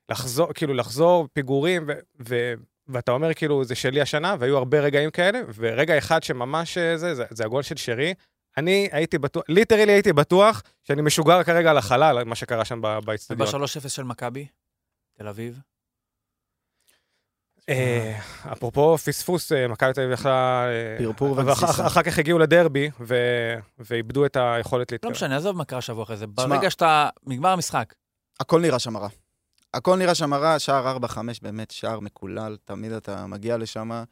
[0.09, 1.93] לחזור, כאילו, לחזור פיגורים, ו...
[2.29, 2.53] ו...
[2.87, 7.15] ואתה אומר, כאילו, זה שלי השנה, והיו הרבה רגעים כאלה, ורגע אחד שממש אה, זה,
[7.15, 8.13] זה, זה הגול של שרי.
[8.57, 13.47] אני הייתי בטוח, ליטרלי הייתי בטוח שאני משוגר כרגע על החלל, מה שקרה שם באצטדיון.
[13.47, 14.47] ב-3-0 של מכבי,
[15.17, 15.59] תל אביב.
[17.69, 18.19] אה,
[18.51, 20.65] אפרופו פספוס, אה, מכבי תל אביב יכלה...
[20.67, 21.87] אה, פרפור וגסיסה.
[21.87, 22.89] אחר כך הגיעו לדרבי,
[23.79, 25.11] ואיבדו את היכולת לא להתקרב.
[25.11, 26.27] משנה, עזוב מה קרה שבוע אחרי זה.
[26.27, 27.93] ברגע שאתה, נגמר המשחק.
[28.39, 29.07] הכל נראה שם רע.
[29.73, 34.03] הכל נראה שם רע, שער 4-5 באמת שער מקולל, תמיד אתה מגיע לשם.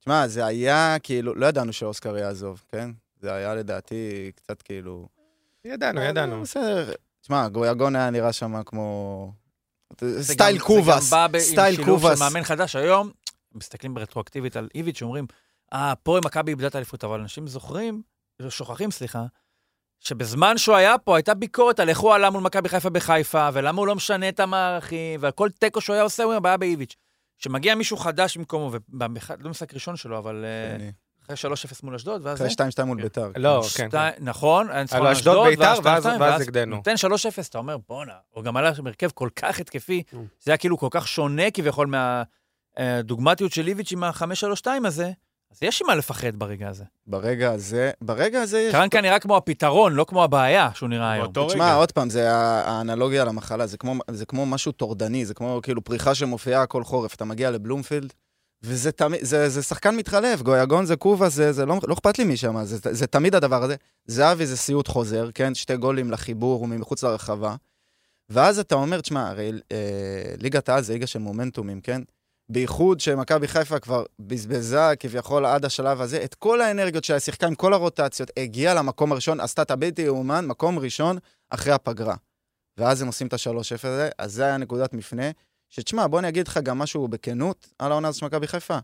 [0.00, 2.90] תשמע, זה היה כאילו, לא ידענו שאוסקר יעזוב, כן?
[3.20, 5.08] זה היה לדעתי קצת כאילו...
[5.64, 6.42] ידענו, ידענו.
[6.42, 6.92] בסדר.
[7.20, 9.32] תשמע, גויגון היה נראה שם כמו...
[10.20, 12.02] סטייל גם- קובאס, זה גם בא עם סטייל שילוב.
[12.14, 12.76] של מאמן חדש.
[12.76, 13.10] היום,
[13.54, 15.26] מסתכלים ברטרואקטיבית על איביץ', שאומרים,
[15.72, 18.02] אה, פה מכבי איבדה את האליפות, אבל אנשים זוכרים,
[18.48, 19.24] שוכחים, סליחה,
[20.00, 23.78] שבזמן שהוא היה פה הייתה ביקורת על איך הוא עלה מול מכבי חיפה בחיפה, ולמה
[23.78, 26.96] הוא לא משנה את המערכים, ועל כל תיקו שהוא היה עושה, הוא הבעיה באיביץ'.
[27.38, 30.92] כשמגיע מישהו חדש במקומו, ובאחד, לא משחק ראשון שלו, אבל אה, אני-
[31.34, 32.36] אחרי 3-0 מול אשדוד, ואז...
[32.38, 32.48] אחרי
[32.80, 33.02] 2-2 מול כן.
[33.02, 33.30] ביתר.
[33.36, 34.08] לא, שתי- כן.
[34.20, 36.76] נכון, היה ניצחון על על אשדוד ביתר, ואז- 2-2, ואז הגדלנו.
[36.76, 40.02] נותן 3-0, אתה אומר, בואנה, הוא גם עלה בהרכב כל כך התקפי.
[40.12, 41.92] זה היה כאילו כל כך שונה כביכול
[42.78, 45.10] מהדוגמטיות של איביץ' עם ה-5-3-2 הזה,
[45.52, 46.84] אז יש עם מה לפחד ברגע הזה.
[47.06, 48.72] ברגע הזה, ברגע הזה יש...
[48.72, 51.24] קרנקה נראה כמו הפתרון, לא כמו הבעיה שהוא נראה היום.
[51.24, 51.74] באותו תשמע.
[51.74, 56.14] עוד פעם, זה האנלוגיה למחלה, זה כמו, זה כמו משהו טורדני, זה כמו כאילו פריחה
[56.14, 57.14] שמופיעה כל חורף.
[57.14, 58.12] אתה מגיע לבלומפילד,
[58.62, 62.36] וזה תמיד, זה, זה שחקן מתחלף, גויגון זה קובה, זה, זה לא, לא אכפת לי
[62.36, 63.76] שם, זה, זה תמיד הדבר הזה.
[64.06, 65.54] זהבי זה סיוט חוזר, כן?
[65.54, 67.56] שתי גולים לחיבור ומחוץ לרחבה.
[68.28, 72.02] ואז אתה אומר, תשמע, הרי אה, ליגת העל זה ליגה של מומנטומים, כן?
[72.48, 77.54] בייחוד שמכבי חיפה כבר בזבזה כביכול עד השלב הזה, את כל האנרגיות שלה שיחקה עם
[77.54, 81.18] כל הרוטציות, הגיעה למקום הראשון, עשתה את הבלתי יאומן, מקום ראשון
[81.50, 82.14] אחרי הפגרה.
[82.78, 85.30] ואז הם עושים את ה-3-0 הזה, אז זה היה נקודת מפנה.
[85.70, 88.78] שתשמע, בוא אני אגיד לך גם משהו בכנות על העונה הזאת של מכבי חיפה.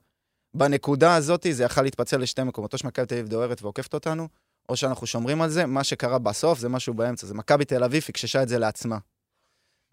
[0.54, 4.28] בנקודה הזאת זה יכל להתפצל לשתי מקומות, או שמכבי תל אביב דוהרת ועוקפת אותנו,
[4.68, 5.66] או שאנחנו שומרים על זה.
[5.66, 8.98] מה שקרה בסוף זה משהו באמצע, זה מכבי תל אביב פיקששה את זה לעצמה.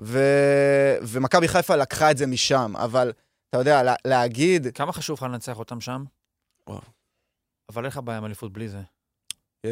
[0.02, 0.20] ו...
[1.02, 3.12] ומכבי חיפה לקחה את זה משם, אבל
[3.50, 4.68] אתה יודע, לה, להגיד...
[4.68, 6.04] כמה חשוב לך לנצח אותם שם?
[6.70, 6.82] וואו.
[7.70, 8.82] אבל אין לך בעיה עם אליפות בלי זה.
[9.66, 9.70] אה,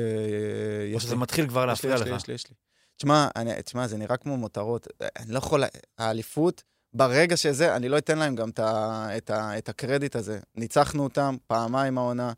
[0.92, 2.18] או יש שזה לי, מתחיל כבר יש לי, להפריע יש לי, לך.
[2.22, 2.56] יש לי, יש לי.
[2.98, 4.88] תשמע, אני- תשמע, זה נראה כמו מותרות.
[5.20, 5.64] אני לא יכול...
[5.98, 10.40] האליפות, ברגע שזה, אני לא אתן להם גם את, ה, את, ה, את הקרדיט הזה.
[10.56, 12.34] ניצחנו אותם פעמיים העונה,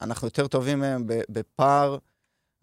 [0.00, 1.98] אנחנו יותר טובים מהם ב- בפער.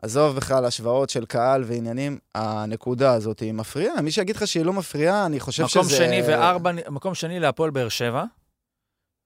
[0.01, 4.01] עזוב בכלל השוואות של קהל ועניינים, הנקודה הזאת היא מפריעה.
[4.01, 5.97] מי שיגיד לך שהיא לא מפריעה, אני חושב מקום שזה...
[5.97, 8.23] שני וארבע, מקום שני להפועל באר שבע,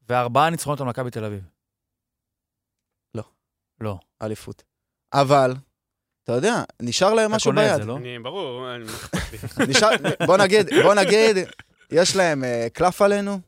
[0.09, 1.43] וארבעה ניצחונות על מכבי תל אביב.
[3.15, 3.23] לא.
[3.81, 3.97] לא.
[4.21, 4.63] אליפות.
[5.13, 5.53] אבל,
[6.23, 7.81] אתה יודע, נשאר להם אתה משהו קונה את ביד.
[7.81, 7.97] זה, לא?
[7.97, 8.85] אני, ברור, אני
[10.27, 11.37] בוא נגיד, בוא נגיד,
[11.93, 13.39] יש להם אה, קלף עלינו,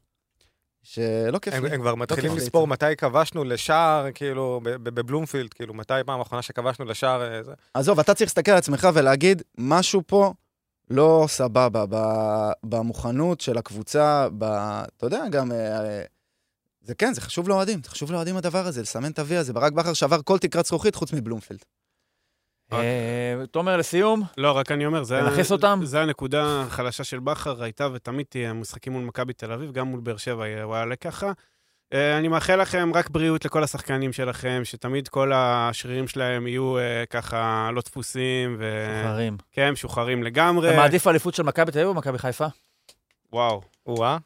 [0.83, 1.75] שלא כיף הם, לי.
[1.75, 2.67] הם כבר מתחילים כיף לי לספור.
[2.67, 7.41] מתי כבשנו לשער, כאילו, בבלומפילד, כאילו, מתי פעם אחרונה שכבשנו לשער, אה.
[7.73, 10.33] עזוב, אתה צריך להסתכל על עצמך ולהגיד, משהו פה
[10.89, 11.85] לא סבבה
[12.63, 14.43] במוכנות של הקבוצה, ב...
[14.43, 15.51] אתה יודע, גם...
[15.51, 16.01] אה,
[16.81, 19.53] זה כן, זה חשוב לאוהדים, זה חשוב לאוהדים הדבר הזה, לסמן את ה-V הזה.
[19.53, 21.59] ברק בכר שבר כל תקרת זכוכית חוץ מבלומפילד.
[22.73, 25.21] אה, תומר, לסיום, לא, רק אני אומר, זה...
[25.21, 25.79] לנכס אותם?
[25.83, 29.99] זה הנקודה החלשה של בכר, הייתה ותמיד תהיה משחקים מול מכבי תל אביב, גם מול
[29.99, 31.31] באר שבע יהיה- הוא יעלה ככה.
[31.93, 37.03] אה, אני מאחל לכם רק בריאות לכל השחקנים שלכם, שתמיד כל השרירים שלהם יהיו אה,
[37.09, 38.87] ככה לא דפוסים, ו...
[39.03, 39.37] חברים.
[39.51, 40.69] כן, משוחררים לגמרי.
[40.69, 42.45] אתה מעדיף אליפות של מכבי תל אביב או מכבי חיפה?
[43.33, 44.17] וואו, או-אה.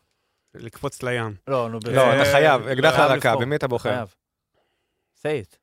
[0.55, 1.33] לקפוץ לים.
[1.47, 3.35] לא, נו, לא, אה, אתה חייב, אקדח חייב לרקה.
[3.35, 3.89] במי אתה בוחר?
[3.89, 5.43] חייב.
[5.43, 5.58] it.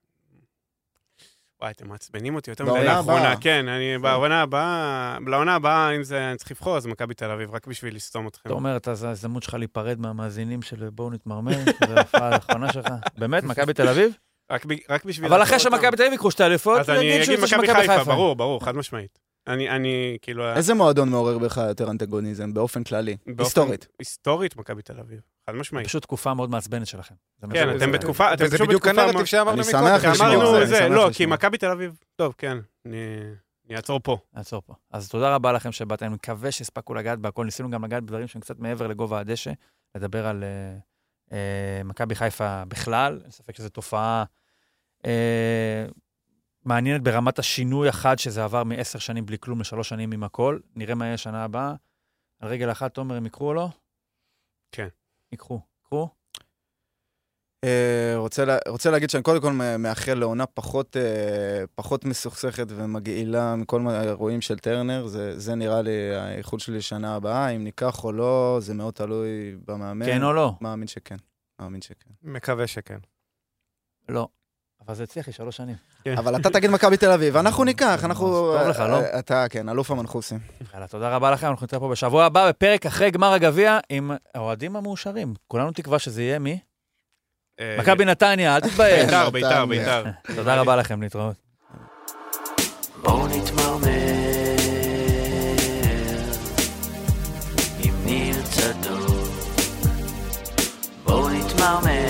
[1.61, 3.35] וואי, אתם מעצבנים אותי יותר מדי לאחרונה.
[3.41, 7.55] כן, אני בעונה הבאה, לעונה הבאה, אם זה, אני צריך לבחור, אז מכבי תל אביב,
[7.55, 8.49] רק בשביל לסתום אתכם.
[8.49, 11.53] תומר, אתה- זו ההזדמנות שלך להיפרד מהמאזינים של בואו נתמרמר,
[11.89, 12.87] זו ההופעה האחרונה שלך.
[13.19, 14.17] באמת, מכבי תל אביב?
[14.91, 15.27] רק בשביל...
[15.33, 15.59] אבל אחרי.
[15.59, 19.19] שמכבי תל אביב ייקחו שתי אליפויות, אז אני אגיד מכבי חיפה, ברור, ברור, חד משמעית.
[19.47, 20.53] אני, אני, כאילו...
[20.53, 23.17] איזה מועדון מעורר בך יותר אנטגוניזם, באופן כללי?
[23.27, 23.89] באופן- היסטורית.
[23.99, 25.87] היסטורית, מכבי תל אביב, חד משמעית.
[25.87, 27.15] פשוט תקופה מאוד מעצבנת שלכם.
[27.53, 29.03] כן, אתם בתקופה, אתם וזה פשוט בדיוק בתקופה...
[29.03, 29.85] הנרטיב שאמרנו אני מקודם.
[29.87, 31.27] שמח כי לשמוע, אמרנו זה, זה, אני לא, שמח כי.
[31.27, 32.97] מכבי תל אביב, טוב, כן, אני
[33.69, 34.19] אני אעצור פה.
[34.35, 34.75] נעצור פה.
[34.91, 37.45] אז תודה רבה לכם שבאתם, אני מקווה שהספקנו לגעת בהכל.
[37.45, 39.53] ניסינו גם לגעת בדברים שהם קצת מעבר לגובה הדשא,
[39.95, 40.79] לדבר על אה,
[41.33, 43.21] אה, מכבי חיפה בכלל.
[43.23, 44.25] אין ספק שזו תופעה
[45.07, 45.87] אה,
[46.65, 50.59] מעניינת ברמת השינוי החד, שזה עבר מעשר שנים בלי כלום לשלוש שנים עם הכל.
[50.77, 51.75] נראה מה יהיה שנה הבאה.
[52.41, 53.69] על רגל אחת, תומר, הם יקחו או לא?
[54.73, 54.89] כן.
[55.33, 55.61] ייקחו.
[55.81, 56.09] ייקחו?
[57.65, 63.57] אה, רוצה, לה, רוצה להגיד שאני קודם כל מאחל לעונה פחות, אה, פחות מסוכסכת ומגעילה
[63.57, 65.07] מכל מה- האירועים של טרנר.
[65.07, 67.49] זה, זה נראה לי האיחוד שלי לשנה הבאה.
[67.49, 70.07] אם ניקח או לא, זה מאוד תלוי במאמן.
[70.07, 70.53] כן או לא?
[70.61, 71.17] מאמין שכן.
[71.61, 72.11] מאמין שכן.
[72.23, 72.99] מקווה שכן.
[74.09, 74.29] לא.
[74.87, 75.77] אבל זה הצליח לי שלוש שנים.
[76.15, 78.27] אבל אתה תגיד מכבי תל אביב, אנחנו ניקח, אנחנו...
[78.59, 79.01] טוב לך, לא?
[79.01, 80.39] אה, אתה, כן, אלוף המנחוסים.
[80.75, 84.77] יאללה, תודה רבה לכם, אנחנו נתראה פה בשבוע הבא, בפרק אחרי גמר הגביע, עם האוהדים
[84.77, 85.35] המאושרים.
[85.49, 86.59] כולנו תקווה שזה יהיה מי?
[87.61, 89.05] אה, מכבי נתניה, אל תתבייש.
[89.05, 89.67] ביתר, ביתר.
[89.67, 90.05] ביתר.
[90.37, 91.37] תודה רבה לכם, להתראות.
[93.03, 93.89] בואו נתמרמר
[97.85, 99.29] עם ניר צדוק.
[101.05, 102.06] בואו נתמרמר